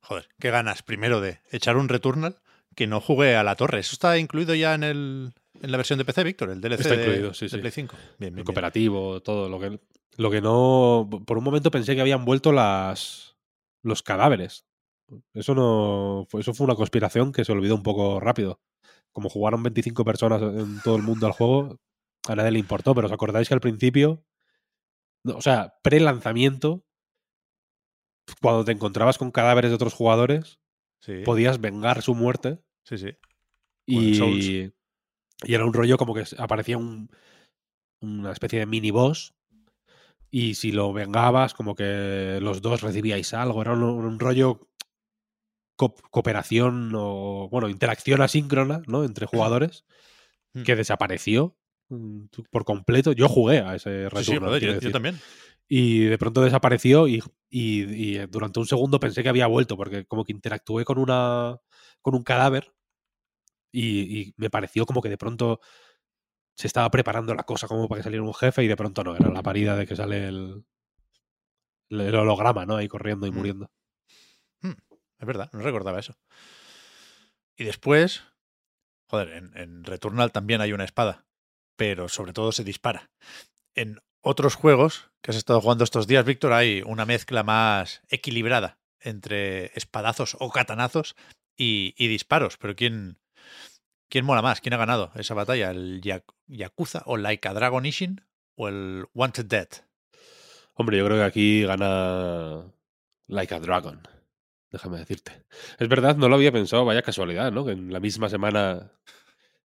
[0.03, 2.41] Joder, qué ganas primero de echar un Returnal
[2.75, 3.81] que no jugué a la torre.
[3.81, 6.95] Eso está incluido ya en, el, en la versión de PC, Víctor, el DLC Está
[6.97, 7.59] de- incluido, sí, de sí.
[7.59, 7.97] Play 5.
[7.97, 8.45] Bien, bien, El bien.
[8.45, 9.49] cooperativo, todo.
[9.49, 9.81] Lo que,
[10.17, 11.09] lo que no.
[11.27, 13.37] Por un momento pensé que habían vuelto las
[13.83, 14.65] los cadáveres.
[15.35, 16.27] Eso no.
[16.39, 18.61] Eso fue una conspiración que se olvidó un poco rápido.
[19.13, 21.81] Como jugaron 25 personas en todo el mundo al juego,
[22.29, 22.95] a nadie le importó.
[22.95, 24.25] Pero os acordáis que al principio.
[25.25, 26.85] no, o sea, pre-lanzamiento.
[28.41, 30.61] Cuando te encontrabas con cadáveres de otros jugadores,
[31.01, 32.61] Sí, podías vengar su muerte.
[32.85, 33.09] sí, sí.
[33.87, 34.71] Y,
[35.45, 37.11] y era un rollo como que aparecía un,
[38.01, 39.35] una especie de mini boss.
[40.31, 43.63] Y si lo vengabas, como que los dos recibíais algo.
[43.63, 44.69] Era un, un rollo
[45.77, 49.05] co- cooperación o, bueno, interacción asíncrona, ¿no?
[49.05, 49.85] Entre jugadores,
[50.53, 50.63] Mm.
[50.63, 51.57] que desapareció
[51.91, 53.13] mm, por completo.
[53.13, 55.19] Yo jugué a ese Sí, sí, joder, yo, también.
[55.69, 57.83] Y de pronto desapareció y, y-
[58.15, 61.59] y durante un segundo pensé que había vuelto porque como que interactué con una
[62.03, 62.73] con un cadáver
[63.73, 65.61] y, y me pareció como que de pronto
[66.57, 69.17] se estaba preparando la cosa como para que saliera un jefe y de pronto no,
[69.17, 70.65] era la parida de que sale el,
[71.89, 72.77] el holograma, ¿no?
[72.77, 73.35] Ahí corriendo y Mm.
[73.35, 73.71] muriendo.
[74.63, 76.15] Es verdad, no recordaba eso.
[77.57, 78.23] Y después,
[79.11, 81.27] joder, en, en Returnal también hay una espada,
[81.77, 83.11] pero sobre todo se dispara.
[83.75, 88.79] En otros juegos que has estado jugando estos días, Víctor, hay una mezcla más equilibrada
[88.99, 91.17] entre espadazos o katanazos
[91.57, 92.57] y, y disparos.
[92.57, 93.19] Pero ¿quién,
[94.11, 94.61] ¿quién mola más?
[94.61, 95.71] ¿Quién ha ganado esa batalla?
[95.71, 98.21] ¿El Ya- Yakuza o Like a Dragon Ishin
[98.57, 99.69] o el Wanted Dead?
[100.75, 102.65] Hombre, yo creo que aquí gana
[103.29, 104.07] Like a Dragon.
[104.71, 105.45] Déjame decirte.
[105.79, 107.65] Es verdad, no lo había pensado, vaya casualidad, ¿no?
[107.65, 108.93] Que en la misma semana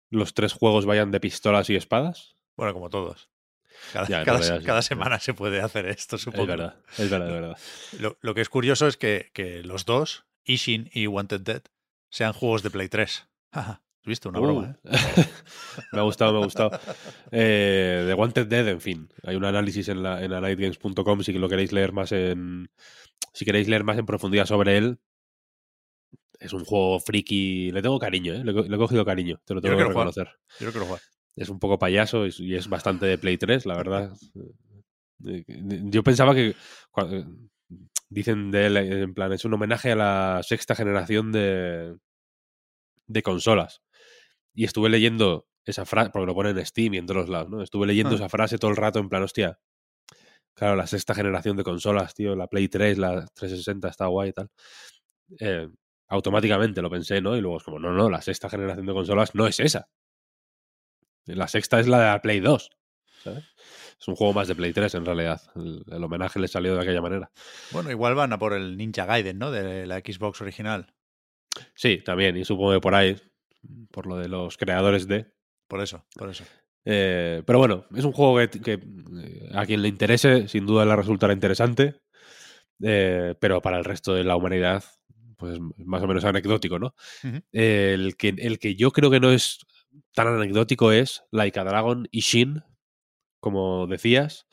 [0.10, 2.36] los tres juegos vayan de pistolas y espadas.
[2.56, 3.30] Bueno, como todos.
[3.94, 4.88] Cada, Ya, en cada- realidad sí, cada sí.
[4.90, 6.44] semana se puede hacer esto, supongo.
[6.44, 7.58] Es verdad, es verdad, es verdad.
[8.00, 11.62] Lo, lo que es curioso es que, que los dos, Ishin y Wanted Dead,
[12.10, 13.28] sean juegos de Play 3.
[14.06, 14.30] Jaja, ¿Has visto?
[14.30, 14.90] Una broma, ¿eh?
[14.90, 16.72] Uh, me ha gustado, me ha gustado.
[17.32, 19.10] Eh, The Wanted Dead, en fin.
[19.24, 22.70] Hay un análisis en, la, en anightgames.com si lo queréis leer más en.
[23.34, 25.00] Si queréis leer más en profundidad sobre él.
[26.40, 27.72] Es un juego friki.
[27.72, 28.44] Le tengo cariño, ¿eh?
[28.44, 29.40] Le, he co- le he cogido cariño.
[29.46, 30.08] Te lo Yo tengo que jugar.
[30.08, 30.30] reconocer.
[30.60, 31.02] Yo quiero jugar.
[31.36, 34.14] Es un poco payaso y es- y es bastante de Play 3, la verdad.
[35.26, 35.44] Eh,
[35.86, 36.56] Yo pensaba que.
[36.98, 37.26] eh,
[38.08, 41.98] Dicen de él, en plan, es un homenaje a la sexta generación de,
[43.08, 43.82] de consolas.
[44.56, 47.62] Y estuve leyendo esa frase, porque lo pone en Steam y en todos lados, ¿no?
[47.62, 48.16] Estuve leyendo Ah.
[48.16, 49.60] esa frase todo el rato en plan, hostia.
[50.54, 54.34] Claro, la sexta generación de consolas, tío, la Play 3, la 360 está guay y
[54.34, 54.50] tal.
[55.40, 55.68] Eh,
[56.08, 57.36] automáticamente lo pensé, ¿no?
[57.36, 59.90] Y luego es como, no, no, la sexta generación de consolas no es esa.
[61.26, 62.70] La sexta es la de la Play 2.
[63.24, 63.44] ¿sabes?
[64.00, 65.42] Es un juego más de Play 3 en realidad.
[65.56, 67.32] El, el homenaje le salió de aquella manera.
[67.72, 69.50] Bueno, igual van a por el Ninja Gaiden, ¿no?
[69.52, 70.94] De la Xbox original.
[71.74, 73.18] Sí, también, y supongo que por ahí,
[73.92, 75.28] por lo de los creadores de.
[75.68, 76.44] Por eso, por eso.
[76.86, 80.86] Eh, pero bueno, es un juego que, que, eh, a quien le interese, sin duda
[80.86, 81.96] le resultará interesante.
[82.84, 84.84] eh, pero para el resto de la humanidad,
[85.38, 86.96] pues más o menos anecdótico, ¿no?
[87.52, 89.60] El, que, el que yo creo que no es
[90.14, 92.64] tan anecdótico es Like a Dragon Ishin,
[93.40, 94.48] como decías,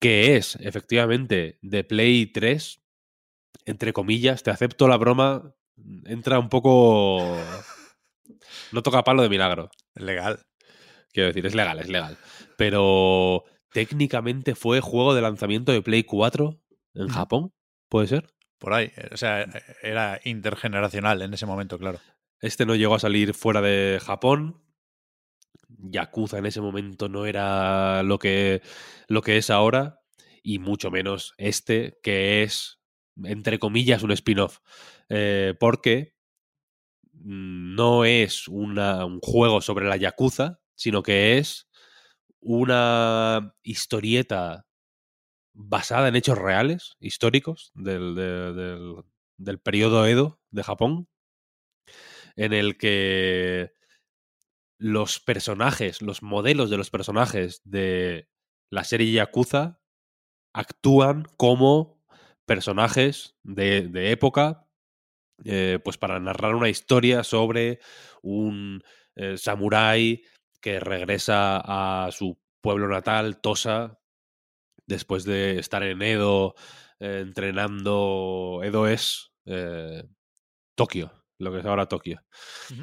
[0.00, 2.80] que es efectivamente de Play 3,
[3.66, 5.54] entre comillas, te acepto la broma,
[6.06, 7.36] entra un poco...
[8.72, 9.70] No toca palo de milagro.
[9.94, 10.44] Legal.
[11.12, 12.16] Quiero decir, es legal, es legal.
[12.56, 16.60] Pero técnicamente fue juego de lanzamiento de Play 4
[16.94, 17.08] en.
[17.08, 17.52] Japón,
[17.88, 18.32] ¿puede ser?
[18.58, 18.90] Por ahí.
[18.96, 19.46] eh, O sea,
[19.82, 22.00] era intergeneracional en ese momento, claro.
[22.40, 24.62] Este no llegó a salir fuera de Japón.
[25.68, 28.62] Yakuza en ese momento no era lo que,
[29.06, 30.00] lo que es ahora.
[30.42, 32.80] Y mucho menos este, que es,
[33.24, 34.58] entre comillas, un spin-off.
[35.08, 36.14] Eh, porque
[37.24, 41.68] no es un juego sobre la Yakuza, sino que es
[42.40, 44.66] una historieta
[45.54, 48.96] basada en hechos reales, históricos, del, de- del,
[49.38, 51.08] del periodo Edo de Japón,
[52.36, 53.72] en el que
[54.78, 58.28] los personajes, los modelos de los personajes de
[58.70, 59.80] la serie Yakuza
[60.54, 62.02] actúan como
[62.46, 64.67] personajes de, de época,
[65.44, 67.80] eh, pues para narrar una historia sobre
[68.22, 68.82] un
[69.16, 70.22] eh, samurái
[70.60, 73.98] que regresa a su pueblo natal, Tosa,
[74.86, 76.54] después de estar en Edo
[77.00, 78.60] eh, entrenando.
[78.62, 79.32] Edo es
[80.74, 82.22] Tokio, lo que es ahora Tokio.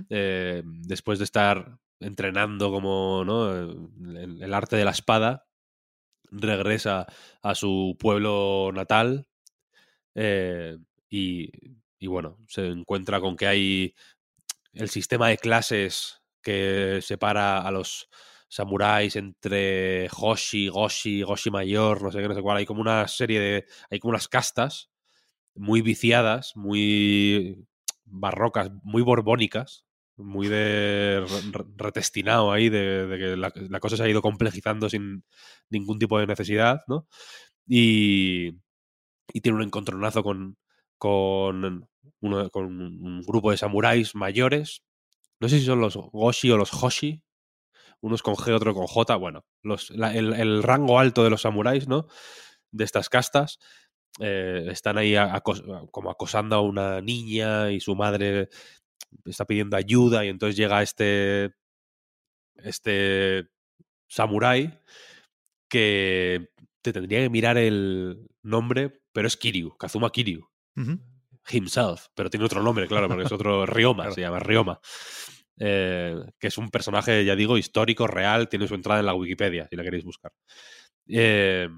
[0.10, 3.56] Después de estar entrenando como ¿no?
[3.56, 5.46] el, el arte de la espada,
[6.32, 7.06] regresa
[7.42, 9.28] a su pueblo natal
[10.16, 10.78] eh,
[11.10, 11.52] y,
[12.06, 13.96] y bueno, se encuentra con que hay
[14.74, 18.10] el sistema de clases que separa a los
[18.50, 22.58] samuráis entre Hoshi, Goshi, Goshi mayor, no sé qué, no sé cuál.
[22.58, 23.66] Hay como una serie de.
[23.92, 24.92] Hay como unas castas
[25.56, 27.66] muy viciadas, muy
[28.06, 29.86] barrocas, muy borbónicas,
[30.18, 34.22] muy de re- re- retestinado ahí, de, de que la, la cosa se ha ido
[34.22, 35.24] complejizando sin
[35.70, 37.08] ningún tipo de necesidad, ¿no?
[37.68, 38.52] Y,
[39.34, 40.58] y tiene un encontronazo con,
[41.06, 41.88] con,
[42.22, 44.82] uno, con un grupo de samuráis mayores.
[45.40, 47.22] No sé si son los Goshi o los Hoshi.
[48.02, 49.16] Unos con G, otro con J.
[49.18, 52.08] Bueno, los, el, el rango alto de los samuráis, ¿no?
[52.72, 53.60] De estas castas.
[54.20, 55.16] eh, están ahí
[55.92, 58.50] como acosando a una niña y su madre
[59.26, 61.54] está pidiendo ayuda y entonces llega este
[62.58, 63.48] este
[64.10, 64.80] samurái
[65.70, 66.50] que
[66.82, 70.48] te tendría que mirar el nombre, pero es Kiryu, Kazuma Kiryu
[71.50, 73.66] Himself, pero tiene otro nombre, claro, porque es otro
[74.04, 74.16] Claro.
[74.16, 74.80] se llama Ryoma.
[75.58, 79.68] Eh, que es un personaje, ya digo, histórico, real, tiene su entrada en la Wikipedia,
[79.70, 80.32] si la queréis buscar.
[81.08, 81.70] Eh,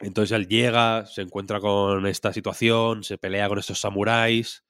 [0.00, 4.64] entonces él llega, se encuentra con esta situación, se pelea con estos samuráis,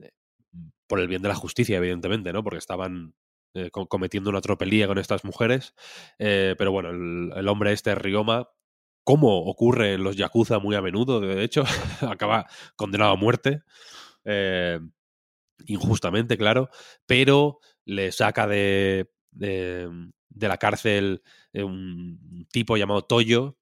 [0.00, 0.10] eh,
[0.86, 2.42] por el bien de la justicia, evidentemente, ¿no?
[2.44, 3.14] Porque estaban
[3.72, 5.74] co- cometiendo una tropelía con estas mujeres.
[6.18, 8.48] Pero bueno, el, el hombre este, Ryoma,
[9.10, 11.64] como ocurre en los Yakuza muy a menudo, de hecho,
[12.02, 12.46] acaba
[12.76, 13.62] condenado a muerte.
[14.24, 14.80] eh,
[15.66, 16.70] injustamente, claro,
[17.06, 19.90] pero le saca de, de,
[20.48, 21.22] la cárcel
[21.52, 23.58] eh, un tipo llamado Toyo,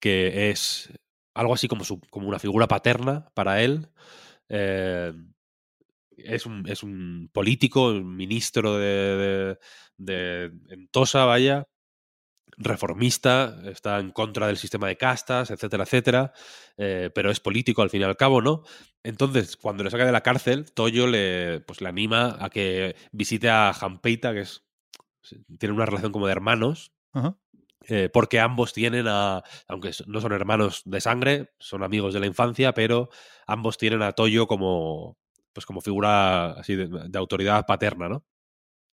[0.00, 0.90] que es
[1.34, 3.88] algo así como, su- como una figura paterna para él.
[4.48, 5.12] eh,
[6.16, 9.58] es, un, es un político, un ministro de, de,
[9.98, 10.44] de
[10.74, 11.66] en Tosa, vaya,
[12.56, 16.32] reformista, está en contra del sistema de castas, etcétera, etcétera,
[16.76, 18.62] eh, pero es político al fin y al cabo, ¿no?
[19.02, 23.50] Entonces, cuando le saca de la cárcel, Toyo le, pues, le anima a que visite
[23.50, 24.64] a Jampeita, que es
[25.58, 27.38] tiene una relación como de hermanos, Ajá.
[27.88, 32.26] eh, porque ambos tienen a, aunque no son hermanos de sangre, son amigos de la
[32.26, 33.08] infancia, pero
[33.46, 35.16] ambos tienen a Toyo como,
[35.52, 38.24] pues como figura así de, de autoridad paterna, ¿no?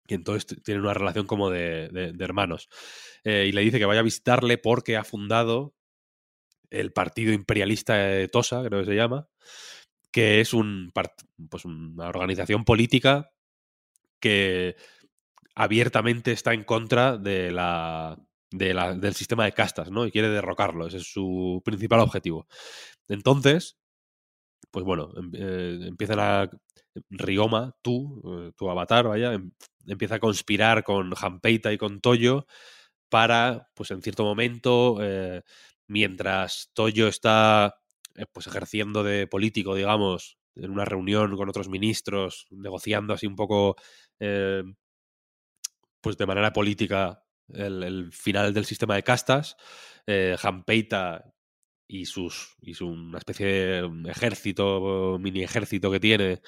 [0.06, 2.68] Y entonces tienen una relación como de, de- hermanos.
[3.24, 5.74] Eh, y le dice que vaya a visitarle porque ha fundado
[6.70, 9.28] el Partido Imperialista de Tosa, creo que se llama,
[10.12, 10.92] que es un
[11.50, 13.32] pues una organización política
[14.20, 14.76] que
[15.54, 18.18] abiertamente está en contra de la,
[18.50, 20.06] de la- del sistema de castas, ¿no?
[20.06, 20.86] Y quiere derrocarlo.
[20.88, 22.46] Ese es su principal objetivo.
[23.08, 23.78] Entonces,
[24.70, 26.50] pues bueno, em- eh, empiezan a.
[27.10, 29.52] Rioma, tú, eh, tu avatar, vaya, em-
[29.86, 32.46] empieza a conspirar con Jampeita y con Toyo
[33.08, 35.42] para, pues en cierto momento, eh,
[35.88, 37.76] mientras Toyo está
[38.16, 43.36] eh, pues ejerciendo de político, digamos, en una reunión con otros ministros, negociando así un
[43.36, 43.76] poco,
[46.00, 49.56] pues de manera política, el, el final del sistema de castas,
[50.38, 51.32] Jampeita
[51.90, 56.40] y sus y su una especie de ejército, mini ejército que tiene,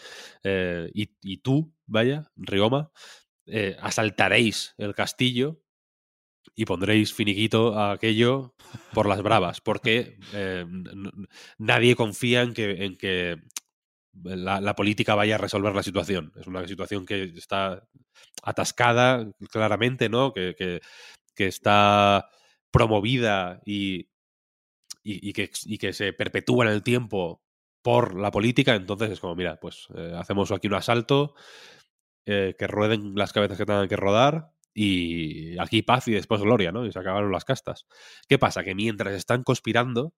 [0.44, 2.90] eh, y, tú, vaya, Rioma,
[3.46, 5.60] eh, asaltaréis el castillo
[6.54, 8.54] y pondréis finiquito a aquello
[8.92, 10.66] por las bravas, porque eh,
[11.58, 13.36] nadie confía en que, en que
[14.22, 16.32] la, la política vaya a resolver la situación.
[16.36, 17.88] Es una situación que está
[18.42, 20.32] atascada, claramente, ¿no?
[20.32, 20.80] Que, que-
[21.34, 22.28] que está
[22.70, 24.08] promovida y,
[25.02, 27.42] y, y que, y que se perpetúa en el tiempo
[27.82, 31.34] por la política, entonces es como, mira, pues eh, hacemos aquí un asalto,
[32.24, 36.70] eh, que rueden las cabezas que tengan que rodar y aquí paz y después gloria,
[36.70, 36.86] ¿no?
[36.86, 37.86] Y se acabaron las castas.
[38.28, 38.62] ¿Qué pasa?
[38.62, 40.14] Que mientras están conspirando,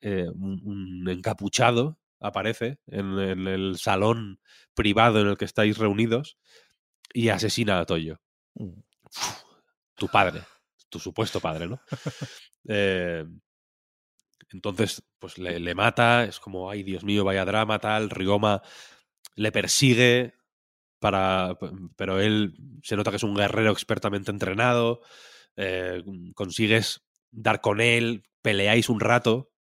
[0.00, 4.40] eh, un, un encapuchado aparece en, en el salón
[4.74, 6.38] privado en el que estáis reunidos
[7.12, 8.20] y asesina a Toyo.
[8.54, 8.82] Uh.
[9.96, 10.42] Tu padre,
[10.88, 11.80] tu supuesto padre, ¿no?
[12.66, 13.26] Eh,
[14.54, 18.10] entonces, pues le, mata, es como, ay, Dios mío, vaya drama, tal.
[18.10, 18.62] Rioma
[19.36, 20.34] le persigue,
[21.00, 21.58] para,
[21.96, 25.02] pero él se nota que es un guerrero expertamente entrenado.
[25.56, 26.02] eh,
[26.34, 29.52] consigues dar con él, peleáis un rato,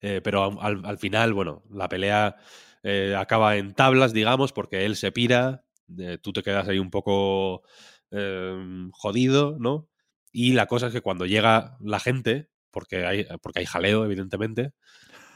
[0.00, 2.36] eh, pero al- al, al final, bueno, la pelea
[2.82, 5.64] eh, acaba en tablas, digamos, porque él se pira,
[6.22, 7.62] tú te quedas ahí un poco
[8.10, 9.88] eh, jodido, ¿no?
[10.32, 14.72] Y la cosa es que cuando llega la gente, porque hay, porque hay jaleo, evidentemente,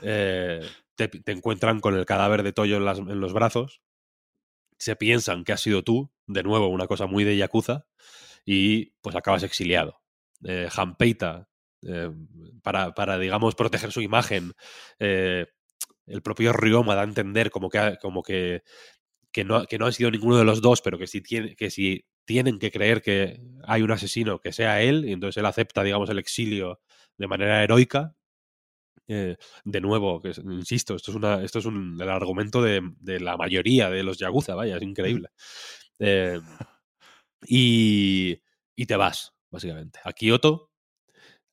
[0.03, 3.83] eh, te, te encuentran con el cadáver de Toyo en, en los brazos,
[4.79, 7.87] se piensan que has sido tú, de nuevo, una cosa muy de Yakuza,
[8.45, 10.01] y pues acabas exiliado.
[10.45, 10.69] Eh,
[11.85, 12.11] eh,
[12.63, 14.53] para, para, digamos, proteger su imagen,
[14.99, 15.47] eh,
[16.07, 18.63] el propio Ryoma da a entender como que, como que,
[19.33, 21.71] que, no, que no han sido ninguno de los dos, pero que si, tiene, que
[21.71, 25.83] si tienen que creer que hay un asesino, que sea él, y entonces él acepta,
[25.83, 26.81] digamos, el exilio
[27.19, 28.15] de manera heroica.
[29.09, 32.81] Eh, de nuevo, que es- insisto, esto es, una, esto es un, el argumento de,
[33.01, 35.29] de la mayoría de los Yakuza, vaya, es increíble.
[35.99, 36.41] Eh,
[37.47, 38.41] y,
[38.77, 40.71] y te vas, básicamente, a Kioto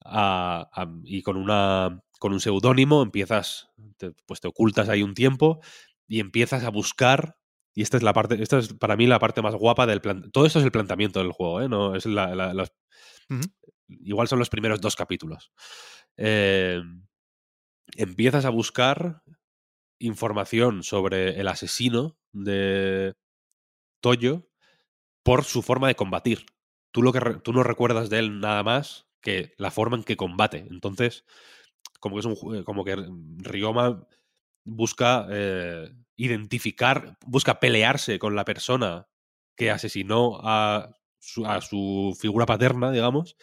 [0.06, 5.14] a- a- y con, una, con un seudónimo empiezas, te- pues te ocultas ahí un
[5.14, 5.62] tiempo
[6.08, 7.38] y empiezas a buscar.
[7.76, 10.32] Y esta es la parte, esta es para mí la parte más guapa del plan.
[10.32, 11.70] Todo esto es el planteamiento del juego, ¿eh?
[11.70, 12.68] No, es la- la-.
[13.90, 15.52] Igual son los primeros dos capítulos.
[16.18, 16.82] Eh,
[17.96, 19.24] empiezas a buscar
[20.00, 23.16] información sobre el asesino de
[24.02, 24.48] Toyo
[25.24, 26.46] por su forma de combatir.
[26.92, 30.18] Tú, lo que tú no recuerdas de él nada más que la forma en que
[30.18, 30.66] combate.
[30.70, 31.26] Entonces,
[32.00, 32.96] como que es un como que
[33.40, 34.08] Ryoma
[34.64, 39.08] busca eh, identificar, busca pelearse con la persona
[39.56, 43.36] que asesinó a su, a su figura paterna, digamos,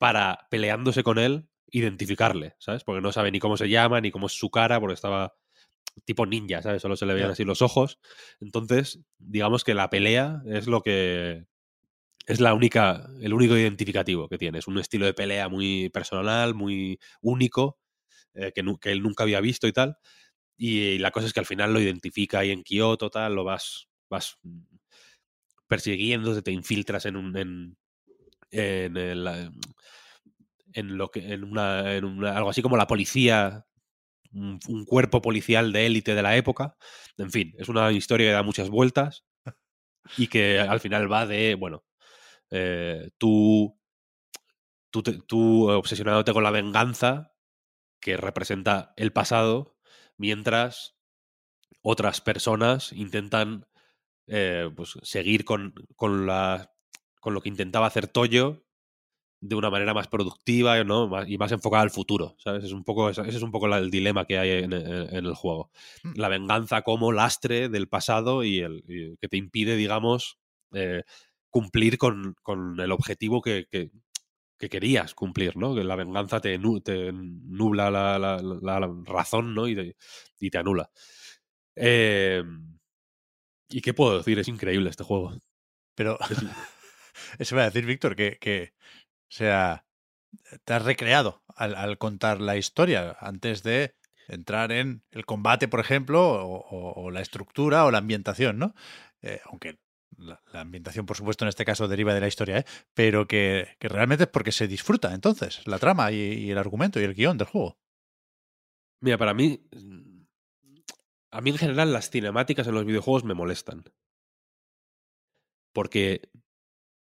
[0.00, 2.84] para peleándose con él, identificarle, ¿sabes?
[2.84, 5.34] Porque no sabe ni cómo se llama, ni cómo es su cara, porque estaba
[6.06, 6.80] tipo ninja, ¿sabes?
[6.80, 7.98] Solo se le veían así los ojos.
[8.40, 11.44] Entonces, digamos que la pelea es lo que
[12.26, 14.60] es la única, el único identificativo que tiene.
[14.60, 17.78] Es un estilo de pelea muy personal, muy único,
[18.32, 19.98] eh, que, que él nunca había visto y tal.
[20.56, 23.86] Y, la cosa es que al final lo identifica ahí en Kioto, tal, lo vas,
[24.08, 24.38] vas
[25.66, 27.36] persiguiendo, te infiltras en un.
[27.36, 27.76] en,
[28.50, 29.52] en el,
[30.74, 31.32] en lo que.
[31.32, 31.94] en una.
[31.94, 33.66] en una- algo así como la policía.
[34.32, 36.76] Un, cuerpo policial de élite de la época.
[37.18, 39.24] En fin, es una historia que da muchas vueltas.
[40.16, 41.54] Y que al final va de.
[41.56, 41.84] Bueno.
[42.50, 43.76] eh, tú.
[44.92, 47.32] Tú, te- obsesionándote con la venganza
[48.00, 49.76] que representa el pasado,
[50.16, 50.96] mientras
[51.82, 53.66] otras personas intentan
[54.26, 56.72] eh, pues, seguir con, con, la,
[57.20, 58.64] con lo que intentaba hacer Toyo
[59.42, 61.10] de una manera más productiva ¿no?
[61.26, 62.36] Y más enfocada al futuro.
[62.38, 62.64] ¿sabes?
[62.64, 64.72] Es un poco, ese es un poco el dilema que hay en,
[65.26, 65.70] el juego.
[66.04, 66.12] Mm.
[66.16, 70.38] La venganza como lastre del pasado y, el, y que te impide, digamos,
[70.74, 71.02] eh,
[71.50, 73.90] cumplir con, con el objetivo que, que-
[74.58, 75.74] que querías cumplir, ¿no?
[75.74, 79.66] Que la venganza te, te nubla la, la- razón, ¿no?
[79.66, 79.96] Y te,
[80.38, 80.90] y te anula.
[81.76, 82.42] Eh,
[83.68, 84.38] ¿Y qué puedo decir?
[84.38, 85.32] Es increíble este juego.
[85.94, 86.38] Pero Es-
[87.38, 88.74] eso va a decir, Víctor, que, que,
[89.30, 89.86] o sea,
[90.64, 93.94] te has recreado al, contar la historia antes de
[94.28, 98.74] entrar en el combate, por ejemplo, o, la estructura o la ambientación, ¿no?
[99.22, 99.78] Eh, aunque
[100.16, 102.64] la, ambientación, por supuesto, en este caso deriva de la historia, ¿eh?
[102.94, 107.00] pero que, que realmente es porque se disfruta entonces la trama y, y el argumento
[107.00, 107.78] y el guion del juego.
[109.00, 109.60] Mira, para mí.
[109.72, 110.24] mm,
[111.30, 113.84] A mí en general las cinemáticas en los videojuegos me molestan.
[115.72, 116.28] Porque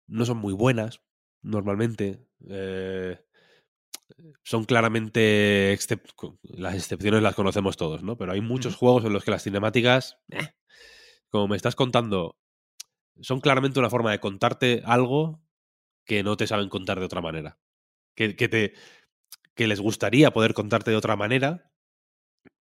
[0.08, 1.02] no son muy buenas,
[1.42, 2.28] normalmente.
[2.50, 3.20] eh,
[4.44, 8.18] son claramente excep- las excepciones las conocemos todos, ¿no?
[8.18, 10.50] Pero hay muchos juegos en los que las cinemáticas, eh,
[11.30, 12.38] como me estás contando,
[13.22, 15.42] son claramente una forma de contarte algo
[16.06, 17.60] que no te saben contar de otra manera.
[18.16, 18.74] Que, que te
[19.56, 21.72] que les gustaría poder contarte de otra manera,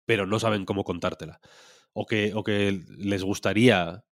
[0.04, 1.40] pero no saben cómo contártela.
[1.92, 4.04] O que, o que les gustaría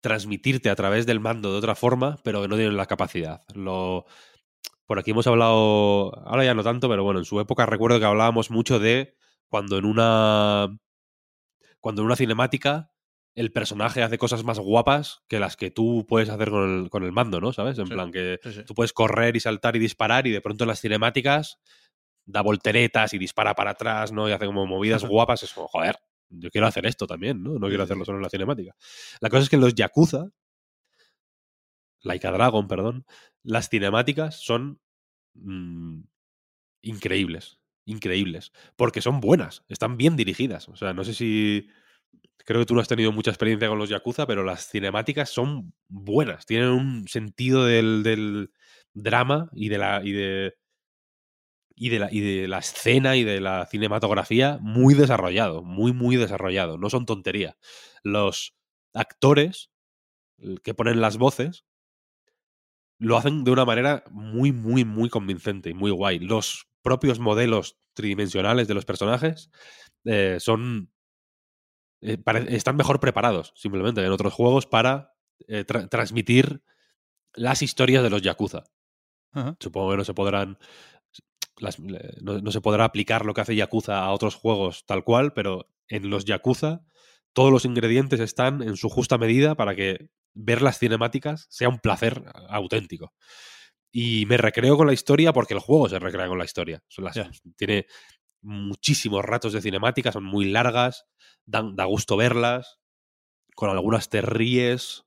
[0.00, 3.42] transmitirte a través del mando de otra forma, pero que no tienen la capacidad.
[3.54, 4.06] Lo,
[4.86, 8.06] por aquí hemos hablado, ahora ya no tanto, pero bueno, en su época recuerdo que
[8.06, 9.16] hablábamos mucho de
[9.48, 10.68] cuando en una
[11.80, 12.90] cuando en una cinemática
[13.34, 17.04] el personaje hace cosas más guapas que las que tú puedes hacer con el, con
[17.04, 17.52] el mando, ¿no?
[17.52, 17.78] ¿Sabes?
[17.78, 18.62] En Sí, plan que sí, sí.
[18.64, 21.58] tú puedes correr y saltar y disparar y de pronto en las cinemáticas
[22.24, 24.28] da volteretas y dispara para atrás, ¿no?
[24.28, 25.42] Y hace como movidas guapas.
[25.42, 25.98] Es como, joder,
[26.30, 27.58] yo quiero hacer esto también, ¿no?
[27.58, 28.74] No quiero hacerlo solo en la cinemática.
[29.20, 30.30] La cosa es que en los Yakuza,
[32.02, 33.04] Laika Dragon, perdón,
[33.42, 34.80] las cinemáticas son
[35.34, 36.00] mm,
[36.82, 40.68] increíbles, increíbles, porque son buenas, están bien dirigidas.
[40.68, 41.68] O sea, no sé si...
[42.44, 45.74] Creo que tú no has tenido mucha experiencia con los Yakuza, pero las cinemáticas son
[45.88, 48.50] buenas, tienen un sentido del, del
[48.94, 50.00] drama y de la...
[50.04, 50.54] Y de,
[51.76, 56.16] y de, la, y de la escena y de la cinematografía muy desarrollado, muy, muy
[56.16, 56.78] desarrollado.
[56.78, 57.58] No son tontería.
[58.02, 58.56] Los
[58.94, 59.70] actores
[60.64, 61.64] que ponen las voces
[62.98, 66.18] lo hacen de una manera muy, muy, muy convincente y muy guay.
[66.18, 69.50] Los propios modelos tridimensionales de los personajes
[70.04, 70.90] eh, son.
[72.00, 75.14] eh, están mejor preparados, simplemente, en otros juegos para
[75.48, 76.62] eh, tra- transmitir
[77.34, 78.64] las historias de los Yakuza.
[79.32, 79.56] Ajá.
[79.60, 80.58] Supongo que no se podrán.
[81.58, 85.32] Las- no, no se podrá aplicar lo que hace Yakuza a otros juegos tal cual,
[85.32, 86.82] pero en los Yakuza
[87.32, 91.78] todos los ingredientes están en su justa medida para que ver las cinemáticas sea un
[91.78, 93.12] placer auténtico.
[93.92, 96.82] Y me recreo con la historia porque el juego se recrea con la historia.
[96.88, 97.30] Son las- Ya.
[97.56, 97.86] Tiene
[98.42, 101.06] muchísimos ratos de cinemática, son muy largas,
[101.46, 102.78] dan, da gusto verlas.
[103.54, 105.04] Con algunas te ríes,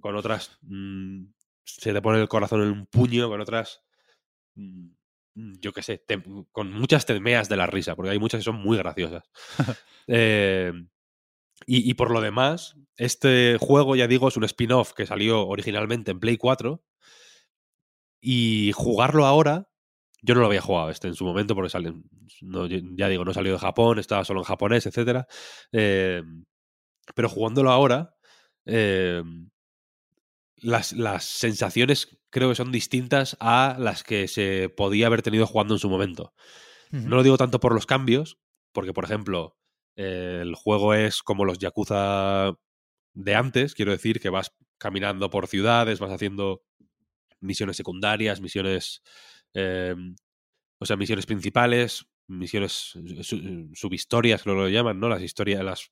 [0.00, 1.26] con otras mm,
[1.64, 3.82] se te pone el corazón en un puño, con otras,
[4.56, 4.88] mm,
[5.36, 6.22] yo qué sé, te-
[6.52, 9.24] con muchas te meas de la risa, porque hay muchas que son muy graciosas.
[10.08, 10.72] Eh,
[11.66, 16.12] y, y por lo demás, este juego, ya digo, es un spin-off que salió originalmente
[16.12, 16.82] en Play 4.
[18.20, 19.68] Y jugarlo ahora,
[20.22, 21.92] yo no lo había jugado este en su momento porque sale,
[22.40, 25.26] no, ya digo, no salió de Japón, estaba solo en japonés, etcétera.
[25.72, 26.22] Eh,
[27.14, 28.14] pero jugándolo ahora,
[28.66, 29.22] eh,
[30.56, 35.74] las, las sensaciones creo que son distintas a las que se podía haber tenido jugando
[35.74, 36.34] en su momento.
[36.90, 38.38] No lo digo tanto por los cambios,
[38.72, 39.56] porque, por ejemplo,
[39.96, 42.54] eh, el juego es como los Yakuza
[43.14, 46.62] de antes, quiero decir que vas caminando por ciudades, vas haciendo
[47.40, 49.02] misiones secundarias, misiones,
[49.54, 49.94] eh,
[50.78, 55.08] o sea, misiones principales, misiones eh, su- subhistorias, creo que lo llaman, ¿no?
[55.08, 55.90] Las historias, las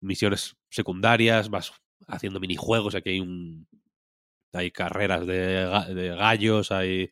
[0.00, 1.72] misiones secundarias, vas
[2.06, 3.66] haciendo minijuegos, aquí hay un
[4.52, 7.10] hay carreras de, ga- de gallos, hay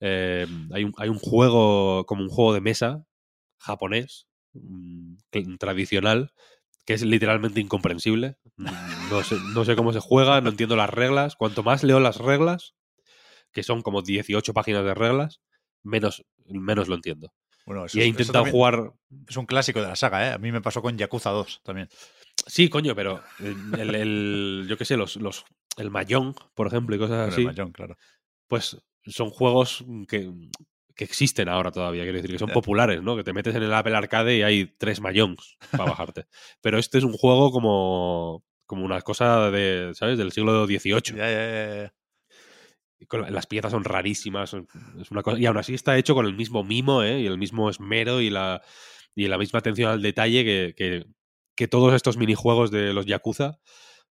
[0.00, 3.04] eh, hay, un, hay un juego como un juego de mesa
[3.58, 5.14] japonés mm,
[5.58, 6.32] tradicional
[6.84, 8.36] que es literalmente incomprensible.
[8.56, 8.66] Mm,
[9.10, 11.34] No sé, no sé cómo se juega, no entiendo las reglas.
[11.36, 12.74] Cuanto más leo las reglas,
[13.52, 15.40] que son como 18 páginas de reglas,
[15.82, 17.32] menos, menos lo entiendo.
[17.64, 18.92] Bueno, eso Y he intentado jugar.
[19.28, 20.32] Es un clásico de la saga, ¿eh?
[20.32, 21.88] A mí me pasó con Yakuza 2 también.
[22.46, 25.44] Sí, coño, pero el, el- el- yo qué sé, los, los,
[25.76, 27.96] el Mahjong, por ejemplo, y cosas Con el así, Mahjong, claro.
[28.48, 30.30] pues son juegos que,
[30.94, 33.16] que existen ahora todavía, quiero decir, que son populares, ¿no?
[33.16, 36.26] Que te metes en el Apple Arcade y hay tres Mahjongs para bajarte.
[36.60, 40.16] pero este es un juego como, como una cosa de, ¿sabes?
[40.18, 41.16] Del siglo XVIII.
[41.16, 41.92] Ya, ya, ya,
[43.30, 44.54] las piezas son rarísimas.
[45.00, 47.20] Es una cosa, y aún así está hecho con el mismo mimo, ¿eh?
[47.20, 48.62] Y el mismo esmero y la,
[49.14, 51.04] y la misma atención al detalle que, que,
[51.56, 53.58] que todos estos minijuegos de los Yakuza,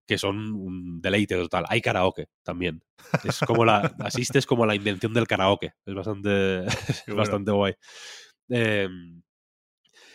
[0.08, 1.66] que son un deleite total.
[1.70, 2.84] Hay karaoke también.
[3.24, 3.96] Es como la.
[4.00, 5.74] asistes como a la invención del karaoke.
[5.86, 7.22] Es bastante, es bueno.
[7.22, 7.74] bastante guay.
[8.50, 9.24] Em,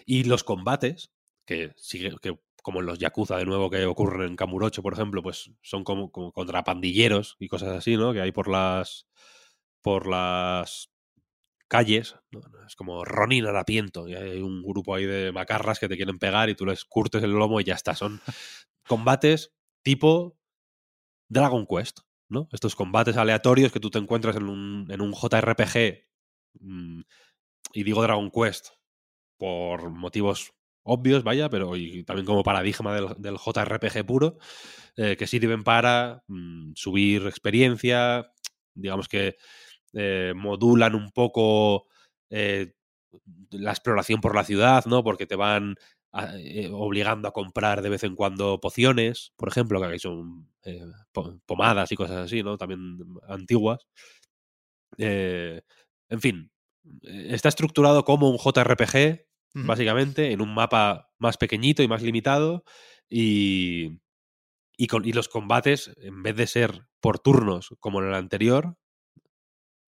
[0.06, 1.10] y los combates,
[1.44, 5.22] que sigue, que como en los Yakuza de nuevo que ocurren en Kamurocho, por ejemplo,
[5.22, 8.12] pues son como, como contra pandilleros y cosas así, ¿no?
[8.12, 9.06] Que hay por las
[9.82, 10.89] por las
[11.70, 12.40] calles, ¿no?
[12.66, 16.50] es como Ronin harapiento, y hay un grupo ahí de macarras que te quieren pegar
[16.50, 17.94] y tú les curtes el lomo y ya está.
[17.94, 18.20] Son
[18.86, 19.52] combates
[19.82, 20.36] tipo
[21.28, 22.48] Dragon Quest, ¿no?
[22.52, 26.08] Estos combates aleatorios que tú te encuentras en un, en un JRPG,
[26.60, 27.00] mm,
[27.72, 28.70] y digo Dragon Quest
[29.38, 30.52] por motivos
[30.82, 34.38] obvios, vaya, pero y también como paradigma del, JRPG puro,
[34.96, 38.32] eh, que sirven para mm, subir experiencia,
[38.74, 39.36] digamos que
[39.94, 41.86] eh, modulan un poco
[42.30, 42.74] eh,
[43.50, 45.02] la exploración por la ciudad, ¿no?
[45.04, 45.76] Porque te van
[46.12, 50.48] a- eh, obligando a comprar de vez en cuando pociones, por ejemplo, que aquí son
[51.12, 52.56] po- pomadas y cosas así, ¿no?
[52.58, 52.98] También
[53.28, 53.86] antiguas.
[56.08, 56.50] En fin,
[57.02, 59.26] está estructurado como un JRPG,
[59.66, 62.64] básicamente, en un mapa más pequeñito y más limitado.
[63.08, 63.98] Y,
[64.76, 68.76] y, con, y los combates, en vez de ser por turnos como en el anterior,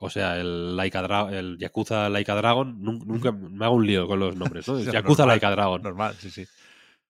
[0.04, 4.18] o sea, el, Laika el Yakuza Laika Dragon, nun- nunca me hago un lío con
[4.18, 4.74] los nombres, ¿no?
[4.92, 5.82] Yakuza normal, Laika Dragon.
[5.82, 6.44] Normal, sí, sí.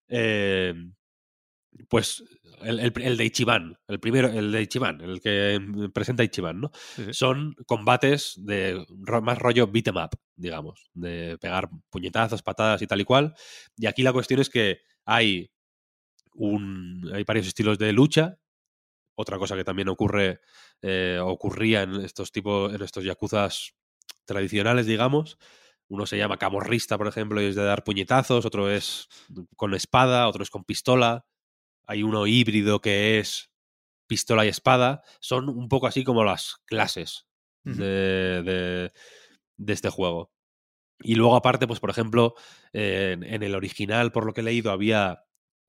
[0.09, 0.75] Eh,
[1.89, 2.23] pues
[2.61, 5.59] el, el- el de Ichiban, el primero, el de Ichiban, el que
[5.93, 6.71] presenta Ichiban, ¿no?
[6.75, 7.15] Sí, sí.
[7.15, 8.85] Son combates de
[9.23, 13.35] más rollo beat 'em up, digamos, de pegar puñetazos, patadas y tal y cual.
[13.77, 15.51] Y aquí la cuestión es que hay
[16.35, 18.39] un hay varios estilos de lucha.
[19.15, 20.41] Otra cosa que también ocurre
[20.83, 23.75] eh, ocurría en estos tipos, en estos yakuzas
[24.25, 25.39] tradicionales, digamos.
[25.89, 29.09] Uno se llama camorrista, por ejemplo, y es de dar puñetazos, otro es
[29.57, 31.27] con espada, otro es con pistola.
[31.87, 33.51] Hay uno híbrido que es
[34.07, 35.03] pistola y espada.
[35.21, 37.27] Son un poco así como las clases
[37.65, 38.93] de, de-
[39.57, 40.33] de este juego.
[41.01, 42.35] Y luego, aparte, pues, por ejemplo,
[42.73, 45.25] eh, en, en el original, por lo que he leído, había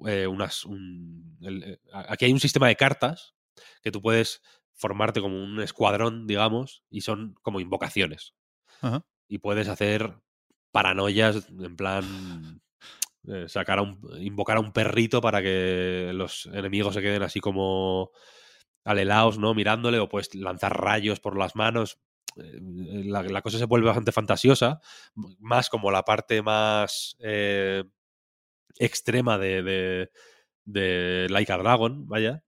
[0.07, 0.65] eh, unas.
[0.65, 3.35] un- el- eh, aquí hay un sistema de cartas
[3.81, 4.41] que tú puedes
[4.73, 8.33] formarte como un escuadrón, digamos, y son como invocaciones.
[8.81, 9.05] Ajá.
[9.27, 10.15] Y puedes hacer
[10.71, 12.59] paranoias en plan.
[13.25, 17.39] eh, sacar a un, invocar a un perrito para que los enemigos se queden así
[17.39, 18.11] como
[18.83, 19.53] alelaos, ¿no?
[19.53, 21.99] Mirándole, o puedes lanzar rayos por las manos.
[22.35, 22.59] Eh,
[23.05, 24.81] La, la cosa se vuelve bastante fantasiosa,
[25.39, 27.85] más como la parte más eh,
[28.77, 30.11] extrema de, de,
[30.65, 32.43] de Laika Dragon, vaya.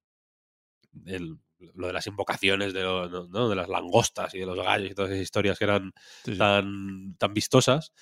[1.05, 1.37] El-
[1.73, 5.11] lo de las invocaciones de, lo- de las langostas y de los gallos y todas
[5.11, 5.93] esas historias que eran
[6.23, 6.37] Sí, sí.
[6.37, 7.93] tan, tan vistosas.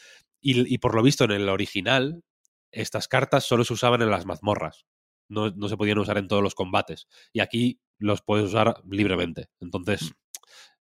[0.42, 2.24] Y, y por lo visto en el original,
[2.72, 4.86] estas cartas solo se usaban en las mazmorras.
[5.30, 7.08] No, no se podían usar en todos los combates.
[7.32, 9.48] Y aquí los puedes usar libremente.
[9.62, 10.14] Entonces,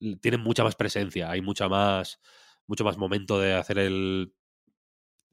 [0.00, 1.30] l- tienen mucha más presencia.
[1.30, 2.20] Hay mucha más.
[2.66, 4.34] mucho más momento de hacer el.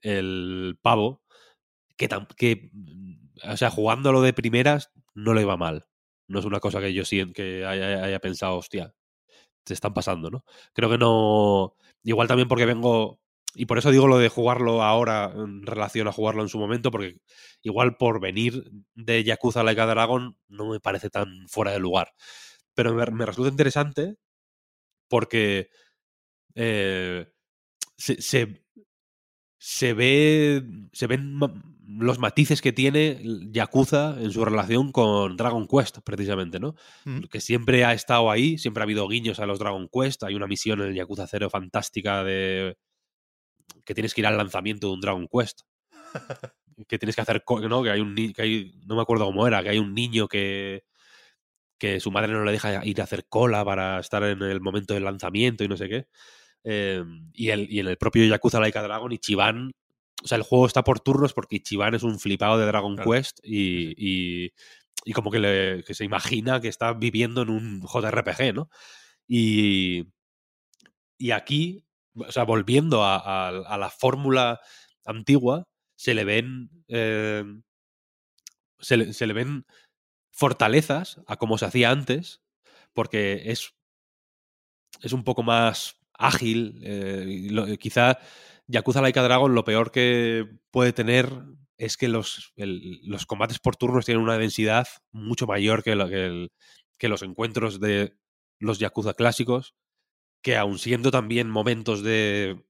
[0.02, 1.22] el pavo.
[2.00, 2.08] Que,
[2.38, 2.72] que
[3.44, 5.86] o sea, jugándolo de primeras no le va mal.
[6.28, 8.96] No es una cosa que yo siento que haya, pensado, hostia,
[9.66, 10.46] se están pasando, ¿no?
[10.74, 11.76] Creo que no.
[12.04, 13.20] Igual también porque vengo.
[13.56, 16.92] Y por eso digo lo de jugarlo ahora en relación a jugarlo en su momento,
[16.92, 17.18] porque
[17.64, 18.64] igual por venir
[18.94, 22.14] de Yakuza Like a Dragon no me parece tan fuera de lugar.
[22.76, 24.16] Pero me, resulta interesante
[25.10, 25.70] porque
[26.56, 27.28] eh,
[27.98, 28.64] se, se,
[29.58, 30.64] se ve.
[30.94, 31.40] Se ven
[31.98, 33.20] los matices que tiene
[33.52, 36.76] Yakuza en su relación con Dragon Quest, precisamente, ¿no?
[37.32, 40.24] Que siempre ha estado ahí, siempre ha habido guiños a los Dragon Quest.
[40.24, 42.78] Hay una misión en el Yakuza 0 fantástica de
[43.86, 45.62] que tienes que ir al lanzamiento de un Dragon Quest.
[46.88, 47.84] que tienes que hacer, ¿no?
[47.84, 50.84] Que hay un que hay, no me acuerdo cómo era, que hay un niño que
[51.80, 54.94] que su madre no le deja ir a hacer cola para estar en el momento
[54.94, 56.08] del lanzamiento y no sé qué.
[56.64, 57.04] Eh,
[57.34, 59.72] y, el, y en el propio Yakuza Laika Dragon, Ichiban.
[60.24, 63.12] O sea, el juego está por turnos porque Ichiban es un flipado de Dragon Claro.
[63.12, 64.52] Quest y, y,
[65.06, 68.70] y como que, le- que se imagina que está viviendo en un JRPG, ¿no?
[69.28, 70.08] Y,
[71.18, 71.86] y aquí,
[72.16, 74.60] o sea, volviendo a, a- a la fórmula
[75.06, 76.70] antigua, se le ven.
[76.88, 77.44] eh,
[78.80, 79.66] se, le, se le ven
[80.32, 82.42] fortalezas a como se hacía antes,
[82.94, 83.74] porque es,
[85.02, 86.80] es un poco más ágil.
[86.84, 88.20] eh, quizá
[88.68, 91.32] Yakuza Laika Dragon lo peor que puede tener
[91.78, 97.80] es que los, los combates por turnos tienen una densidad mucho mayor que, los encuentros
[97.80, 98.18] de
[98.60, 99.74] los Yakuza clásicos,
[100.44, 102.64] que aun siendo también momentos de,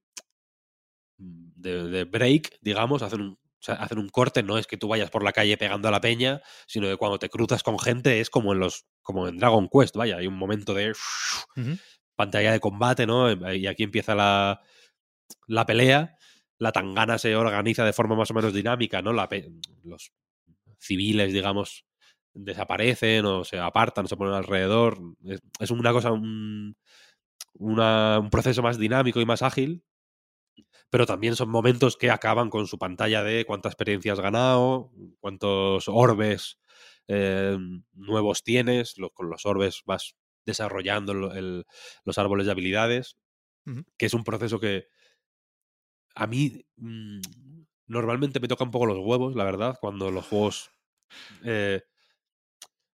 [1.18, 5.32] de, break, digamos, hacen un, hacen un corte, no es que tú vayas por la
[5.32, 8.60] calle pegando a la peña, sino que cuando te cruzas con gente es como en
[8.60, 10.94] los como en Dragon Quest, vaya, hay un momento de.
[12.20, 13.32] Pantalla de combate, ¿no?
[13.54, 14.60] Y aquí empieza la,
[15.46, 16.16] la pelea,
[16.58, 19.12] la tangana se organiza de forma más o menos dinámica, ¿no?
[19.14, 19.26] La
[19.84, 20.12] los
[20.78, 21.86] civiles, digamos,
[22.34, 24.98] desaparecen o se apartan, se ponen alrededor.
[25.58, 26.76] Es, una cosa, un,
[27.54, 29.82] un proceso más dinámico y más ágil,
[30.90, 35.88] pero también son momentos que acaban con su pantalla de cuánta experiencia has ganado, cuántos
[35.88, 36.58] orbes
[37.08, 37.56] eh,
[37.94, 40.16] nuevos tienes, con los orbes vas
[40.50, 41.66] desarrollando el- el-
[42.04, 43.16] los árboles de habilidades,
[43.98, 44.86] que es un proceso que
[46.14, 47.20] a mí mm,
[47.86, 50.70] normalmente me toca un poco los huevos, la verdad, cuando los juegos...
[51.44, 51.82] eh,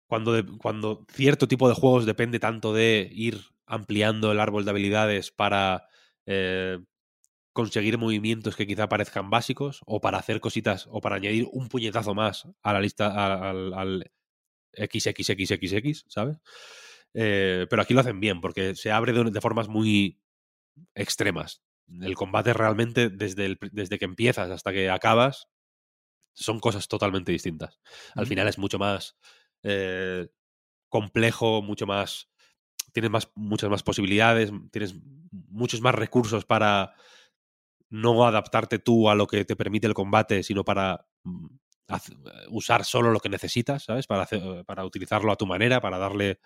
[0.06, 4.70] cuando, de- cuando cierto tipo de juegos depende tanto de ir ampliando el árbol de
[4.70, 5.88] habilidades para
[6.26, 6.78] eh,
[7.52, 12.14] conseguir movimientos que quizá parezcan básicos o para hacer cositas o para añadir un puñetazo
[12.14, 14.12] más a la lista a- al, al
[14.74, 16.38] XXXXX, ¿sabes?
[17.16, 20.20] Eh, pero aquí lo hacen bien porque se abre de, de formas muy
[20.94, 21.62] extremas.
[21.88, 25.48] El combate realmente desde, el, desde que empiezas hasta que acabas
[26.34, 27.80] son cosas totalmente distintas.
[28.14, 29.16] Al final es mucho más
[29.62, 30.28] eh,
[30.88, 32.28] complejo, mucho más.
[32.92, 34.94] Tienes más, muchas más posibilidades, tienes
[35.32, 36.94] muchos más recursos para
[37.90, 41.46] no adaptarte tú a lo que te permite el combate, sino para mm,
[41.88, 42.12] haz-
[42.50, 44.06] usar solo lo que necesitas, ¿sabes?
[44.06, 46.40] Para, hacer- para utilizarlo a tu manera, para darle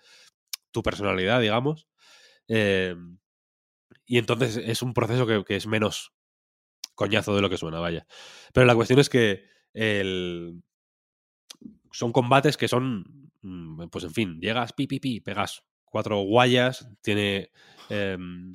[0.71, 1.87] tu personalidad, digamos.
[2.47, 2.95] Eh,
[4.05, 6.13] y entonces es un proceso que, es menos
[6.95, 8.05] coñazo de lo que suena, vaya.
[8.53, 10.61] Pero la cuestión es que el...
[11.91, 16.87] son combates que son, mm, pues en fin, llegas, pi, pi, pi, pegas cuatro guayas,
[17.01, 17.51] tiene...
[17.89, 18.53] em,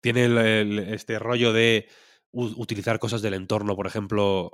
[0.00, 1.88] tiene este rollo de
[2.30, 4.52] utilizar cosas del entorno, por ejemplo,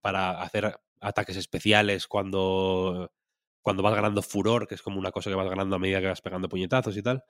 [0.00, 3.12] para hacer ataques especiales cuando,
[3.62, 6.08] cuando vas ganando furor, que es como una cosa que vas ganando a medida que
[6.08, 7.24] vas pegando puñetazos y tal.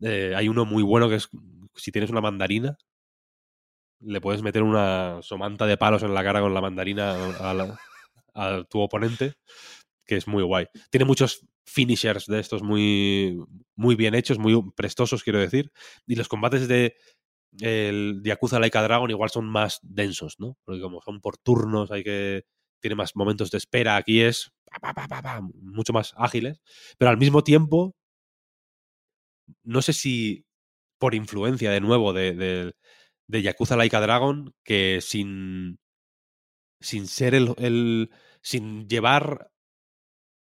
[0.00, 1.28] Eh, hay uno muy bueno que es,
[1.74, 2.76] si tienes una mandarina,
[4.00, 7.14] le puedes meter una somanta de palos en la cara con la mandarina
[8.34, 9.34] a, tu oponente,
[10.06, 10.66] que es muy guay.
[10.90, 13.38] Tiene muchos finishers de estos muy,
[13.74, 15.72] muy bien hechos, muy prestosos, quiero decir.
[16.06, 16.96] Y los combates de
[17.60, 20.58] el Yakuza Laika Dragon igual son más densos, ¿no?
[20.64, 22.44] Porque como son por turnos, hay que.
[22.80, 23.96] Tiene más momentos de espera.
[23.96, 24.52] Aquí es.
[24.80, 26.60] Pa, pa, pa, pa, pa, mucho más ágiles.
[26.98, 27.94] Pero al mismo tiempo.
[29.62, 30.46] No sé si
[30.98, 32.72] por influencia de nuevo de, de,
[33.28, 35.78] de Yakuza Laika Dragon, que sin.
[36.80, 38.10] Sin ser el, el.
[38.42, 39.50] Sin llevar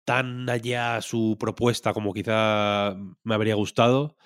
[0.07, 2.95] tan allá su propuesta como quizá
[3.25, 4.17] me habría gustado.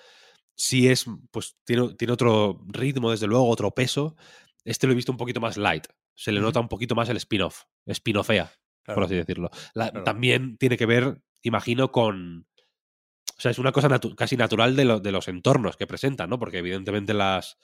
[0.55, 4.15] Sí es, pues tiene, tiene otro ritmo, desde luego, otro peso.
[4.63, 5.87] Este lo he visto un poquito más light.
[6.15, 7.63] Se le nota un poquito más el spin-off.
[7.87, 8.51] Spin-offea,
[8.95, 9.49] por así decirlo.
[9.73, 10.03] La- Claro.
[10.03, 12.47] También tiene que ver, imagino, con.
[13.37, 16.29] O sea, es una cosa natu- casi natural de, lo- de los entornos que presentan,
[16.29, 16.39] ¿no?
[16.39, 17.57] Porque evidentemente las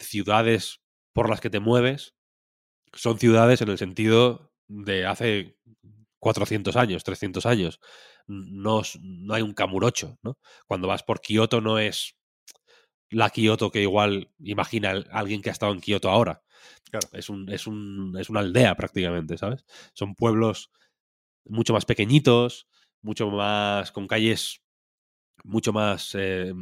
[0.00, 0.80] ciudades
[1.14, 2.14] por las que te mueves
[2.94, 5.56] son ciudades en el sentido de hace
[6.18, 7.80] 400 años, 300 años.
[8.26, 10.38] No, no hay un Kamurocho, ¿no?
[10.66, 12.16] Cuando vas por Kioto no es
[13.10, 16.42] la Kioto que igual imagina alguien que ha estado en Kioto ahora.
[16.90, 17.08] Claro.
[17.12, 19.64] Es, un, es, un, es una aldea prácticamente, ¿sabes?
[19.94, 20.70] Son pueblos
[21.44, 22.68] mucho más pequeñitos,
[23.02, 24.62] mucho más con calles
[25.44, 26.52] mucho más eh,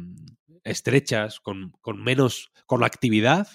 [0.63, 3.47] estrechas, con, con menos, con actividad,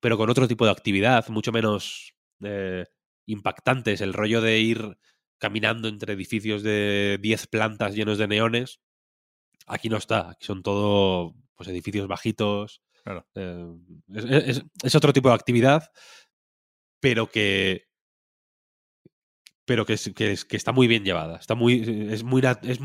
[0.00, 2.86] pero con otro tipo de actividad, mucho menos eh,
[3.26, 4.00] impactantes.
[4.00, 4.98] El rollo de ir
[5.38, 8.80] caminando entre edificios de 10 plantas llenos de neones,
[9.66, 10.30] aquí no está.
[10.30, 12.82] Aquí son todo pues, edificios bajitos.
[13.34, 15.90] Eh, es, otro tipo de actividad,
[17.00, 17.86] pero que
[19.64, 21.36] pero que, que, que está muy bien llevada.
[21.36, 22.80] Está muy, es muy, es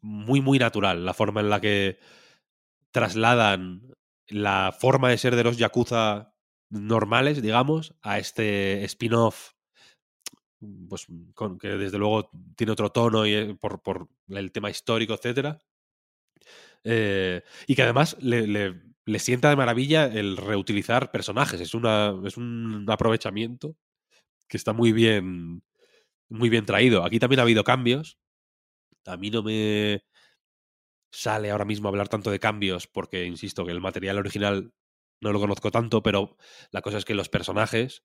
[0.00, 1.98] muy, muy natural la forma en la que
[2.92, 3.82] trasladan
[4.28, 6.34] la forma de ser de los Yakuza
[6.70, 9.52] normales, digamos, a este spin-off
[10.88, 15.14] pues con, que desde luego tiene otro tono y eh, por, por el tema histórico,
[15.14, 15.58] etcétera.
[16.84, 18.46] Eh, y que además le-
[19.06, 21.60] le sienta de maravilla el reutilizar personajes.
[21.60, 23.76] Es, una, es un aprovechamiento
[24.48, 25.62] que está muy bien,
[26.28, 27.04] muy bien traído.
[27.04, 28.18] Aquí también ha habido cambios.
[29.06, 30.02] A mí no me
[31.12, 34.72] sale ahora mismo hablar tanto de cambios porque, insisto, que el material original
[35.20, 36.36] no lo conozco tanto, pero
[36.70, 38.04] la cosa es que los personajes,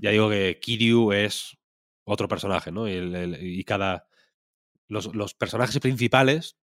[0.00, 1.58] ya digo que Kiryu es
[2.04, 2.88] otro personaje, ¿no?
[2.88, 4.08] Y, el- el- y cada...
[4.88, 6.56] Los, los personajes principales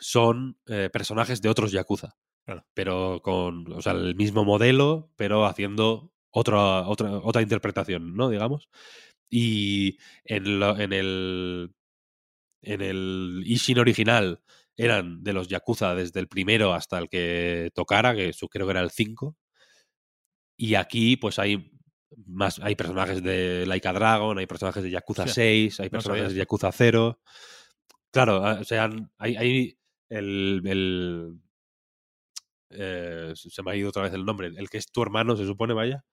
[0.00, 2.16] son eh, personajes de otros Yakuza.
[2.44, 2.64] Claro.
[2.74, 8.28] Pero con, o sea, el mismo modelo, pero haciendo otra, otra, otra interpretación, ¿no?
[8.30, 8.68] Digamos.
[9.30, 11.74] Y en, lo- en el
[12.64, 14.40] en el Ishin original
[14.76, 18.80] eran de los Yakuza desde el primero hasta el que tocara, que creo que era
[18.80, 19.36] el 5.
[20.56, 21.72] Y aquí, pues hay
[22.26, 26.38] más, hay personajes de Laika Dragon, hay personajes de Yakuza Hostia, 6, hay personajes de
[26.38, 27.20] Yakuza 0.
[28.12, 29.78] Claro, ah, o sea, hay, hay
[30.08, 31.38] el, el-
[32.74, 35.46] eh, se me ha ido otra vez el nombre, el que es tu hermano, se
[35.46, 36.04] supone, vaya.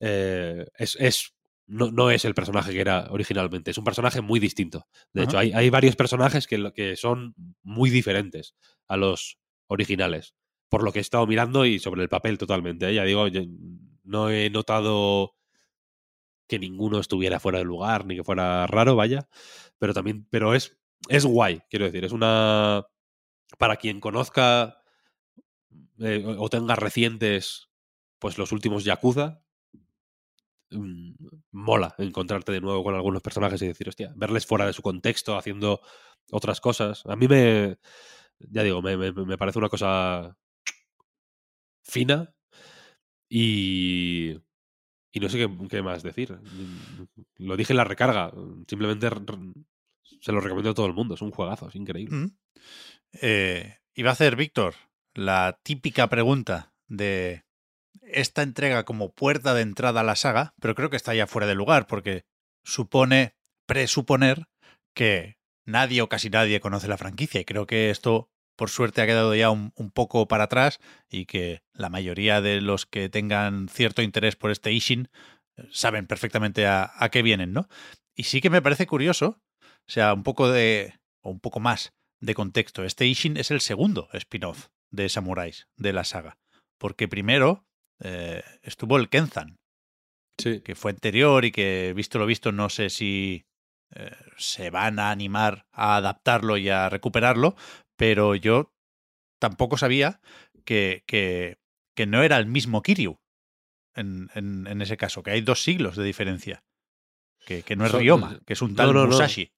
[0.00, 1.34] eh, es, es
[1.66, 4.86] no, no es el personaje que era originalmente, es un personaje muy distinto.
[5.14, 8.54] De hecho, hay, hay varios personajes que, lo- que son muy diferentes
[8.88, 10.34] a los originales.
[10.68, 12.88] Por lo que he estado mirando y sobre el papel totalmente.
[12.90, 12.94] ¿eh?
[12.94, 13.26] Ya digo,
[14.04, 15.34] no he notado
[16.48, 19.28] que ninguno estuviera fuera de lugar ni que fuera raro, vaya.
[19.78, 20.76] Pero también, pero es,
[21.08, 22.04] es guay, quiero decir.
[22.04, 22.84] Es una.
[23.58, 24.81] Para quien conozca
[26.02, 27.68] eh, o tenga recientes
[28.18, 29.42] pues los últimos Yakuza,
[30.70, 31.12] mm,
[31.52, 35.36] mola encontrarte de nuevo con algunos personajes y decir, hostia, verles fuera de su contexto,
[35.36, 35.80] haciendo
[36.30, 37.04] otras cosas.
[37.06, 37.78] A mí me,
[38.38, 40.36] ya digo, me, me- parece una cosa
[41.82, 42.32] fina
[43.28, 44.32] y,
[45.12, 46.38] y no sé qué, qué más decir.
[47.38, 48.32] Lo dije en la recarga,
[48.68, 49.08] simplemente
[50.20, 52.16] se lo recomiendo a todo el mundo, es un juegazo, es increíble.
[52.16, 52.36] Mm.
[53.22, 54.74] Eh, iba a hacer, Víctor,
[55.14, 57.44] la típica pregunta de
[58.02, 61.46] esta entrega como puerta de entrada a la saga, pero creo que está ya fuera
[61.46, 62.24] de lugar porque
[62.64, 63.34] supone
[63.66, 64.48] presuponer
[64.94, 69.06] que nadie o casi nadie conoce la franquicia y creo que esto por suerte ha
[69.06, 70.78] quedado ya un, poco para atrás
[71.08, 75.08] y que la mayoría de los que tengan cierto interés por este Ishin
[75.56, 77.68] eh, saben perfectamente a, a qué vienen, ¿no?
[78.14, 81.94] Y sí que me parece curioso, o sea, un poco de, o un poco más
[82.20, 82.84] de contexto.
[82.84, 86.38] Este Ishin es el segundo spin-off de Samuráis de la saga,
[86.78, 87.64] porque primero
[88.00, 89.58] eh, estuvo el Kenzan,
[90.38, 90.60] Sí.
[90.62, 93.44] que fue anterior y que, visto lo visto, no sé si
[93.94, 97.54] eh, se van a animar a adaptarlo y a recuperarlo,
[97.96, 98.72] pero yo
[99.38, 100.20] tampoco sabía
[100.64, 101.58] que, que,
[101.94, 103.18] que no era el mismo Kiryu
[103.94, 106.62] en, en, en ese caso, que hay dos siglos de diferencia.
[107.44, 109.06] Que, que no es Son- Ryoma, que es un tal no, no, no.
[109.08, 109.50] Musashi.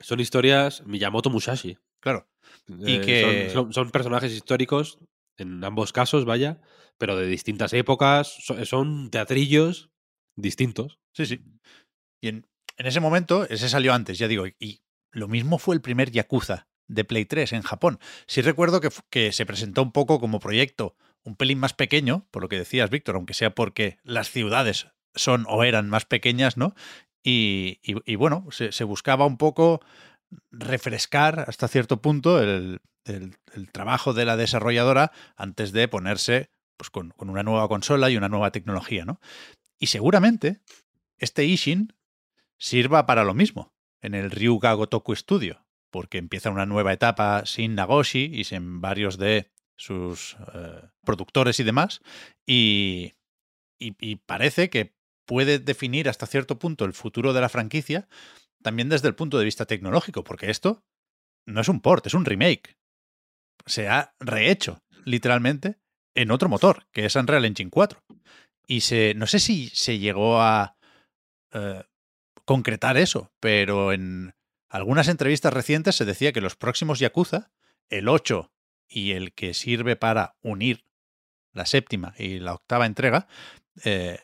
[0.00, 1.78] Son historias Miyamoto Musashi.
[2.00, 2.28] Claro.
[2.68, 4.98] Y Eh, que- son, son- son personajes históricos,
[5.36, 6.60] en ambos casos, vaya,
[6.98, 8.36] pero de distintas épocas.
[8.44, 9.90] so- Son, teatrillos
[10.36, 10.98] distintos.
[11.14, 11.40] Sí, sí.
[12.22, 12.46] Y en,
[12.76, 14.80] en ese momento, ese salió antes, ya digo, y
[15.12, 17.98] lo mismo fue el primer Yakuza de Play 3 en Japón.
[18.26, 22.42] Sí recuerdo que, que se presentó un poco como proyecto un pelín más pequeño, por
[22.42, 26.74] lo que decías, Víctor, aunque sea porque las ciudades son o eran más pequeñas, ¿no?
[27.22, 29.80] Y, y- y bueno, se, se buscaba un poco
[30.50, 33.36] refrescar hasta cierto punto el, el-
[33.72, 38.28] trabajo de la desarrolladora antes de ponerse pues, con, con una nueva consola y una
[38.28, 39.20] nueva tecnología, ¿no?
[39.78, 40.60] Y seguramente
[41.18, 41.94] este Ishin
[42.58, 47.74] sirva para lo mismo en el Ryuga Gotoku Studio, porque empieza una nueva etapa sin
[47.74, 52.00] Nagoshi y sin varios de sus eh, productores y demás,
[52.46, 53.14] y-
[53.78, 54.94] y parece que
[55.24, 58.08] puede definir hasta cierto punto el futuro de la franquicia,
[58.62, 60.84] también desde el punto de vista tecnológico, porque esto
[61.46, 62.76] no es un port, es un remake.
[63.66, 65.78] Se ha rehecho, literalmente,
[66.14, 68.02] en otro motor, que es Unreal Engine 4.
[68.66, 70.76] Y se, no sé si se llegó a
[71.52, 71.84] eh,
[72.44, 74.34] concretar eso, pero en
[74.68, 77.50] algunas entrevistas recientes se decía que los próximos Yakuza,
[77.88, 78.52] el 8
[78.88, 80.84] y el que sirve para unir
[81.52, 83.26] la séptima y la octava entrega,
[83.84, 84.20] eh,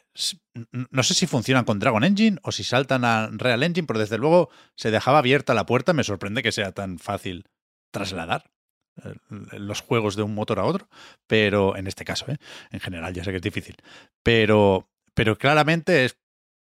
[0.90, 4.18] no sé si funcionan con Dragon Engine o si saltan a Real Engine, pero desde
[4.18, 5.92] luego se dejaba abierta la puerta.
[5.92, 7.46] Me sorprende que sea tan fácil
[7.92, 8.50] trasladar
[9.04, 9.14] eh,
[9.58, 10.88] los juegos de un motor a otro,
[11.26, 12.36] pero en este caso, ¿eh?
[12.70, 13.76] en general ya sé que es difícil.
[14.22, 16.16] Pero, pero claramente es,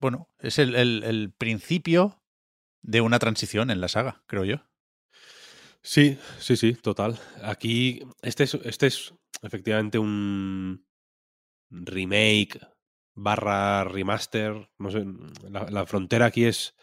[0.00, 2.22] bueno, es el, el- el principio
[2.82, 4.56] de una transición en la saga, creo yo.
[5.82, 7.18] Sí, sí, sí, total.
[7.42, 9.12] Aquí, este es, este es
[9.42, 10.86] efectivamente un
[11.70, 12.58] remake
[13.14, 14.70] barra remaster.
[14.78, 15.04] No sé,
[15.50, 16.74] la, la frontera aquí es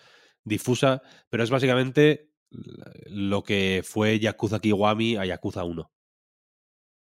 [0.44, 2.32] difusa, pero es básicamente
[3.08, 5.92] lo que fue Yakuza Kiwami a Yakuza 1.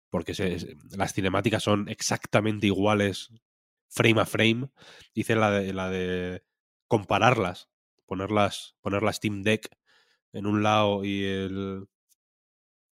[0.10, 3.30] Porque se- las cinemáticas son exactamente iguales
[3.89, 4.69] frame a frame.
[5.14, 6.43] Hice la de, la de
[6.88, 7.69] compararlas,
[8.06, 9.69] ponerlas, poner la Steam Deck
[10.34, 11.88] en un lado y el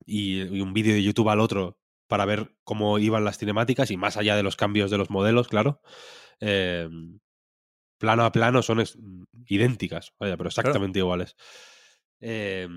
[0.05, 3.97] y, y un vídeo de YouTube al otro para ver cómo iban las cinemáticas y
[3.97, 5.81] más allá de los cambios de los modelos, claro.
[6.39, 6.89] Eh,
[7.97, 8.97] plano a plano son es-
[9.47, 11.35] idénticas, vaya, pero exactamente iguales.
[12.19, 12.67] Eh,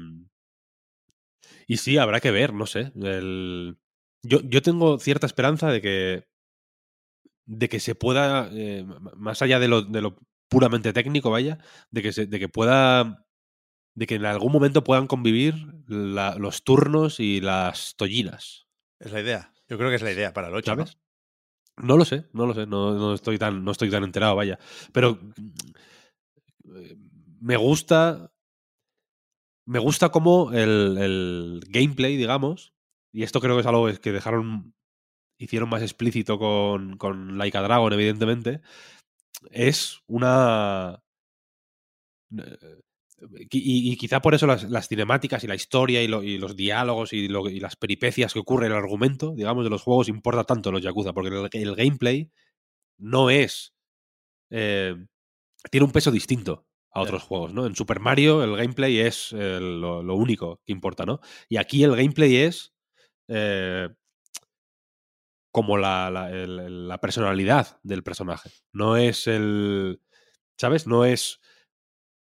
[1.66, 2.92] y sí, habrá que ver, no sé.
[3.02, 3.78] el-
[4.22, 6.28] yo, yo tengo cierta esperanza de que
[7.46, 8.84] de que se pueda, eh,
[9.16, 10.18] más allá de lo, de lo
[10.48, 11.58] puramente técnico, vaya,
[11.90, 13.24] de que, se, de que pueda
[13.94, 15.54] de que en algún momento puedan convivir
[15.88, 18.68] la- los turnos y las tollinas.
[19.00, 19.52] Es la idea.
[19.68, 20.84] Yo creo que es la idea para el 8, ¿no?
[21.82, 24.58] No lo sé, no lo sé, no, no estoy tan, no estoy tan enterado, vaya.
[24.92, 25.18] Pero
[26.74, 26.96] eh,
[27.40, 28.32] me gusta.
[29.66, 32.72] Me gusta como el, el gameplay, digamos.
[33.12, 34.74] Y esto creo que es algo que dejaron.
[35.38, 38.60] Hicieron más explícito con, con Laika Dragon, evidentemente.
[39.50, 41.02] Es una.
[43.50, 46.54] Y, y quizá por eso las, las cinemáticas y la historia y, lo- y los
[46.56, 50.08] diálogos y, lo- y las peripecias que ocurre en el argumento, digamos, de los juegos
[50.08, 52.30] importa tanto en los Yakuza, porque el, el gameplay
[52.98, 53.74] no es.
[54.50, 54.96] eh,
[55.70, 57.66] tiene un peso distinto a otros juegos, ¿no?
[57.66, 61.20] En Super Mario el gameplay es eh, lo, lo único que importa, ¿no?
[61.48, 62.74] Y aquí el gameplay es.
[63.28, 63.88] eh,
[65.50, 68.50] como la, la- el- la personalidad del personaje.
[68.72, 70.00] No es el.
[70.58, 70.86] ¿Sabes?
[70.86, 71.40] No es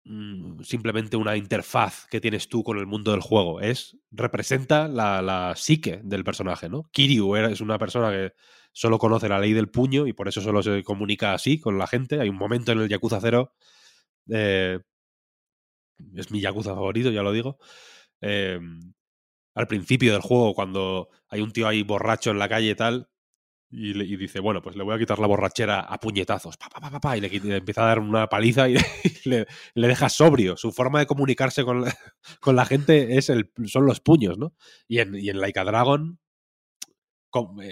[0.04, 3.60] mm, simplemente una interfaz que tienes tú con el mundo del juego.
[3.60, 3.96] Es.
[4.10, 6.88] representa la, la psique del personaje, ¿no?
[6.92, 8.32] Kiryu es una persona que
[8.72, 11.86] solo conoce la ley del puño y por eso solo se comunica así con la
[11.86, 12.20] gente.
[12.20, 13.52] Hay un momento en el Yakuza 0.
[14.30, 14.80] eh,
[16.16, 17.58] es mi Yakuza favorito, ya lo digo.
[18.20, 18.60] eh,
[19.54, 23.08] al principio del juego, cuando hay un tío ahí borracho en la calle y tal,
[23.70, 26.56] y, le- dice, bueno, pues le voy a quitar la borrachera a puñetazos,
[27.16, 28.76] y le, empieza a dar una paliza y,
[29.24, 30.56] le, deja sobrio.
[30.56, 31.94] Su forma de comunicarse con la,
[32.40, 34.54] con la gente es el, son los puños, ¿no?
[34.88, 36.18] Y en, y en Dragon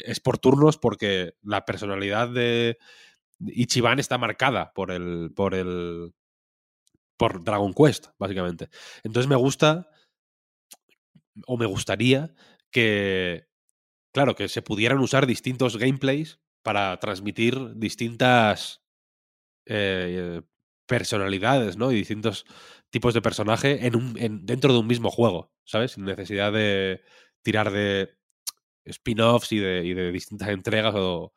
[0.05, 2.79] es por turnos porque la personalidad de
[3.39, 6.13] Ichiban está marcada por el, por el,
[7.17, 8.69] por Dragon Quest, básicamente.
[9.05, 9.89] Entonces me gusta,
[11.47, 12.35] o me gustaría
[12.71, 13.47] que,
[14.13, 18.83] claro, que se pudieran usar distintos gameplays para transmitir distintas
[19.67, 20.43] eh,
[20.87, 21.93] personalidades, ¿no?
[21.93, 22.45] Y distintos
[22.91, 25.93] tipos de personaje en un, en- dentro de un mismo juego, ¿sabes?
[25.93, 27.03] Sin necesidad de
[27.43, 28.11] tirar de
[28.87, 31.35] spin-offs y de, distintas entregas o,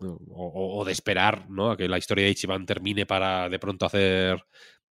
[0.00, 1.70] o- o de esperar, ¿no?
[1.70, 4.42] A que la historia de Ichiban termine para de pronto hacer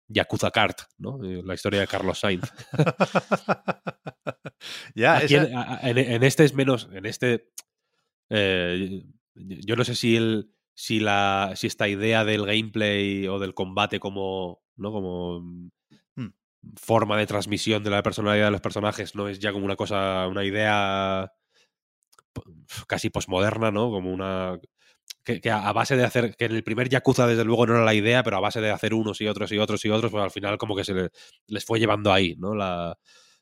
[0.09, 1.23] Yakuza Kart, ¿no?
[1.25, 2.51] Eh, La historia de Carlos Sainz.
[4.95, 6.89] ya, Aquí esa- en, a- a- en- en este es menos.
[6.93, 7.49] En este.
[8.31, 9.05] eh,
[9.35, 10.53] yo no sé si el.
[10.75, 11.53] Si la.
[11.57, 14.63] Si esta idea del gameplay o del combate como.
[14.77, 14.93] ¿No?
[14.93, 15.41] Como.
[15.41, 15.71] mm,
[16.17, 16.33] Hmm.
[16.77, 20.27] Forma de transmisión de la personalidad de los personajes no es ya como una cosa.
[20.29, 21.33] Una idea.
[22.87, 23.91] casi posmoderna, ¿no?
[23.91, 24.59] Como una.
[25.35, 26.35] Que, que a base de hacer.
[26.37, 28.71] Que en el primer Yakuza, desde luego, no era la idea, pero a base de
[28.71, 31.11] hacer unos y otros y otros y otros, pues al final, como que se le-
[31.49, 32.55] les fue llevando ahí, ¿no?
[32.55, 32.97] La.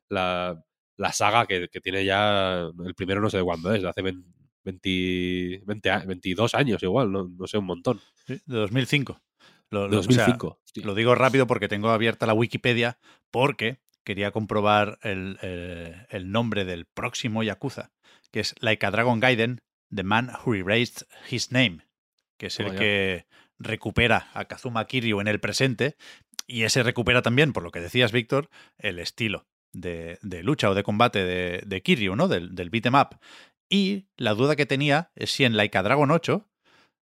[0.09, 0.61] La,
[0.97, 2.69] la saga que, que tiene ya.
[2.85, 4.29] El primero no sé de cuándo es, de hace 20,
[4.65, 8.01] 20 20 a- 22 años igual, no, no sé, un montón.
[8.27, 9.21] Sí, de 2005.
[9.71, 10.61] Lo, lo- o sea, 2005.
[10.65, 10.85] hostia.
[10.87, 12.99] lo digo rápido porque tengo abierta la Wikipedia
[13.31, 17.91] porque quería comprobar el, el- el nombre del próximo Yakuza,
[18.31, 19.61] que es Like a Dragon Gaiden,
[19.95, 21.87] The Man Who Erased His Name,
[22.39, 22.79] que es el ya.
[22.79, 23.27] que
[23.59, 25.97] recupera a Kazuma Kiryu en el presente
[26.47, 30.75] y ese recupera también, por lo que decías, Víctor, el estilo de, de lucha o
[30.75, 32.29] de combate de, de Kiryu, ¿no?
[32.29, 33.19] Del, del beat 'em up.
[33.69, 36.49] Y la duda que tenía es si en Like a Dragon 8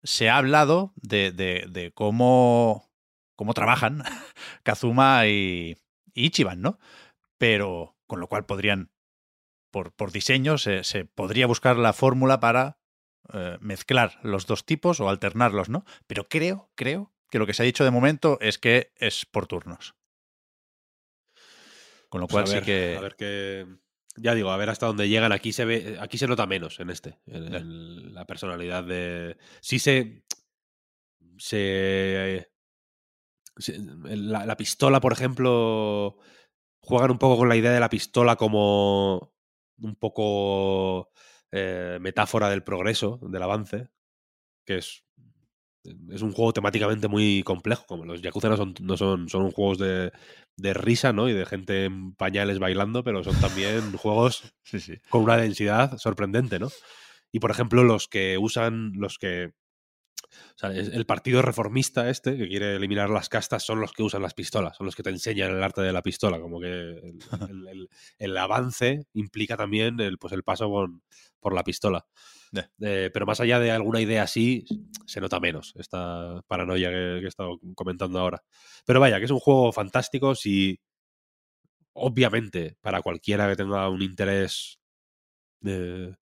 [0.05, 2.91] se ha hablado de, de- de cómo,
[3.37, 4.03] cómo trabajan
[4.63, 5.77] Kazuma y,
[6.15, 6.79] y Ichiban, ¿no?
[7.39, 8.91] Pero con lo cual podrían,
[9.75, 12.79] por, por diseño, se, se podría buscar la fórmula para
[13.33, 15.85] eh, mezclar los dos tipos o alternarlos, ¿no?
[16.07, 19.49] Pero creo, creo que lo que se ha dicho de momento es que es por
[19.49, 19.97] turnos.
[22.09, 22.97] Con lo Pues cual a ver, sí que...
[22.97, 23.67] A ver qué.
[24.17, 25.33] Ya digo, a ver hasta dónde llegan.
[25.33, 27.19] Aquí se ve, aquí se nota menos en este.
[27.27, 29.37] En, la personalidad de.
[29.61, 30.23] Sí se.
[31.37, 32.49] Se.
[33.57, 36.17] se- la, la pistola, por ejemplo.
[36.79, 39.34] Juegan un poco con la idea de la pistola como
[39.79, 41.11] un poco
[41.53, 43.89] eh, metáfora del progreso, del avance.
[44.67, 45.05] Que es.
[46.11, 47.85] Es un juego temáticamente muy complejo.
[47.87, 50.13] Como los Yakuza no son, no son, son juegos de,
[50.57, 51.29] de risa, ¿no?
[51.29, 54.95] Y de gente en pañales bailando, pero son también juegos Sí, sí.
[55.11, 56.69] con una densidad sorprendente, ¿no?
[57.33, 59.53] Y por ejemplo, los que usan, los que.
[60.55, 64.03] O sea, es- el partido reformista este, que quiere eliminar las castas, son los que
[64.03, 66.41] usan las pistolas, son los que te enseñan el arte de la pistola.
[66.41, 67.19] Como que el,
[67.51, 67.89] el- el-
[68.19, 71.03] el avance implica también el, pues el paso con-
[71.41, 72.07] por la pistola.
[72.81, 74.65] Eh, pero más allá de alguna idea así,
[75.07, 78.43] se nota menos esta paranoia que, que he estado comentando ahora.
[78.87, 80.79] Pero vaya, que es un juego fantástico si
[81.93, 84.79] obviamente para cualquiera que tenga un interés
[85.65, 86.15] eh,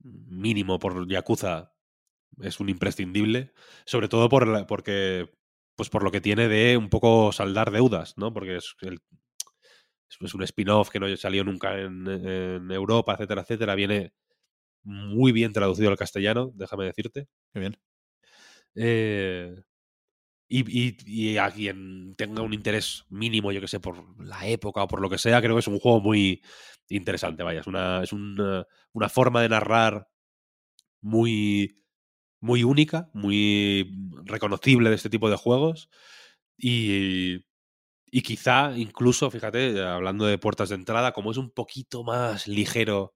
[0.00, 1.71] mínimo por Yakuza
[2.40, 3.52] es un imprescindible,
[3.86, 5.30] sobre todo por la- porque
[5.76, 8.32] pues por lo que tiene de un poco saldar deudas, ¿no?
[8.32, 9.00] Porque es el-
[10.10, 13.74] es- es un spin-off que no salió nunca en, en Europa, etcétera, etcétera.
[13.74, 14.12] Viene
[14.84, 17.28] muy bien traducido al castellano, déjame decirte.
[17.54, 17.78] Qué bien.
[18.74, 19.56] Eh,
[20.48, 20.96] y, y-
[21.34, 25.00] y a quien tenga un interés mínimo, yo que sé, por la época o por
[25.00, 26.42] lo que sea, creo que es un juego muy
[26.88, 27.42] interesante.
[27.42, 30.08] Vaya, es una, es una, una forma de narrar
[31.02, 31.81] muy,
[32.42, 33.90] muy única, muy
[34.24, 35.88] reconocible de este tipo de juegos.
[36.58, 37.36] Y,
[38.10, 43.14] y quizá incluso, fíjate, hablando de puertas de entrada, como es un poquito más ligero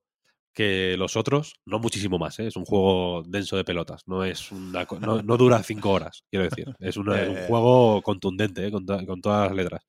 [0.55, 2.47] que los otros, no muchísimo más, ¿eh?
[2.47, 6.45] es un juego denso de pelotas, no es una, no, no dura cinco horas, quiero
[6.47, 8.71] decir, es, una- es un juego contundente, ¿eh?
[8.71, 9.83] con, con todas las letras.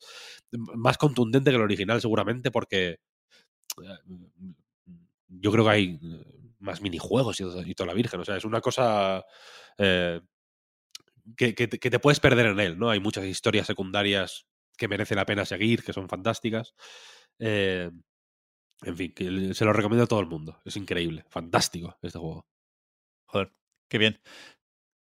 [0.52, 2.98] Más contundente que el original seguramente porque
[3.82, 3.98] eh,
[5.30, 6.00] yo creo que hay,
[6.60, 8.20] más minijuegos y, y toda la virgen.
[8.20, 9.24] O sea, es una cosa
[9.78, 10.22] eh,
[11.36, 12.90] que, te- puedes perder en él, ¿no?
[12.90, 14.46] Hay muchas historias secundarias
[14.78, 16.74] que merece la pena seguir, que son fantásticas.
[17.40, 17.92] Eh,
[18.84, 20.62] en fin, que se lo recomiendo a todo el mundo.
[20.66, 22.48] Es increíble, fantástico este juego.
[23.28, 23.54] Joder,
[23.90, 24.22] qué bien.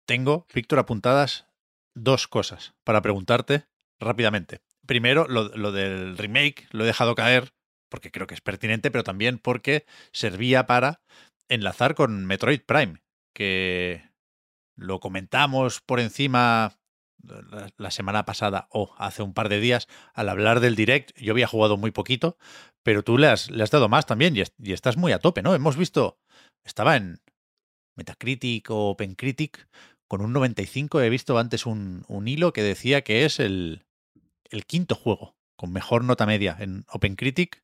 [0.07, 1.47] Tengo, Víctor, apuntadas
[1.95, 3.65] dos cosas para preguntarte
[3.99, 4.61] rápidamente.
[4.85, 7.53] Primero, lo, lo del remake lo he dejado caer
[7.89, 11.01] porque creo que es pertinente, pero también porque servía para
[11.49, 13.01] enlazar con Metroid Prime,
[13.33, 14.09] que
[14.75, 16.79] lo comentamos por encima
[17.23, 21.17] la, la semana pasada o hace un par de días al hablar del direct.
[21.17, 22.37] Yo había jugado muy poquito,
[22.83, 25.55] pero tú le has, le has dado más también y estás muy a tope, ¿no?
[25.55, 26.19] Hemos visto,
[26.63, 27.21] estaba en
[27.95, 29.67] Metacritic o OpenCritic
[30.07, 31.01] con un 95.
[31.01, 33.85] He visto antes un, un hilo que decía que es el,
[34.49, 37.63] el quinto juego con mejor nota media en OpenCritic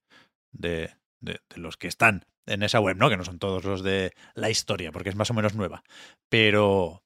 [0.52, 3.10] de, de, de los que están en esa web, ¿no?
[3.10, 5.84] Que no son todos los de la historia, porque es más o menos nueva.
[6.30, 7.04] Pero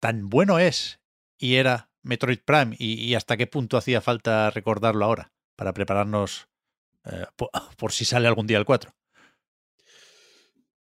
[0.00, 1.00] tan bueno es
[1.38, 6.48] y era Metroid Prime y, y hasta qué punto hacía falta recordarlo ahora para prepararnos
[7.04, 8.92] eh, por, por si sale algún día el 4.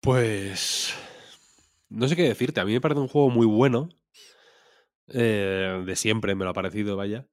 [0.01, 0.95] Pues.
[1.89, 2.61] No sé qué decirte.
[2.61, 3.89] A mí me parece un juego muy bueno.
[5.09, 7.27] eh, de siempre me lo ha parecido, vaya.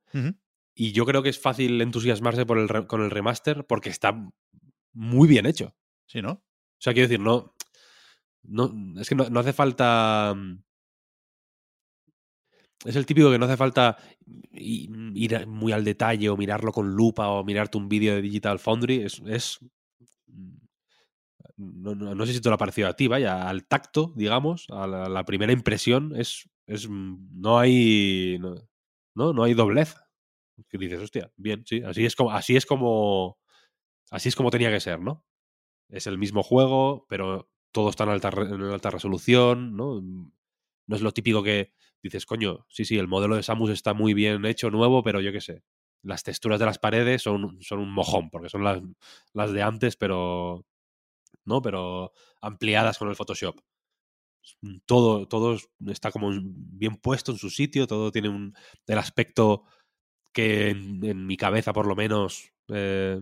[0.76, 4.14] Y yo creo que es fácil entusiasmarse por el con el remaster porque está
[4.94, 5.76] muy bien hecho.
[6.08, 6.32] Sí, ¿no?
[6.32, 6.44] O
[6.82, 7.56] sea, quiero decir, no.
[8.44, 10.36] no es que no, no hace falta.
[12.86, 13.98] Es el típico que no hace falta
[14.52, 19.02] ir muy al detalle o mirarlo con lupa o mirarte un vídeo de Digital Foundry.
[19.02, 19.22] Es.
[19.26, 19.60] es
[21.58, 24.68] no, no- no sé si te lo ha parecido a ti, vaya, al tacto, digamos,
[24.70, 26.50] a la, la primera impresión, es.
[26.68, 28.38] es no hay.
[28.40, 28.56] No,
[29.16, 29.96] no, no hay doblez.
[30.70, 32.32] Que dices, hostia, bien, sí, así es como.
[32.32, 33.38] Así es como.
[34.12, 35.26] Así es como tenía que ser, ¿no?
[35.90, 40.02] Es el mismo juego, pero todo está en alta, en alta resolución, ¿no?
[40.02, 44.14] No es lo típico que dices, coño, sí, sí, el modelo de Samus está muy
[44.14, 45.64] bien hecho, nuevo, pero yo qué sé.
[46.04, 48.82] Las texturas de las paredes son, son un mojón, porque son las,
[49.34, 50.66] las de antes, pero.
[51.46, 51.62] ¿No?
[51.62, 52.12] Pero
[52.42, 53.60] ampliadas con el Photoshop.
[54.86, 55.58] Todo, todo
[55.88, 58.54] está como bien puesto en su sitio, todo tiene un,
[58.86, 59.64] el aspecto
[60.36, 63.22] que en, en mi cabeza, por lo menos, eh,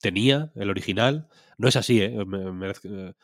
[0.00, 1.28] tenía el original.
[1.58, 2.24] No es así, ¿eh?
[2.26, 3.14] Me- eh,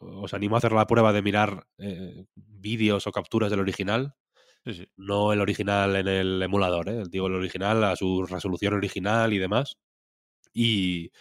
[0.00, 4.14] os animo a hacer la prueba de mirar eh, vídeos o capturas del original.
[4.64, 4.86] Sí, sí.
[4.96, 7.02] No el original en el emulador, ¿eh?
[7.08, 9.78] digo el original a su resolución original y demás.
[10.54, 11.12] Y,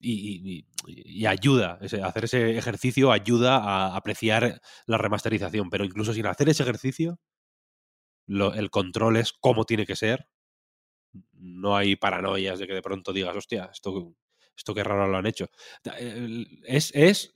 [0.00, 5.70] y, y- y ayuda, ese- hacer ese ejercicio ayuda a apreciar la remasterización.
[5.70, 7.18] Pero incluso sin hacer ese ejercicio,
[8.28, 10.28] lo- el control es como tiene que ser.
[11.32, 14.14] No hay paranoias de que de pronto digas, hostia, esto,
[14.56, 15.48] esto qué raro lo han hecho.
[16.66, 17.32] Es, es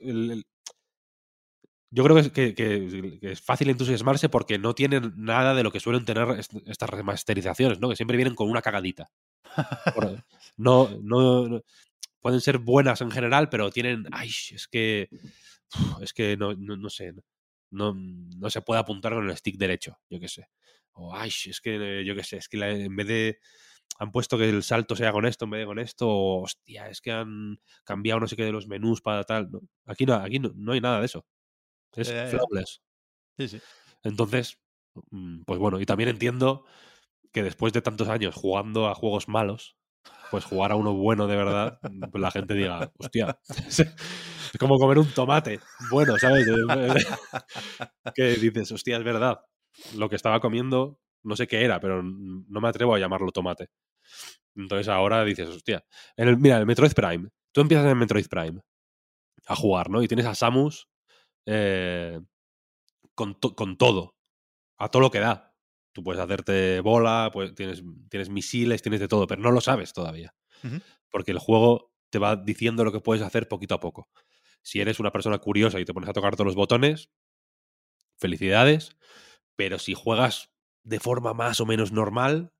[1.90, 5.62] yo creo que es, que- que- que es fácil entusiasmarse porque no tienen nada de
[5.62, 7.88] lo que suelen tener est- estas remasterizaciones, ¿no?
[7.90, 9.10] Que siempre vienen con una cagadita.
[10.56, 11.62] No, no, no-
[12.20, 14.06] pueden ser buenas en general, pero tienen.
[14.12, 15.08] Ay, es que.
[16.02, 17.14] Es que no, no, no sé.
[17.70, 20.48] No, no se puede apuntar con el stick derecho, yo qué sé.
[20.94, 23.38] O, ay, es que eh, yo qué sé, es que la- en vez de.
[23.98, 26.88] Han puesto que el salto sea con esto en vez de con esto, o hostia,
[26.88, 29.50] es que han cambiado no sé qué de los menús para tal.
[29.50, 29.60] no.
[29.86, 31.26] Aquí no, aquí no, no hay nada de eso.
[31.94, 32.26] Es ya.
[32.28, 32.80] flawless.
[33.38, 33.60] Sí, sí.
[34.02, 34.58] Entonces,
[35.10, 36.64] mm, pues bueno, y también entiendo
[37.32, 39.76] que después de tantos años jugando a juegos malos,
[40.30, 41.78] pues jugar a uno bueno de verdad,
[42.10, 43.38] pues la gente diga, hostia,
[43.68, 46.46] es como comer un tomate bueno, ¿sabes?
[48.14, 49.40] que dices, hostia, es verdad,
[49.96, 53.68] lo que estaba comiendo, no sé qué era, pero no me atrevo a llamarlo tomate.
[54.56, 55.84] Entonces ahora dices, hostia,
[56.16, 58.60] en el, mira, el Metroid Prime, tú empiezas en el Metroid Prime
[59.46, 60.02] a jugar, ¿no?
[60.02, 60.88] Y tienes a Samus
[61.46, 62.20] eh,
[63.14, 64.16] con, to- con todo,
[64.78, 65.54] a todo lo que da.
[65.92, 69.92] Tú puedes hacerte bola, pues tienes, tienes misiles, tienes de todo, pero no lo sabes
[69.92, 70.34] todavía.
[71.10, 74.08] Porque el juego te va diciendo lo que puedes hacer poquito a poco.
[74.62, 77.10] Si eres una persona curiosa y te pones a tocar todos los botones,
[78.18, 78.96] felicidades.
[79.56, 80.50] Pero si juegas
[80.84, 82.52] de forma más o menos normal,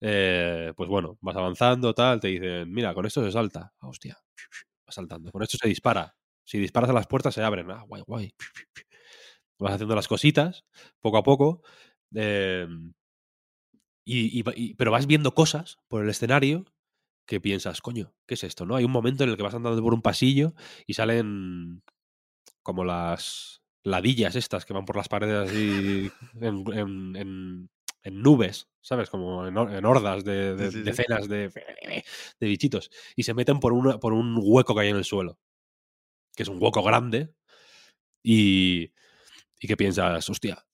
[0.00, 3.72] eh, pues bueno, vas avanzando, tal, te dicen, mira, con esto se salta.
[3.80, 4.18] Ah, hostia,
[4.88, 5.32] va saltando.
[5.32, 6.16] Con esto se dispara.
[6.44, 7.70] Si disparas a las puertas se abren.
[7.70, 8.34] Ah, guay, guay.
[9.58, 10.64] Vas haciendo las cositas,
[11.00, 11.62] poco a poco.
[12.16, 12.66] eh,
[14.04, 16.64] y- pero vas viendo cosas por el escenario
[17.26, 18.66] que piensas, coño, ¿qué es esto?
[18.66, 18.76] ¿No?
[18.76, 20.54] Hay un momento en el que vas andando por un pasillo
[20.86, 21.82] y salen
[22.62, 27.70] como las ladillas estas que van por las paredes así en, en- en-
[28.02, 29.10] en nubes, ¿sabes?
[29.10, 30.84] Como en, hor- en hordas de, de- Sí, sí, sí.
[30.84, 31.48] decenas de,
[32.40, 35.38] de bichitos y se meten por, una, por un hueco que hay en el suelo.
[36.36, 37.34] que es un hueco grande,
[38.22, 38.92] y,
[39.60, 40.66] y que piensas, hostia,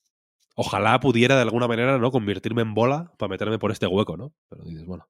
[0.57, 4.35] ojalá pudiera de alguna manera no convertirme en bola para meterme por este hueco, ¿no?
[4.51, 5.09] Pero dices, bueno,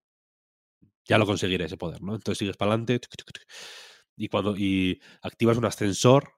[1.05, 2.15] ya lo conseguiré ese poder, ¿no?
[2.15, 3.01] Entonces sigues para adelante
[4.17, 6.35] y cuando y activas un ascensor,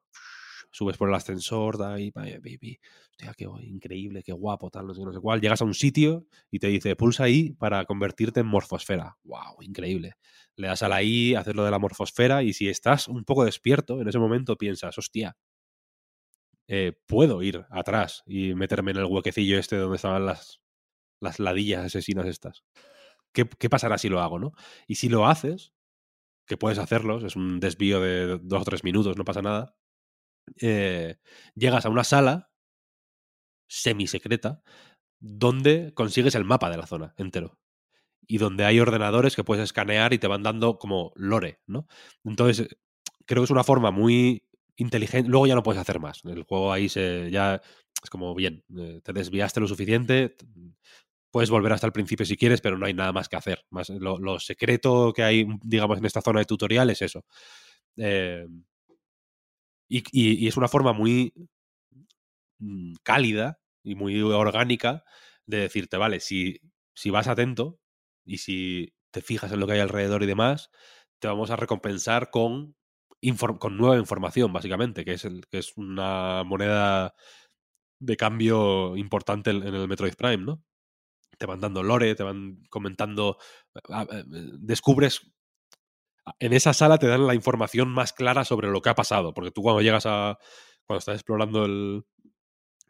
[0.72, 2.80] subes por el ascensor, ahí, baby,
[3.10, 5.40] hostia, qué increíble, qué guapo, tal, no sé, no sé cuál.
[5.40, 9.18] Llegas a un sitio y te dice, pulsa ahí para convertirte en morfosfera.
[9.24, 9.60] ¡Wow!
[9.60, 10.14] Increíble.
[10.56, 13.44] Le das a la I, haces lo de la morfosfera y si estás un poco
[13.44, 15.36] despierto, en ese momento piensas, hostia,
[16.68, 20.60] eh, puedo ir atrás y meterme en el huequecillo este donde estaban las,
[21.20, 22.64] las ladillas asesinas estas.
[23.32, 24.52] ¿Qué, ¿Qué pasará si lo hago, no?
[24.86, 25.72] Y si lo haces,
[26.46, 29.76] que puedes hacerlo, es un desvío de dos o tres minutos, no pasa nada,
[30.60, 31.16] eh,
[31.54, 32.50] llegas a una sala
[33.68, 34.62] semisecreta
[35.20, 37.58] donde consigues el mapa de la zona entero.
[38.26, 41.86] Y donde hay ordenadores que puedes escanear y te van dando como lore, ¿no?
[42.24, 42.68] Entonces,
[43.26, 44.44] creo que es una forma muy
[44.76, 45.28] inteligente.
[45.28, 46.24] Luego ya no puedes hacer más.
[46.24, 47.60] El juego ahí se ya
[48.02, 50.36] es como bien, eh, te desviaste lo suficiente.
[51.30, 53.64] Puedes volver hasta el principio si quieres, pero no hay nada más que hacer.
[53.70, 57.24] Más, lo, lo secreto que hay, digamos, en esta zona de tutorial es eso.
[57.96, 58.46] Eh,
[59.92, 61.34] y, y, y, es una forma muy
[62.58, 65.04] mm, cálida y muy orgánica
[65.46, 66.60] de decirte, vale, si,
[66.94, 67.78] si vas atento
[68.24, 70.70] y si te fijas en lo que hay alrededor y demás,
[71.18, 72.74] te vamos a recompensar con,
[73.58, 77.14] con nueva información, básicamente, que es, el, que es una moneda
[78.00, 80.64] de cambio importante en el Metroid Prime, ¿no?
[81.36, 83.36] Te van dando lore, te van comentando,
[84.58, 85.31] descubres
[86.38, 89.50] en esa sala te dan la información más clara sobre lo que ha pasado, porque
[89.50, 90.38] tú cuando llegas a,
[90.86, 92.04] cuando estás explorando el,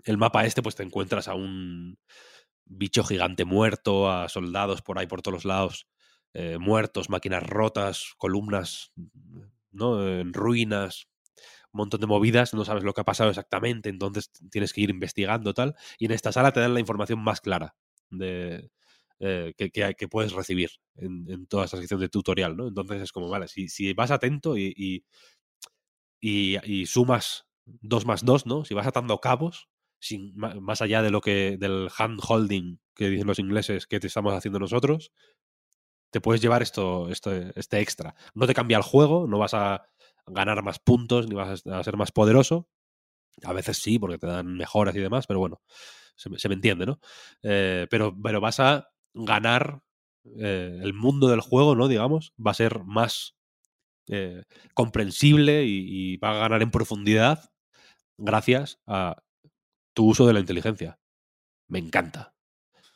[0.04, 1.98] el mapa este, pues te encuentras a un
[2.64, 5.88] bicho gigante muerto, a soldados por ahí por todos los lados,
[6.34, 8.92] eh, muertos, máquinas rotas, columnas,
[9.70, 10.06] ¿no?
[10.06, 11.08] En ruinas,
[11.72, 14.90] un montón de movidas, no sabes lo que ha pasado exactamente, entonces tienes que ir
[14.90, 17.74] investigando tal, y en esta sala te dan la información más clara
[18.10, 18.70] de,
[19.24, 22.66] eh, que, puedes recibir en, toda esta sección de tutorial, ¿no?
[22.66, 25.04] Entonces es como, vale, si, vas atento y,
[26.86, 28.64] sumas dos más dos, ¿no?
[28.64, 29.68] Si vas atando cabos,
[30.34, 34.34] más allá de lo que del hand holding que dicen los ingleses que te estamos
[34.34, 35.12] haciendo nosotros,
[36.10, 38.16] te puedes llevar esto, esto, este extra.
[38.34, 39.86] No te cambia el juego, no vas a
[40.26, 42.68] ganar más puntos ni vas a ser más poderoso.
[43.44, 45.62] A veces sí, porque te dan mejoras y demás, pero bueno,
[46.16, 46.98] se, se me entiende, ¿no?
[47.44, 49.82] Eh, pero, pero vas a ganar
[50.24, 51.88] eh, el mundo del juego, ¿no?
[51.88, 53.36] Digamos, va a ser más
[54.08, 54.44] eh,
[54.74, 57.52] comprensible y, y, va a ganar en profundidad
[58.18, 59.22] gracias a
[59.94, 60.98] tu uso de la inteligencia.
[61.68, 62.34] Me encanta.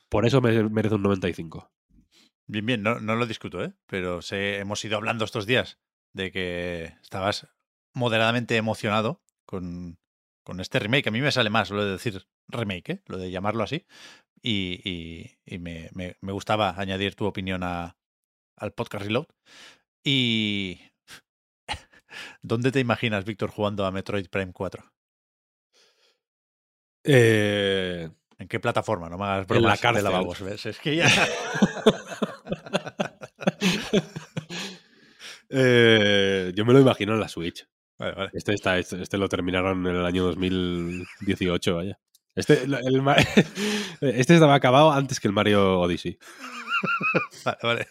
[0.08, 1.72] Por eso me merece un 95.
[2.46, 3.74] Bien, bien, no, no lo discuto, ¿eh?
[3.86, 5.80] Pero sé, hemos ido hablando estos días
[6.12, 7.48] de que estabas
[7.92, 9.98] moderadamente emocionado con,
[10.44, 11.08] con este remake.
[11.08, 13.02] A mí me sale más lo de decir remake, ¿eh?
[13.06, 13.84] lo de llamarlo así.
[14.42, 17.96] Y, y, y me, me, me, gustaba añadir tu opinión a,
[18.56, 19.26] al podcast Reload.
[20.04, 20.80] Y.
[22.42, 24.84] ¿Dónde te imaginas, Víctor, jugando a Metroid Prime 4?
[27.04, 28.10] Eh...
[28.38, 29.08] ¿En qué plataforma?
[29.08, 30.04] No me hagas bromas en la cárcel.
[30.04, 30.66] de lavabos, ¿ves?
[30.66, 31.08] Es que ya...
[35.48, 37.66] eh, yo me lo imagino en la Switch.
[37.98, 38.30] Vale, vale.
[38.34, 41.98] Este, está, este, este, lo terminaron en el año 2018, vaya.
[42.36, 43.02] Este, el,
[44.00, 46.18] este estaba acabado antes que el Mario Odyssey.
[47.44, 47.86] vale, vale.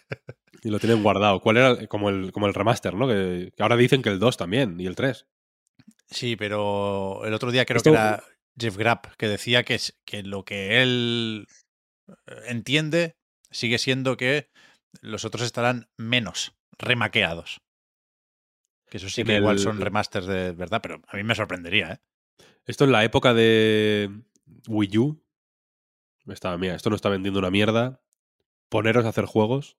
[0.62, 1.40] Y lo tienen guardado.
[1.40, 1.86] ¿Cuál era?
[1.86, 3.06] Como el, como el remaster, ¿no?
[3.06, 5.26] Que, que, ahora dicen que el 2 también y el 3.
[6.06, 7.90] Sí, pero el otro día creo Esto...
[7.90, 8.22] que era
[8.58, 11.46] Jeff Grapp que decía que, que lo que él
[12.46, 13.16] entiende
[13.50, 14.48] sigue siendo que
[15.02, 17.60] los otros estarán menos remaqueados.
[18.88, 19.42] Que eso sí que el...
[19.42, 21.98] igual son remasters de verdad, pero a mí me sorprendería, ¿eh?
[22.66, 24.10] Esto en la época de
[24.68, 25.22] Wii U.
[26.26, 28.00] Estaba, mira, esto no está vendiendo una mierda.
[28.68, 29.76] Poneros a hacer juegos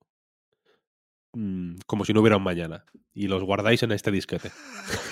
[1.34, 2.86] mmm, como si no hubiera un mañana.
[3.14, 4.52] Y los guardáis en este disquete.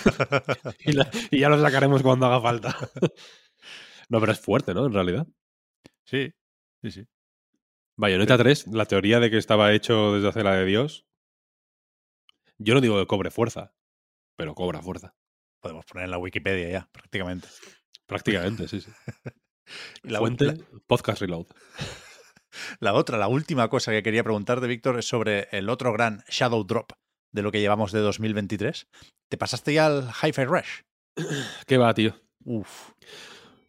[0.80, 2.76] y, la, y, ya los sacaremos cuando haga falta.
[4.10, 4.86] no, pero es fuerte, ¿no?
[4.86, 5.28] En realidad.
[6.04, 6.34] Sí,
[6.82, 7.08] sí, sí.
[7.98, 11.06] Bayonetta 3, la teoría de que estaba hecho desde hace la de Dios.
[12.58, 13.74] Yo no digo que cobre fuerza,
[14.36, 15.16] pero cobra fuerza.
[15.62, 17.48] Podemos poner en la Wikipedia ya, prácticamente.
[18.06, 18.92] Prácticamente, sí, sí.
[20.04, 20.56] la fuente, la...
[20.88, 21.48] podcast reload.
[22.80, 26.64] La otra, la última cosa que quería preguntarte, Víctor, es sobre el otro gran Shadow
[26.64, 26.94] Drop
[27.34, 28.88] de lo que llevamos de 2023.
[29.30, 30.82] ¿Te pasaste ya al Hi-Fi Rush?
[31.68, 32.16] ¿Qué va, tío?
[32.46, 32.92] Uf.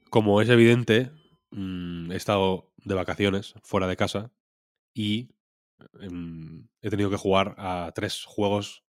[0.09, 1.11] Como es evidente,
[1.51, 4.31] mmm, he estado de vacaciones fuera de casa
[4.95, 5.31] y
[5.93, 8.85] mmm, he tenido que jugar a tres juegos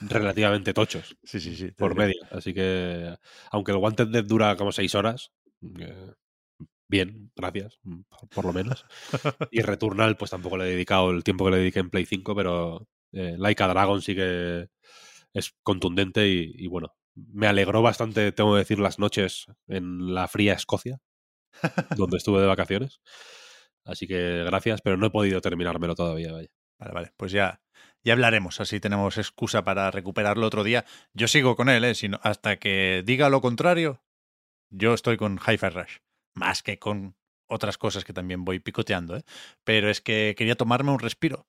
[0.00, 1.70] relativamente tochos Sí, sí, sí.
[1.70, 2.20] por medio.
[2.30, 3.16] Así que,
[3.50, 5.32] aunque el Wanted Dead dura como seis horas,
[5.78, 6.12] eh,
[6.92, 8.84] bien, gracias, mm, por, por lo menos.
[9.50, 12.34] Y Returnal, pues tampoco le he dedicado el tiempo que le dediqué en Play 5,
[12.36, 14.68] pero eh, Laika Dragon sí que
[15.34, 20.28] es contundente y, y bueno, me alegró bastante, tengo que decir, las noches en la
[20.28, 21.00] fría Escocia,
[21.96, 23.00] donde estuve de vacaciones.
[23.84, 26.48] Así que gracias, pero no he podido terminármelo todavía, vaya.
[26.78, 27.12] Vale, vale.
[27.16, 27.60] Pues ya,
[28.04, 28.60] ya hablaremos.
[28.60, 30.84] Así tenemos excusa para recuperarlo otro día.
[31.14, 31.94] Yo sigo con él, ¿eh?
[31.94, 34.02] Si no- hasta que diga lo contrario,
[34.70, 35.96] yo estoy con Hi-Fi Rush.
[36.34, 39.24] Más que con otras cosas que también voy picoteando, ¿eh?
[39.64, 41.46] Pero es que quería tomarme un respiro.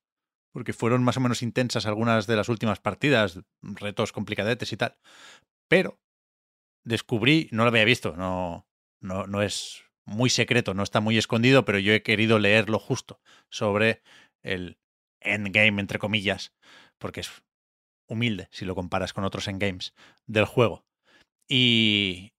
[0.52, 4.98] Porque fueron más o menos intensas algunas de las últimas partidas, retos complicadetes y tal.
[5.68, 6.00] Pero
[6.84, 8.68] descubrí, no lo había visto, no,
[9.00, 12.78] no, no es muy secreto, no está muy escondido, pero yo he querido leer lo
[12.80, 14.04] justo sobre
[14.44, 14.78] el
[15.22, 16.54] endgame, entre comillas,
[16.98, 17.32] porque es
[18.08, 19.94] humilde si lo comparas con otros endgames
[20.28, 20.86] del juego.
[21.48, 22.34] Y,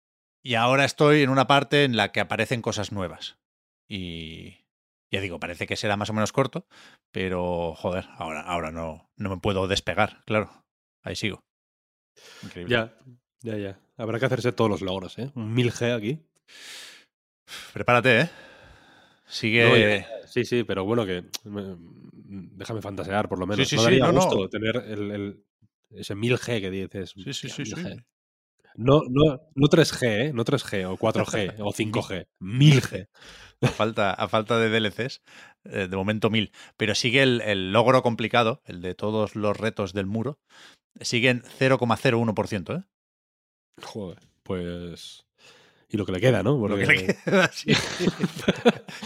[0.44, 3.38] y ahora estoy en una parte en la que aparecen cosas nuevas.
[3.88, 4.58] Y
[5.10, 6.66] ya digo, parece que será más o menos corto,
[7.10, 10.50] pero joder, ahora, ahora no, no me puedo despegar, claro.
[11.02, 11.40] Ahí sigo.
[12.42, 12.74] Increíble.
[12.74, 12.94] Ya,
[13.40, 13.80] ya, ya.
[13.96, 15.30] Habrá que hacerse todos los logros, ¿eh?
[15.34, 16.20] Un 1000G aquí.
[17.72, 18.30] Prepárate, ¿eh?
[19.26, 19.64] Sigue.
[19.64, 20.06] No, ya, ya.
[20.26, 21.76] Sí, sí, pero bueno, que me-
[22.56, 23.66] déjame fantasear por lo menos.
[23.68, 24.20] sí, no sí, daría no, no.
[24.20, 25.44] gusto tener el, el-
[25.90, 27.14] ese 1000G que dices.
[27.16, 27.74] Sí, sí, sí, sí.
[28.76, 28.84] 1000G.
[28.84, 30.32] No, no, no 3G, ¿eh?
[30.32, 32.26] No 3G o 4G o 5G.
[32.40, 33.08] 1000G.
[33.62, 35.22] a falta, a falta de DLCs,
[35.64, 36.52] eh, de momento mil.
[36.76, 40.38] Pero sigue el, el logro complicado, el de todos los retos del muro,
[41.00, 42.84] sigue en 0,01%, ¿eh?
[43.82, 45.26] Joder, pues.
[45.88, 46.56] Y lo que le queda, ¿no?
[46.66, 47.72] Lo que le queda, sí.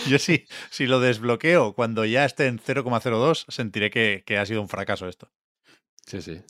[0.08, 4.62] Yo sí, si lo desbloqueo cuando ya esté en 0,02, sentiré que, que ha sido
[4.62, 5.30] un fracaso esto.
[6.06, 6.40] Sí, sí.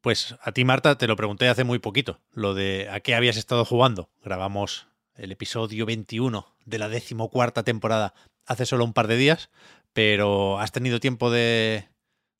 [0.00, 3.36] Pues a ti, Marta, te lo pregunté hace muy poquito, lo de a qué habías
[3.36, 4.08] estado jugando.
[4.24, 8.14] Grabamos el episodio 21 de la decimocuarta temporada
[8.46, 9.50] hace solo un par de días,
[9.92, 11.90] pero ¿has tenido tiempo de,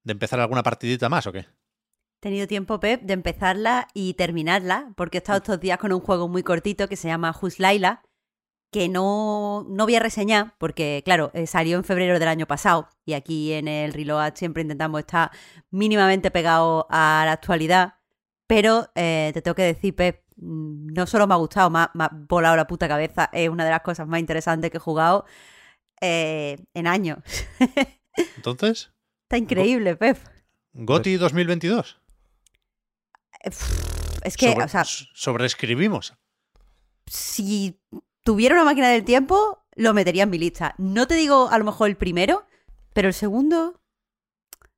[0.05, 1.41] de empezar alguna partidita más o qué?
[1.41, 6.01] He tenido tiempo, Pep, de empezarla y terminarla, porque he estado estos días con un
[6.01, 8.03] juego muy cortito que se llama Who's Laila,
[8.73, 12.89] que no, no voy a reseñar, porque, claro, eh, salió en febrero del año pasado,
[13.05, 15.31] y aquí en el Reload siempre intentamos estar
[15.71, 17.95] mínimamente pegado a la actualidad,
[18.47, 21.91] pero eh, te tengo que decir, Pep, mm, no solo me ha gustado, me ha,
[21.95, 24.81] me ha volado la puta cabeza, es una de las cosas más interesantes que he
[24.81, 25.25] jugado
[26.01, 27.19] eh, en años.
[28.37, 28.93] Entonces,
[29.25, 30.19] Está increíble, Pep.
[30.73, 32.01] GOTI 2022.
[33.45, 36.15] Eh, pff, Es que, Sobre- o sea, sobreescribimos.
[37.07, 37.81] si
[38.25, 40.75] tuviera una máquina del tiempo, lo metería en mi lista.
[40.79, 42.45] No te digo a lo mejor el primero,
[42.93, 43.81] pero el segundo.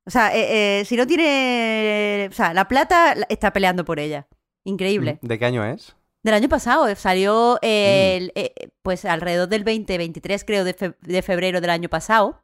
[0.04, 2.28] O sea, eh, eh, si no tiene.
[2.30, 4.26] O sea, la plata la- está peleando por ella.
[4.64, 5.18] Increíble.
[5.22, 5.94] ¿De qué año es?
[6.22, 8.52] Del año pasado, eh, salió el, eh,
[8.82, 12.42] pues alrededor del 20, 23 creo de, fe- de febrero del año pasado.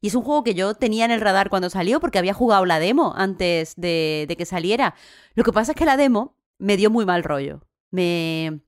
[0.00, 2.64] Y es un juego que yo tenía en el radar cuando salió porque había jugado
[2.66, 4.94] la demo antes de, de que saliera.
[5.34, 7.60] Lo que pasa es que la demo me dio muy mal rollo.
[7.90, 8.60] Me...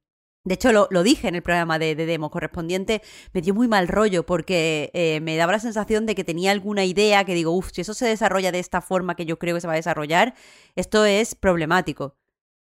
[0.45, 3.01] De hecho, lo, lo dije en el programa de, de demo correspondiente,
[3.33, 6.85] me dio muy mal rollo porque eh, me daba la sensación de que tenía alguna
[6.85, 9.61] idea que digo, uff, si eso se desarrolla de esta forma que yo creo que
[9.61, 10.35] se va a desarrollar,
[10.75, 12.17] esto es problemático.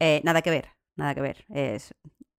[0.01, 1.94] Eh, nada que ver, nada que ver, es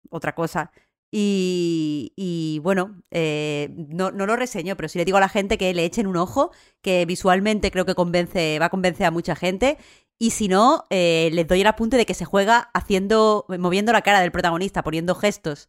[0.09, 0.71] otra cosa.
[1.13, 5.57] Y, y bueno, eh, no, no lo reseño, pero sí le digo a la gente
[5.57, 6.51] que le echen un ojo,
[6.81, 9.77] que visualmente creo que convence, va a convencer a mucha gente.
[10.22, 14.03] Y si no, eh, les doy el apunte de que se juega haciendo, moviendo la
[14.03, 15.68] cara del protagonista, poniendo gestos.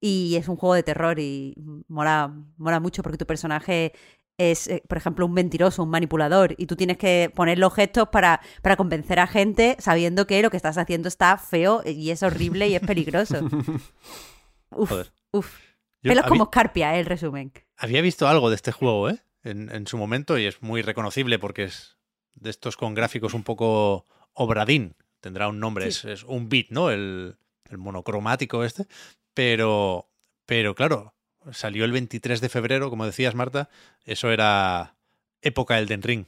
[0.00, 1.54] Y es un juego de terror y
[1.88, 3.92] mola, mola mucho porque tu personaje
[4.36, 8.08] es, eh, por ejemplo, un mentiroso, un manipulador, y tú tienes que poner los gestos
[8.10, 12.22] para, para convencer a gente sabiendo que lo que estás haciendo está feo y es
[12.22, 13.38] horrible y es peligroso.
[14.72, 15.12] Uf, Joder.
[15.32, 15.58] uf.
[16.02, 17.52] Yo Pelos habí- como escarpia, eh, el resumen.
[17.76, 19.18] Había visto algo de este juego, ¿eh?
[19.42, 21.96] En, en su momento y es muy reconocible porque es
[22.34, 24.94] de estos con gráficos un poco obradín.
[25.20, 26.08] Tendrá un nombre, Sí.
[26.08, 26.90] es, es un bit, ¿no?
[26.90, 27.36] El,
[27.68, 28.86] el monocromático este.
[29.34, 30.08] Pero,
[30.46, 31.14] pero claro,
[31.52, 33.68] salió el 23 de febrero, como decías, Marta.
[34.04, 34.96] Eso era
[35.42, 36.26] época Elden Ring.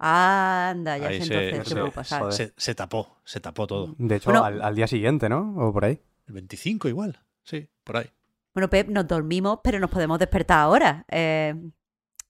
[0.00, 2.20] Anda, ya Ahí sé se- entonces qué se- puede pasar.
[2.20, 2.34] joder.
[2.34, 3.94] Se, se tapó, se tapó todo.
[3.98, 4.44] De hecho, Bueno.
[4.44, 5.54] al, al día siguiente, ¿no?
[5.56, 6.00] O por ahí.
[6.28, 8.10] El 25 igual, sí, por ahí.
[8.54, 11.04] Bueno, Pep, nos dormimos, pero nos podemos despertar ahora.
[11.10, 11.54] Eh,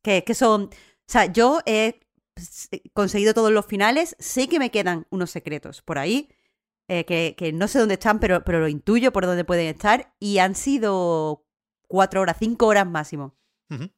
[0.03, 0.65] que, que son.
[0.65, 0.71] O
[1.11, 2.01] sea, yo he
[2.93, 4.17] conseguido todos los finales.
[4.19, 6.29] Sé que me quedan unos secretos por ahí.
[6.89, 10.15] eh, que, que no sé dónde están, pero, pero lo intuyo por dónde pueden estar.
[10.19, 11.45] Y han sido
[11.87, 13.37] cuatro horas, cinco horas máximo.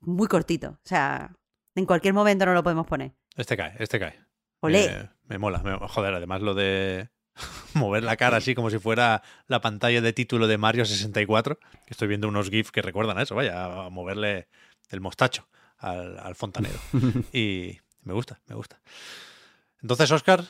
[0.00, 0.70] Muy cortito.
[0.70, 1.36] O sea,
[1.76, 3.12] en cualquier momento no lo podemos poner.
[3.36, 4.18] Este cae, este cae.
[4.60, 4.88] Olé.
[4.88, 5.58] Me, me mola.
[5.62, 7.08] me- joder, además lo de
[7.74, 11.56] mover la cara así como si fuera la pantalla de título de Mario 64.
[11.58, 14.48] que Estoy viendo unos GIFs que recuerdan a eso, vaya, a moverle
[14.88, 15.46] el mostacho
[15.78, 16.78] al, al fontanero.
[17.32, 18.80] Y me gusta, me gusta.
[19.82, 20.44] Entonces, Oscar,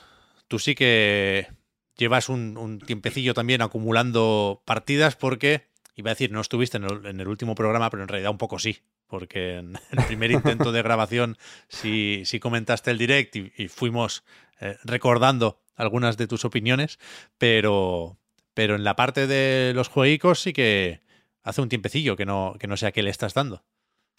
[0.49, 1.49] tú sí que
[1.97, 7.55] llevas un, tiempecillo también acumulando partidas porque, iba a decir, no estuviste en el, último
[7.55, 8.81] programa, pero en realidad un poco sí.
[9.07, 11.37] Porque en el primer intento de grabación
[11.69, 14.25] sí, sí comentaste el direct y, fuimos
[14.61, 16.99] eh, recordando algunas de tus opiniones,
[17.39, 18.19] pero,
[18.55, 21.01] pero en la parte de los jueguicos sí que
[21.43, 23.65] hace un tiempecillo que no, que no sé a qué le estás dando.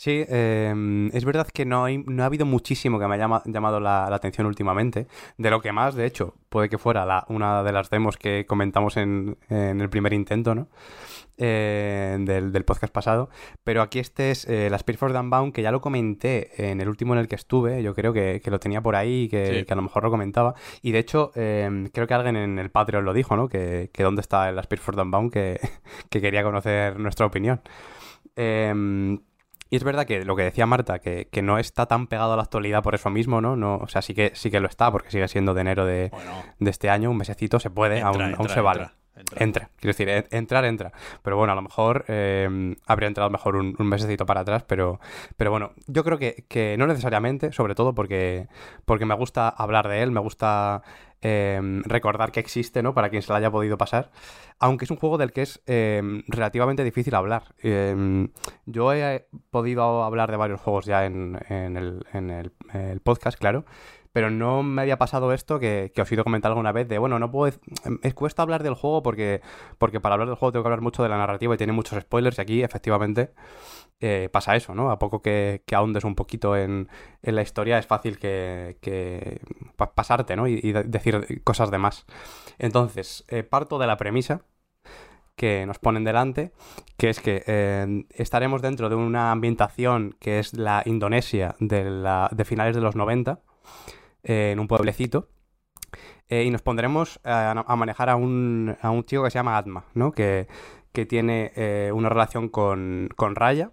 [0.04, 3.44] Sí, eh, es verdad que no, hay- no ha habido muchísimo que me haya llama-
[3.46, 5.06] llamado la, la atención últimamente.
[5.38, 8.48] De lo que más, de hecho, puede que fuera la, una de las demos que
[8.48, 10.70] comentamos en, en el primer intento, ¿no?
[11.38, 13.30] Eh, del, del podcast pasado.
[13.64, 15.14] Pero aquí este es eh, la Spirit for
[15.54, 17.84] que ya lo comenté en el último en el que estuve.
[17.84, 19.66] Yo creo que, que lo tenía por ahí y que, Sí.
[19.66, 20.56] que a lo mejor lo comentaba.
[20.82, 23.48] Y de hecho, eh, creo que alguien en el Patreon lo dijo, ¿no?
[23.48, 25.60] Que, que dónde está la Spirit for the Unbound, que,
[26.10, 27.62] que quería conocer nuestra opinión.
[28.36, 29.20] Eh,
[29.72, 32.36] y es verdad que lo que decía Marta, que, que no está tan pegado a
[32.36, 33.56] la actualidad por eso mismo, ¿no?
[33.56, 36.10] no o sea, sí que, sí que lo está, porque sigue siendo de enero de,
[36.10, 38.90] Bueno, de este año, un mesecito se puede, entra, aún, entra, aún se vale.
[39.36, 40.92] Entra, quiero decir, en- entrar, entra.
[41.24, 45.00] Pero bueno, a lo mejor eh, habría entrado mejor un, mesecito para atrás, pero,
[45.38, 48.48] pero bueno, yo creo que, que no necesariamente, sobre todo porque,
[48.86, 50.84] porque me gusta hablar de él, me gusta
[51.22, 52.94] eh, recordar que existe, ¿no?
[52.94, 54.12] Para quien se lo haya podido pasar.
[54.60, 57.54] Aunque es un juego del que es eh, relativamente difícil hablar.
[57.62, 58.28] Eh,
[58.66, 61.78] yo he podido hablar de varios juegos ya en, en
[62.30, 63.66] el podcast, claro.
[64.14, 67.18] Pero no me había pasado esto que, os he ido comentar alguna vez de, bueno,
[67.20, 67.52] no puedo...
[67.54, 69.42] dec- Es cuesta hablar del juego porque,
[69.78, 72.00] porque para hablar del juego tengo que hablar mucho de la narrativa y tiene muchos
[72.02, 73.32] spoilers y aquí efectivamente
[74.00, 74.92] eh, pasa eso, ¿no?
[74.92, 76.90] A poco que, que ahondes un poquito en,
[77.22, 78.78] en la historia es fácil que,
[79.76, 80.48] pa- pasarte, ¿no?
[80.48, 82.06] Y, y de- decir cosas de más.
[82.60, 84.42] Entonces, eh, parto de la premisa
[85.36, 86.52] que nos ponen delante,
[86.98, 92.30] que es que eh, estaremos dentro de una ambientación que es la Indonesia de, la,
[92.32, 93.40] de finales de los 90,
[94.24, 95.30] eh, en un pueblecito,
[96.30, 99.58] eh, y nos pondremos a, a manejar a un, a un chico que se llama
[99.58, 100.12] Atma, ¿no?
[100.12, 100.48] Que,
[100.94, 103.72] que tiene eh, una relación con, con Raya,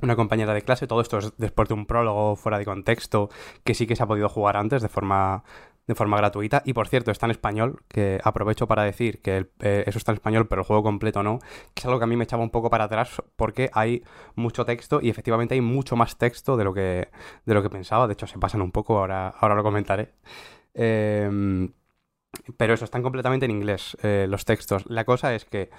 [0.00, 0.86] una compañera de clase.
[0.86, 3.30] Todo esto es después de un prólogo fuera de contexto
[3.64, 5.42] que sí que se ha podido jugar antes de forma,
[5.88, 6.62] de forma gratuita.
[6.64, 10.16] Y por cierto, está en español, que aprovecho para decir que eh, eso está en
[10.16, 11.40] español, pero el juego completo no,
[11.74, 14.04] que es algo que a mí me echaba un poco para atrás porque hay
[14.36, 17.08] mucho texto y efectivamente hay mucho más texto de lo que,
[17.44, 18.06] de lo que pensaba.
[18.06, 20.12] De hecho, se pasan un poco, ahora, ahora lo comentaré.
[20.74, 21.72] Em,
[22.58, 24.84] pero eso, están completamente en inglés eh, los textos.
[24.86, 25.70] La cosa es que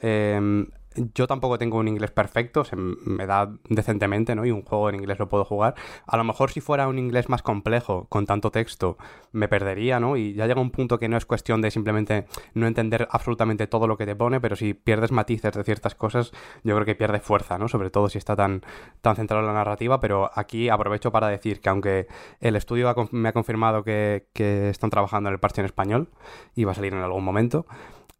[0.00, 0.68] em,
[1.14, 4.44] yo tampoco tengo un inglés perfecto, se me da decentemente, ¿no?
[4.44, 5.74] Y un juego en inglés lo puedo jugar.
[6.06, 8.96] A lo mejor si fuera un inglés más complejo, con tanto texto,
[9.32, 10.16] me perdería, ¿no?
[10.16, 13.86] Y ya llega un punto que no es cuestión de simplemente no entender absolutamente todo
[13.86, 17.20] lo que te pone, pero si pierdes matices de ciertas cosas, yo creo que pierde
[17.20, 17.68] fuerza, ¿no?
[17.68, 18.62] Sobre todo si está tan,
[19.00, 22.06] tan centrado en la narrativa, pero aquí aprovecho para decir que aunque
[22.40, 26.08] el estudio me ha confirmado que, que están trabajando en el parche en español
[26.54, 27.66] y va a salir en algún momento,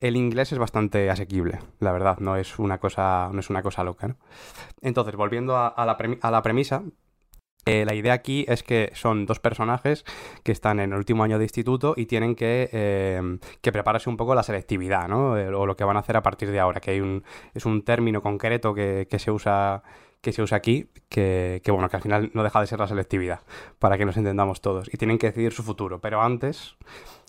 [0.01, 3.85] el inglés es bastante asequible, la verdad, no es una cosa, no es una cosa
[3.85, 4.17] loca, ¿no?
[4.81, 6.83] Entonces, volviendo a, a la, a la premisa,
[7.67, 10.05] eh, la idea aquí es que son dos personajes
[10.43, 14.19] que están en el último año de instituto y tienen que, eh, que prepararse un
[14.19, 15.39] poco la selectividad, ¿no?
[15.39, 17.65] Eh, o lo que van a hacer a partir de ahora, que hay un, es
[17.65, 19.83] un término concreto que, que se usa
[20.25, 23.41] que se usa aquí, que, bueno, que al final no deja de ser la selectividad,
[23.79, 24.89] para que nos entendamos todos.
[24.93, 26.01] Y tienen que decidir su futuro.
[26.01, 26.77] Pero antes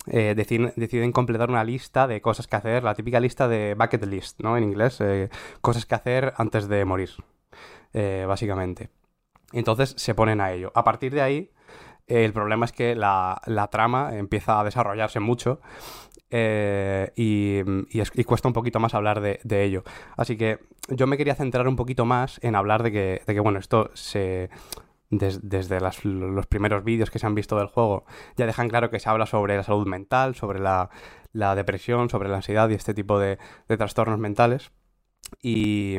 [0.07, 4.41] eh, deciden, completar una lista de cosas que hacer, la típica lista de bucket list,
[4.41, 4.57] ¿no?
[4.57, 5.29] En inglés, eh,
[5.61, 7.11] cosas que hacer antes de morir,
[7.93, 8.89] eh, básicamente.
[9.53, 10.71] Entonces se ponen a ello.
[10.75, 11.51] A partir de ahí,
[12.07, 15.59] el problema es que la, la trama empieza a desarrollarse mucho
[16.29, 19.83] eh, y, y cuesta un poquito más hablar de, de ello.
[20.17, 20.59] Así que
[20.89, 23.89] yo me quería centrar un poquito más en hablar de que, de que bueno, esto
[23.93, 24.49] se...
[25.09, 28.05] des- desde los primeros vídeos que se han visto del juego,
[28.37, 30.89] ya dejan claro que se habla sobre la salud mental, sobre la,
[31.33, 33.37] la depresión, sobre la ansiedad y este tipo de,
[33.67, 34.71] de trastornos mentales.
[35.41, 35.97] Y,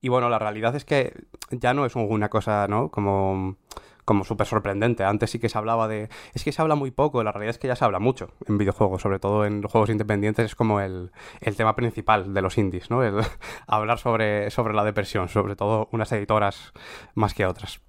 [0.00, 1.12] y bueno, la realidad es que
[1.50, 2.90] ya no es una cosa, ¿no?
[2.90, 3.56] Como,
[4.04, 5.04] como súper sorprendente.
[5.04, 6.08] Antes sí que se hablaba de...
[6.34, 8.58] Es que se habla muy poco, la realidad es que ya se habla mucho en
[8.58, 11.10] videojuegos, sobre todo en los juegos independientes, es como el,
[11.40, 13.02] el tema principal de los indies, ¿no?
[13.02, 13.14] El
[13.66, 16.72] hablar sobre, sobre la depresión, sobre todo unas editoras
[17.14, 17.80] más que otras.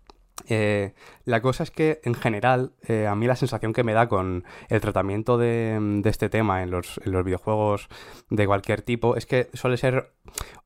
[0.47, 0.93] Eh,
[1.23, 4.43] la cosa es que, en general, eh, a mí la sensación que me da con
[4.69, 7.87] el tratamiento de, este tema en los, en los videojuegos
[8.29, 10.11] de cualquier tipo es que suele ser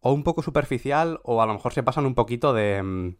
[0.01, 3.13] o un poco superficial o a lo mejor se pasan un poquito de,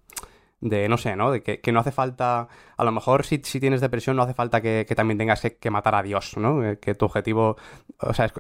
[0.61, 1.31] de no sé, ¿no?
[1.31, 2.47] De que, no hace falta,
[2.77, 5.95] a lo mejor si, si tienes depresión no hace falta que, también tengas que, matar
[5.95, 6.63] a Dios, ¿no?
[6.65, 7.57] Eh, que tu objetivo,
[7.99, 8.31] o sea,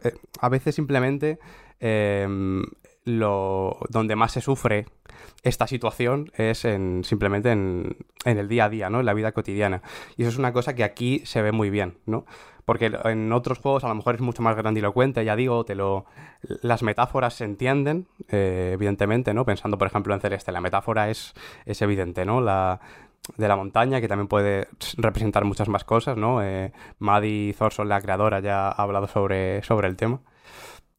[0.41, 1.39] a veces simplemente
[3.17, 4.85] lo, donde más se sufre
[5.43, 8.99] esta situación es en, simplemente en, en, el día a día, ¿no?
[8.99, 9.81] En la vida cotidiana.
[10.17, 12.25] Y eso es una cosa que aquí se ve muy bien, ¿no?
[12.65, 16.05] Porque en otros juegos a lo mejor es mucho más grandilocuente, ya digo, te lo,
[16.61, 19.43] las metáforas se entienden, eh, evidentemente, ¿no?
[19.43, 21.33] Pensando, por ejemplo, en Celeste, la metáfora es,
[21.65, 22.41] es evidente, ¿no?
[22.41, 22.79] La,
[23.37, 24.67] de la montaña, que también puede
[24.97, 26.43] representar muchas más cosas, ¿no?
[26.43, 30.21] Eh, Maddie Thorson, la creadora, ya ha hablado sobre, sobre el tema.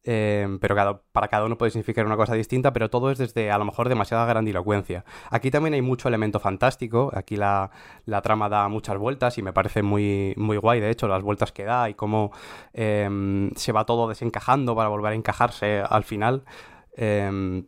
[0.03, 3.57] Eh, pero para cada uno puede significar una cosa distinta, pero todo es desde a
[3.57, 5.05] lo mejor demasiada grandilocuencia.
[5.29, 7.69] Aquí también hay mucho elemento fantástico, aquí la,
[8.05, 11.51] la trama da muchas vueltas y me parece muy, muy guay, de hecho, las vueltas
[11.51, 12.31] que da y cómo
[12.73, 16.45] eh, se va todo desencajando para volver a encajarse al final.
[16.97, 17.63] Eh,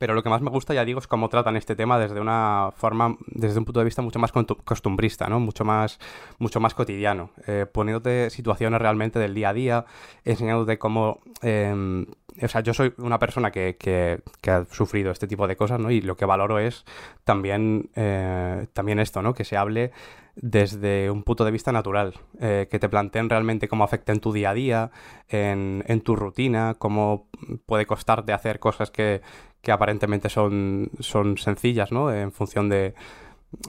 [0.00, 2.70] pero lo que más me gusta, ya digo, es cómo tratan este tema desde una
[2.74, 5.40] forma, desde un punto de vista mucho más costumbrista, ¿no?
[5.40, 5.98] Mucho más,
[6.38, 9.84] mucho más cotidiano, eh, poniéndote situaciones realmente del día a día,
[10.24, 11.20] enseñándote cómo...
[11.42, 12.06] Eh,
[12.40, 15.78] o sea, yo soy una persona que, que, que, ha sufrido este tipo de cosas,
[15.78, 15.90] ¿no?
[15.90, 16.86] Y lo que valoro es
[17.24, 19.34] también, eh, también esto, ¿no?
[19.34, 19.92] Que se hable
[20.42, 24.32] desde un punto de vista natural, eh, que te planteen realmente cómo afecta en tu
[24.32, 24.90] día a día,
[25.28, 27.28] en, en tu rutina, cómo
[27.66, 29.20] puede costarte hacer cosas que,
[29.60, 32.10] que aparentemente son, son sencillas, ¿no?
[32.12, 32.94] En función de,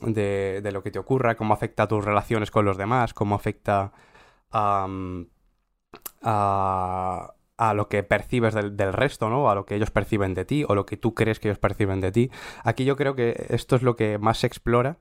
[0.01, 3.91] de, lo que te ocurra, cómo afecta a tus relaciones con los demás, cómo afecta
[4.51, 4.87] a,
[6.21, 9.49] a, a lo que percibes del, del, resto, ¿no?
[9.49, 11.99] A lo que ellos perciben de ti o lo que tú crees que ellos perciben
[11.99, 12.31] de ti.
[12.63, 14.99] Aquí yo creo que esto es lo que más se explora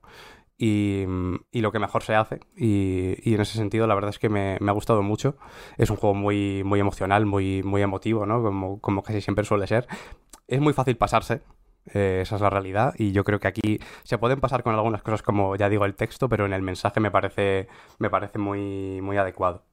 [0.63, 1.07] y,
[1.51, 2.41] y, lo que mejor se hace.
[2.55, 5.39] Y, y, en ese sentido, la verdad es que me, me, ha gustado mucho.
[5.79, 8.43] Es un juego muy, muy emocional, muy, muy emotivo, ¿no?
[8.43, 9.87] Como, como casi siempre suele ser.
[10.49, 11.41] Es muy fácil pasarse.
[11.95, 12.93] Eh, esa es la realidad.
[12.99, 15.95] Y yo creo que aquí se pueden pasar con algunas cosas, como ya digo, el
[15.95, 17.69] texto, pero en el mensaje me parece,
[17.99, 19.65] me parece muy, muy adecuado.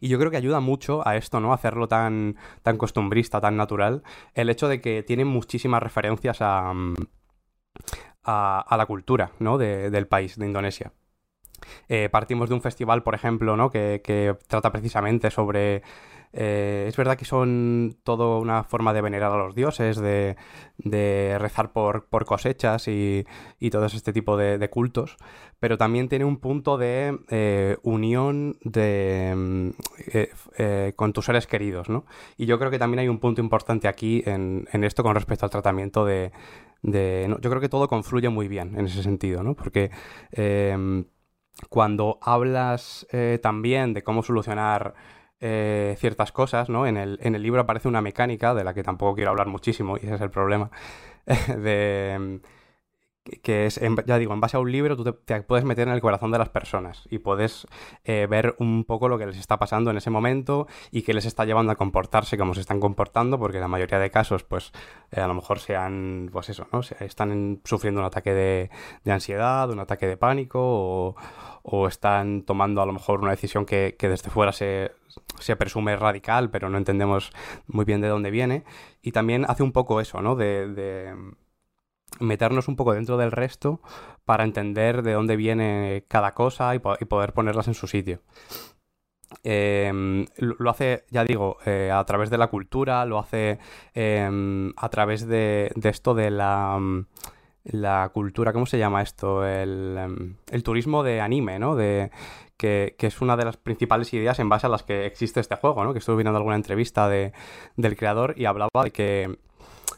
[0.00, 1.52] Y yo creo que ayuda mucho a esto, ¿no?
[1.52, 4.02] Hacerlo tan, tan costumbrista, tan natural.
[4.32, 6.72] El hecho de que tiene muchísimas referencias a,
[8.26, 9.58] a, la cultura ¿no?
[9.58, 10.92] de, del país, de Indonesia.
[11.88, 13.70] Eh, partimos de un festival, por ejemplo, ¿no?
[13.70, 15.82] que, que trata precisamente sobre...
[16.32, 20.36] Eh, es verdad que son todo una forma de venerar a los dioses, de,
[21.38, 23.24] rezar por, por cosechas y,
[23.58, 25.16] y, todo este tipo de, cultos,
[25.60, 29.72] pero también tiene un punto de eh, unión de,
[30.58, 32.04] eh, con tus seres queridos, ¿no?
[32.36, 35.46] Y yo creo que también hay un punto importante aquí en, en esto con respecto
[35.46, 36.32] al tratamiento de,
[36.82, 39.54] de, no, yo creo que todo confluye muy bien en ese sentido, ¿no?
[39.54, 39.90] Porque
[40.32, 41.04] eh,
[41.70, 43.06] cuando hablas
[43.40, 44.94] también de cómo solucionar
[45.40, 46.86] eh, ciertas cosas, ¿no?
[46.86, 49.96] En el, en el libro aparece una mecánica de la que tampoco quiero hablar muchísimo,
[49.96, 50.70] y ese es el problema,
[53.42, 56.00] que es, ya digo, en base a un libro tú te, puedes meter en el
[56.00, 57.66] corazón de las personas y puedes
[58.04, 61.26] eh, ver un poco lo que les está pasando en ese momento y qué les
[61.26, 64.72] está llevando a comportarse como se están comportando, porque la mayoría de casos, pues
[65.10, 66.82] eh, a lo mejor sean, pues eso, ¿no?
[66.82, 68.70] Se, están sufriendo un ataque de,
[69.10, 71.16] ansiedad, un ataque de pánico
[71.62, 74.92] o, están tomando a lo mejor una decisión que, desde fuera se,
[75.40, 77.32] se presume radical, pero no entendemos
[77.66, 78.64] muy bien de dónde viene.
[79.02, 80.36] Y también hace un poco eso, ¿no?
[80.36, 81.14] de
[82.20, 83.80] meternos un poco dentro del resto
[84.24, 88.20] para entender de dónde viene cada cosa y, po y poder ponerlas en su sitio.
[89.42, 93.58] Eh, lo hace, ya digo, eh, a través de la cultura, lo hace
[93.94, 97.10] eh, a través de, esto de la,
[98.12, 99.44] cultura, ¿cómo se llama esto?
[99.44, 101.74] El, el turismo de anime, ¿no?
[101.74, 102.10] De,
[102.56, 105.56] que, que, es una de las principales ideas en base a las que existe este
[105.56, 105.92] juego, ¿no?
[105.92, 107.32] Que estuve viendo alguna entrevista de,
[107.76, 109.38] del creador y hablaba de que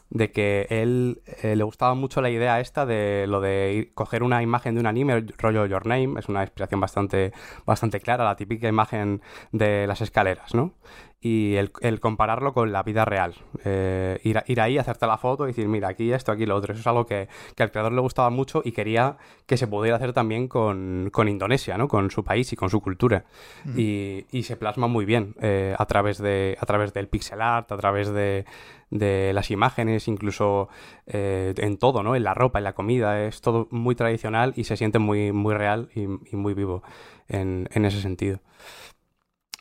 [0.09, 4.41] de que él eh, le gustaba mucho la idea esta de lo de coger una
[4.41, 7.31] imagen de un anime, rollo Your Name, es una inspiración bastante,
[7.65, 9.21] bastante clara, la típica imagen
[9.51, 10.73] de las escaleras, ¿no?
[11.21, 13.35] Y el, el compararlo con la vida real.
[13.65, 16.71] Eh, ir, ir, ahí, hacerte la foto y decir, mira, aquí esto, aquí lo otro.
[16.71, 19.97] Eso es algo que, que al creador le gustaba mucho y quería que se pudiera
[19.97, 21.89] hacer también con, con Indonesia, ¿no?
[21.89, 23.25] Con su país y con su cultura.
[23.65, 23.73] Mm.
[23.77, 27.69] Y, y, se plasma muy bien eh, a, través de, a través del pixel art,
[27.71, 28.45] a través de,
[28.89, 30.69] de las imágenes, incluso
[31.05, 32.15] eh, en todo, ¿no?
[32.15, 35.53] En la ropa, en la comida, es todo muy tradicional y se siente muy, muy
[35.53, 36.83] real y, y muy vivo
[37.27, 38.39] en, en, ese sentido.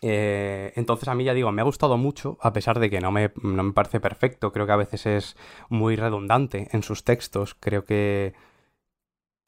[0.00, 3.10] Eh, entonces a mí ya digo, me ha gustado mucho, a pesar de que no
[3.10, 5.36] me, no me parece perfecto, creo que a veces es
[5.68, 8.34] muy redundante en sus textos, creo que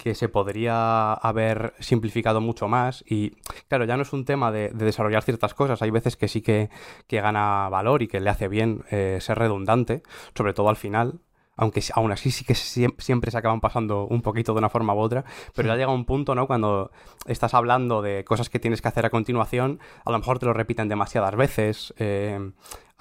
[0.00, 3.04] que se podría haber simplificado mucho más.
[3.06, 3.32] Y
[3.68, 6.40] claro, ya no es un tema de, de desarrollar ciertas cosas, hay veces que sí
[6.40, 6.70] que,
[7.06, 10.02] que, gana valor y que le hace bien eh, ser redundante,
[10.34, 11.20] sobre todo al final,
[11.60, 14.94] aunque aún así sí que siem- siempre se acaban pasando un poquito de una forma
[14.94, 15.24] u otra,
[15.54, 16.46] pero ya llega un punto, ¿no?
[16.46, 16.90] Cuando
[17.26, 20.52] estás hablando de cosas que tienes que hacer a continuación, a lo mejor te lo
[20.54, 22.50] repiten demasiadas veces, eh,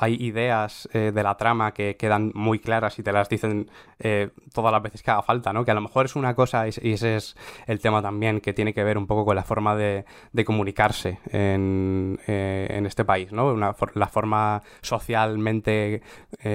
[0.02, 3.70] hay ideas eh, de la trama que quedan muy claras y te las dicen
[4.00, 5.66] eh, todas las veces que haga falta, ¿no?
[5.66, 7.36] Que a lo mejor es una cosa, y ese es
[7.68, 10.06] el tema también, que tiene que ver un poco con la forma de,
[10.46, 13.56] comunicarse en, eh, en este país, ¿no?
[13.58, 16.02] La forma socialmente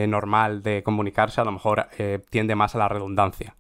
[0.08, 1.89] normal de comunicarse a lo mejor
[2.31, 3.55] tiende más a la redundancia.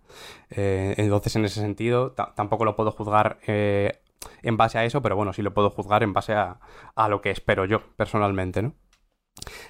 [0.50, 5.32] Entonces, en ese sentido, ta- tampoco lo puedo juzgar en base a eso, pero bueno,
[5.32, 6.58] sí lo puedo juzgar en base a,
[6.94, 8.72] a lo que espero yo, personalmente, ¿no?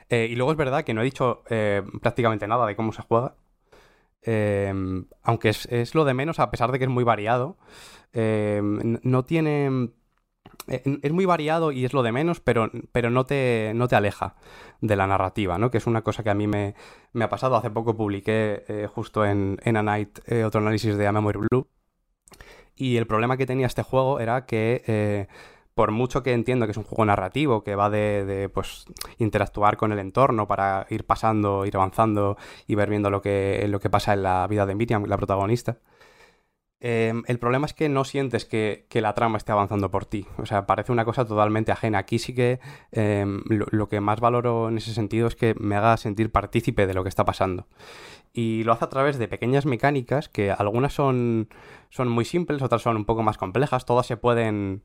[0.08, 3.02] Eh, y luego es verdad que no he dicho eh, prácticamente nada de cómo se
[3.02, 3.34] juega.
[4.22, 4.72] Eh,
[5.22, 7.56] aunque es, es lo de menos, a pesar de que es muy variado.
[8.12, 9.90] n- no tiene.
[10.68, 13.96] eh, Es muy variado y es lo de menos, pero, pero no, te, no te
[13.96, 14.36] aleja
[14.80, 15.70] de la narrativa, ¿no?
[15.70, 16.74] Que es una cosa que a mí me,
[17.12, 17.56] me ha pasado.
[17.56, 21.68] Hace poco publiqué justo en, en A Night otro análisis de A Memory Blue.
[22.76, 25.28] Y el problema que tenía este juego era que
[25.74, 28.86] por mucho que entiendo que es un juego narrativo, que va de, pues
[29.18, 32.36] interactuar con el entorno para ir pasando, ir avanzando
[32.66, 35.78] y ver viendo lo que, lo que pasa en la vida de Miriam, la protagonista.
[36.80, 40.26] eh, el problema es que no sientes que, que la trama esté avanzando por ti.
[40.38, 41.98] O sea, parece una cosa totalmente ajena.
[41.98, 42.60] Aquí sí que
[42.92, 46.94] lo, lo que más valoro en ese sentido es que me haga sentir partícipe de
[46.94, 47.66] lo que está pasando.
[48.36, 51.48] Y lo hace a través de pequeñas mecánicas que algunas son,
[51.88, 53.86] son muy simples, otras son un poco más complejas.
[53.86, 54.82] Todas se pueden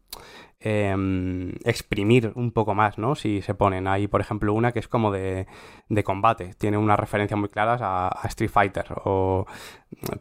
[0.59, 3.15] em, exprimir un poco más, ¿no?
[3.15, 3.87] Si se ponen.
[3.87, 5.47] Hay, por ejemplo, una que es como de,
[5.89, 6.53] de combate.
[6.59, 9.47] Tiene unas referencias muy claras a, Street Fighter o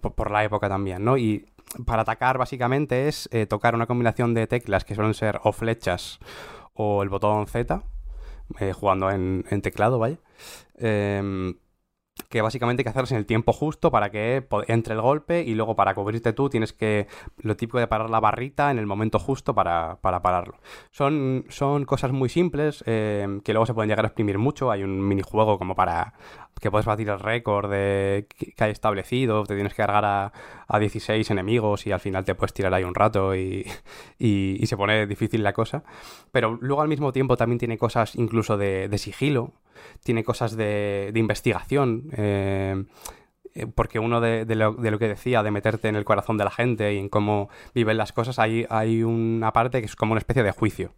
[0.01, 1.19] por, la época también, ¿no?
[1.19, 1.51] Y
[1.85, 6.19] para atacar básicamente es eh, tocar una combinación de teclas que suelen ser o flechas
[6.73, 7.83] o el botón Z,
[8.59, 10.17] eh, jugando en teclado, ¿vale?
[12.29, 15.55] Que básicamente hay que hacerlas en el tiempo justo para que entre el golpe y
[15.55, 17.07] luego para cubrirte tú tienes que
[17.39, 20.57] lo típico de parar la barrita en el momento justo para, para pararlo.
[20.91, 24.71] Son, son cosas muy simples eh, que luego se pueden llegar a exprimir mucho.
[24.71, 26.15] Hay un minijuego como para
[26.61, 30.33] que puedes batir el récord de que hay establecido, te tienes que cargar a,
[30.67, 33.67] a 16 enemigos y al final te puedes tirar ahí un rato y,
[34.19, 35.85] y- y se pone difícil la cosa.
[36.33, 39.53] Pero luego al mismo tiempo también tiene cosas incluso de, de sigilo,
[40.03, 42.11] tiene cosas de, de investigación.
[42.17, 42.85] eh,
[43.55, 46.37] eh, porque uno de, de lo, de lo que decía, de meterte en el corazón
[46.37, 49.97] de la gente y en cómo viven las cosas, hay, hay una parte que es
[49.97, 50.93] como una especie de juicio.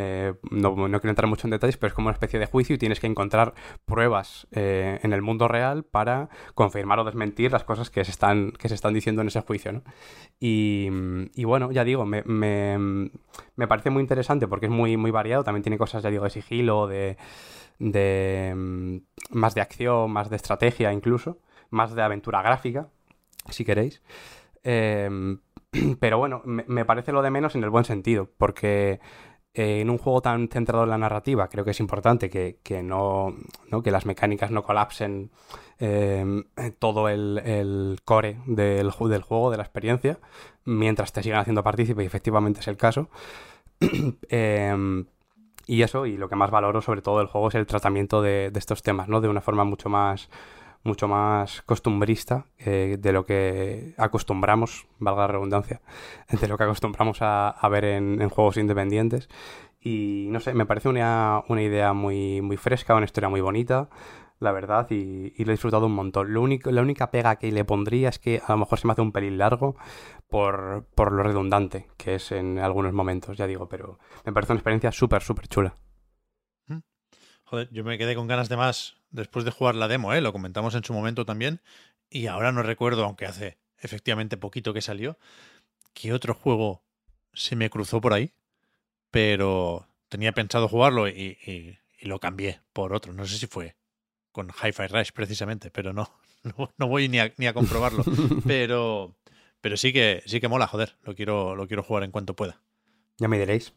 [0.00, 2.78] Eh, no, quiero entrar mucho en detalles, pero es como una especie de juicio y
[2.78, 3.52] tienes que encontrar
[3.84, 8.52] pruebas eh, en el mundo real para confirmar o desmentir las cosas que se están,
[8.52, 9.72] que se están diciendo en ese juicio.
[9.72, 9.82] ¿no?
[10.38, 10.88] Y,
[11.44, 13.10] bueno, ya digo, me, me-
[13.56, 15.42] me parece muy interesante porque es muy, muy variado.
[15.42, 17.16] También tiene cosas, ya digo, de sigilo, de,
[17.78, 18.96] de mm,
[19.30, 21.38] más de acción, más de estrategia incluso,
[21.70, 22.88] más de aventura gráfica,
[23.50, 24.02] si queréis.
[24.64, 25.40] Em,
[26.00, 29.00] pero bueno, me parece lo de menos en el buen sentido, porque
[29.58, 32.80] eh, en un juego tan centrado en la narrativa creo que es importante que, que
[32.80, 33.34] no,
[33.68, 33.82] ¿no?
[33.82, 35.32] que las mecánicas no colapsen
[35.80, 36.44] em,
[36.78, 40.20] todo el, core del juego, de la experiencia,
[40.64, 43.08] mientras te sigan haciendo partícipe y efectivamente es el caso.
[44.28, 45.06] Em,
[45.66, 48.50] y eso, y lo que más valoro sobre todo del juego es el tratamiento de,
[48.52, 49.20] de estos temas, ¿no?
[49.20, 50.30] De una forma mucho más,
[50.82, 55.80] mucho más costumbrista eh, de lo que acostumbramos, valga la redundancia,
[56.40, 59.28] de lo que acostumbramos a, a ver en, en juegos independientes.
[59.80, 63.88] Y no sé, me parece una, una idea muy, muy fresca, una historia muy bonita,
[64.40, 66.32] la verdad, y, y lo he disfrutado un montón.
[66.32, 68.92] Lo único, la única pega que le pondría es que a lo mejor se me
[68.92, 69.76] hace un pelín largo
[70.28, 74.58] por, por lo redundante que es en algunos momentos, ya digo, pero me parece una
[74.58, 75.74] experiencia súper, súper chula.
[77.44, 80.20] Joder, yo me quedé con ganas de más después de jugar la demo, ¿eh?
[80.20, 81.60] Lo comentamos en su momento también.
[82.10, 85.18] Y ahora no recuerdo, aunque hace efectivamente poquito que salió,
[85.94, 86.82] qué otro juego
[87.32, 88.32] se me cruzó por ahí.
[89.10, 93.12] Pero tenía pensado jugarlo y, y- y lo cambié por otro.
[93.12, 93.76] No sé si fue
[94.32, 96.12] con Hi-Fi Rush precisamente, pero no,
[96.42, 98.04] no, no voy ni a, ni a comprobarlo.
[98.46, 99.16] pero,
[99.60, 100.96] pero sí que sí que mola, joder.
[101.02, 102.60] Lo quiero, lo quiero jugar en cuanto pueda.
[103.18, 103.72] Ya me diréis.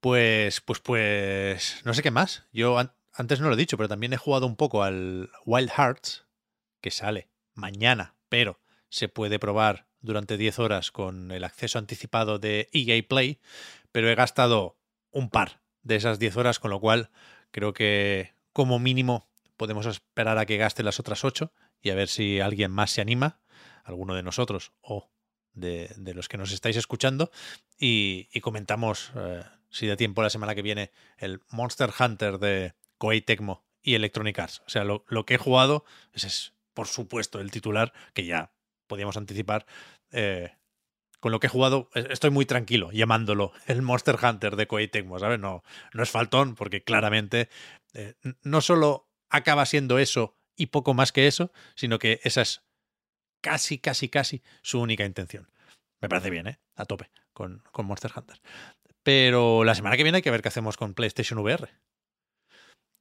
[0.00, 2.44] Pues, pues, pues, no sé qué más.
[2.52, 2.78] Yo
[3.16, 6.26] antes no lo he dicho, pero también he jugado un poco al Wild Hearts,
[6.80, 12.68] que sale mañana, pero se puede probar durante 10 horas con el acceso anticipado de
[12.72, 13.40] EA Play,
[13.90, 14.76] pero he gastado
[15.10, 17.10] un par de esas 10 horas, con lo cual
[17.50, 22.08] creo que como mínimo podemos esperar a que gaste las otras 8 y a ver
[22.08, 23.40] si alguien más se anima,
[23.82, 25.10] alguno de nosotros o
[25.54, 27.30] de, los que nos estáis escuchando,
[27.78, 32.74] y, y comentamos, eh, si da tiempo la semana que viene, el Monster Hunter de
[32.98, 34.62] Koei Tecmo y Electronic Arts.
[34.66, 38.52] O sea, lo, que he jugado es, es por supuesto, el titular, que ya
[38.86, 39.66] podíamos anticipar.
[40.12, 40.52] eh,
[41.20, 44.88] con lo que he jugado, e- estoy muy tranquilo llamándolo el Monster Hunter de Koei
[44.88, 45.38] Tecmo, ¿sabes?
[45.40, 47.48] No, no es faltón, porque claramente
[47.94, 52.62] eh, no solo acaba siendo eso y poco más que eso, sino que esa es
[53.40, 55.50] casi, casi, casi su única intención.
[56.00, 56.58] Me parece bien, ¿eh?
[56.74, 58.40] A tope con, con Monster Hunter.
[59.02, 61.68] Pero la semana que viene hay que ver qué hacemos con PlayStation VR.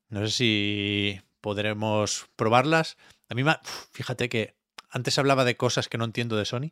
[0.10, 2.98] No sé si podremos probarlas.
[3.30, 3.58] A mí, me
[3.92, 4.56] fíjate que
[4.90, 6.72] antes hablaba de cosas que no entiendo de Sony.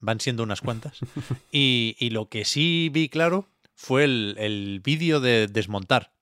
[0.00, 0.98] Van siendo unas cuantas.
[1.50, 6.12] Y, y lo que sí vi claro fue el, el vídeo de desmontar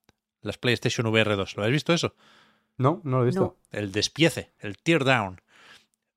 [0.41, 1.57] las PlayStation VR 2.
[1.57, 2.15] ¿Lo habéis visto eso?
[2.77, 3.57] No, no lo he visto.
[3.71, 5.41] El despiece, el teardown.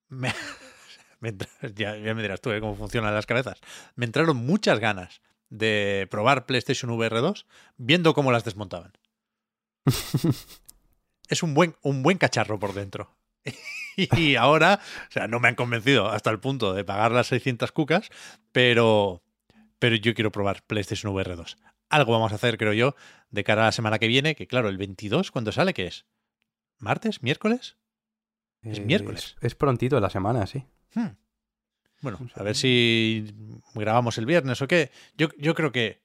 [0.10, 0.34] Me,
[1.20, 1.34] me
[1.76, 2.60] ya me dirás tú ¿eh?
[2.60, 3.60] cómo funcionan las cabezas.
[3.96, 7.46] Me entraron muchas ganas de probar PlayStation VR 2
[7.78, 8.94] viendo cómo las desmontaban.
[11.30, 13.16] es un buen, un buen cacharro por dentro.
[13.96, 17.72] y ahora, o sea, no me han convencido hasta el punto de pagar las 600
[17.72, 18.10] cucas,
[18.52, 19.24] pero,
[19.80, 21.58] pero yo quiero probar PlayStation VR 2.
[21.90, 22.96] Algo vamos a hacer, creo yo,
[23.30, 25.74] de cara a la semana que viene, que claro, el 22, ¿cuándo sale?
[25.74, 26.06] ¿Qué es?
[26.80, 27.22] ¿Martes?
[27.22, 27.78] ¿Miércoles?
[28.62, 29.36] Es miércoles.
[29.40, 30.66] Es, es prontito de la semana, sí.
[30.96, 31.16] Hmm.
[32.02, 33.26] Bueno, a ver si
[33.74, 34.92] grabamos el viernes o qué.
[35.16, 36.05] Yo, yo creo que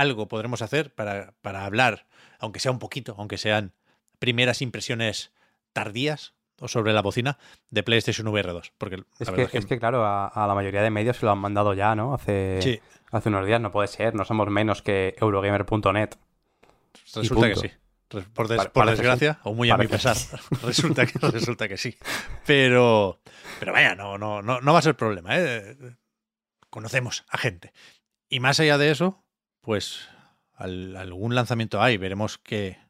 [0.00, 2.06] algo podremos hacer para, para hablar,
[2.38, 3.72] aunque sea un poquito, aunque sean
[4.18, 5.32] primeras impresiones
[5.72, 7.38] tardías o sobre la bocina
[7.70, 8.72] de PlayStation VR 2.
[8.76, 11.32] Porque la Es que, es que, claro, a, a la mayoría de medios se lo
[11.32, 12.12] han mandado ya, ¿no?
[12.14, 12.80] Hace, sí,
[13.10, 16.10] hace unos días, no puede ser, no somos menos que Eurogamer.net.
[17.14, 17.70] resulta que sí.
[18.34, 20.16] Por, des- desgracia, o muy a mi pesar,
[20.64, 21.96] resulta que, resulta que sí.
[22.44, 23.20] Pero,
[23.60, 25.30] pero vaya, no, no, no, no va a ser problema.
[25.38, 25.76] ¿eh?
[26.70, 27.72] Conocemos a gente.
[28.28, 29.22] Y más allá de eso,
[29.70, 30.00] pues
[30.56, 31.96] al- algún lanzamiento hay.
[31.96, 32.80] Veremos qué,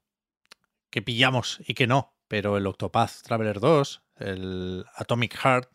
[0.88, 2.14] qué pillamos y qué no.
[2.26, 5.68] Pero el Octopath Traveler 2, el Atomic Heart,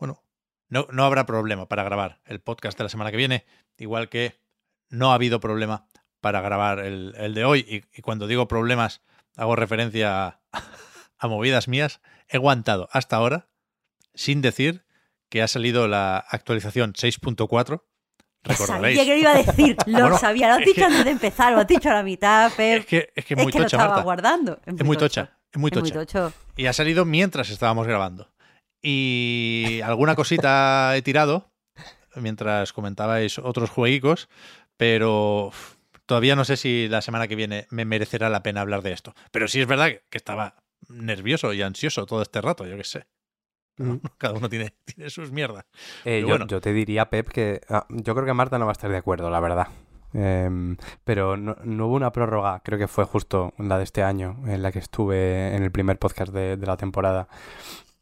[0.00, 0.24] bueno,
[0.68, 3.46] no, no habrá problema para grabar el podcast de la semana que viene.
[3.78, 4.40] Igual que
[4.88, 5.86] no ha habido problema
[6.20, 7.84] para grabar el, el de hoy.
[7.94, 9.02] Y, cuando digo problemas,
[9.36, 10.40] hago referencia
[11.18, 12.00] a movidas mías.
[12.26, 13.48] He aguantado hasta ahora
[14.12, 14.86] sin decir
[15.28, 17.84] que ha salido la actualización 6.4.
[18.46, 18.98] Recordaréis.
[18.98, 20.48] Sabía que lo iba a decir, lo Bueno, sabía.
[20.48, 22.86] Lo has dicho que- antes de empezar, lo has dicho a la mitad, pero Es
[22.86, 24.02] que es, que es es lo tocha, estaba Marta.
[24.02, 24.60] guardando.
[24.66, 25.38] Es muy tocha.
[25.52, 26.06] Es muy Es muy tocha.
[26.28, 26.32] tocho.
[26.56, 28.30] Y ha salido mientras estábamos grabando.
[28.82, 31.50] Y alguna cosita he tirado
[32.14, 34.28] mientras comentabais otros jueguicos,
[34.76, 35.50] pero
[36.06, 39.14] todavía no sé si la semana que viene me merecerá la pena hablar de esto.
[39.30, 40.56] Pero sí es verdad que estaba
[40.88, 43.06] nervioso y ansioso todo este rato, yo qué sé.
[44.18, 45.64] Cada uno tiene, tiene sus mierdas.
[46.04, 46.46] Eh, yo, bueno.
[46.46, 48.96] yo te diría, Pep, que ah, yo creo que Marta no va a estar de
[48.96, 49.68] acuerdo, la verdad.
[50.14, 54.36] Em, pero no, no hubo una prórroga, creo que fue justo la de este año,
[54.46, 57.28] en la que estuve en el primer podcast de, de la temporada,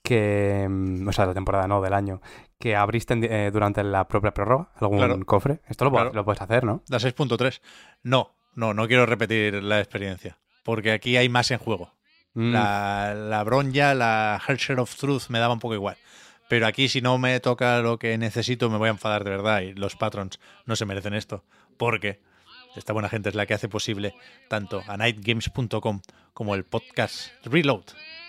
[0.03, 2.21] que, em, o sea, de la temporada no, del año,
[2.59, 5.19] que abriste en eh, durante la propia prórroga algún Claro.
[5.27, 5.61] cofre.
[5.67, 6.13] Esto lo, Claro.
[6.13, 6.83] lo puedes hacer, ¿no?
[6.89, 7.61] La 6.3.
[8.03, 10.39] No, no, no quiero repetir la experiencia.
[10.63, 11.91] Porque aquí hay más en juego.
[12.35, 15.97] Mm, La, la Bronja, la Herrscher of Truth me daba un poco igual.
[16.49, 19.61] Pero aquí, si no me toca lo que necesito, me voy a enfadar de verdad.
[19.63, 21.43] Y los patrons no se merecen esto.
[21.77, 22.21] Porque
[22.77, 24.15] esta buena gente es la que hace posible
[24.49, 26.01] tanto a nightgames.com
[26.33, 27.85] como el podcast Reload.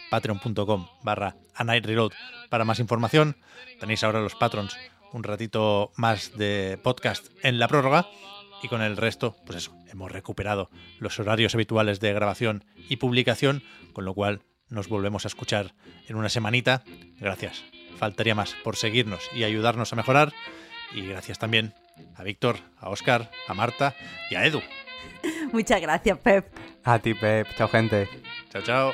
[0.09, 2.11] Patreon.com barra a night reload
[2.50, 3.38] para más información.
[3.80, 4.77] Tenéis ahora los patrons
[5.14, 8.08] un ratito más de podcast en la prórroga.
[8.66, 13.61] Y con el resto, pues eso, hemos recuperado los horarios habituales de grabación y publicación,
[13.94, 15.76] con lo cual nos volvemos a escuchar
[16.08, 16.84] en una semanita.
[17.19, 17.64] Gracias.
[18.00, 20.34] Faltaría más por seguirnos y ayudarnos a mejorar.
[20.95, 21.76] Y gracias también
[22.16, 23.94] a Víctor, a Oscar, a Marta
[24.32, 24.64] y a Edu.
[25.53, 26.48] Muchas gracias, Pep.
[26.84, 27.48] A ti, Pep.
[27.56, 28.10] Chao, gente.
[28.50, 28.94] Chao, chao.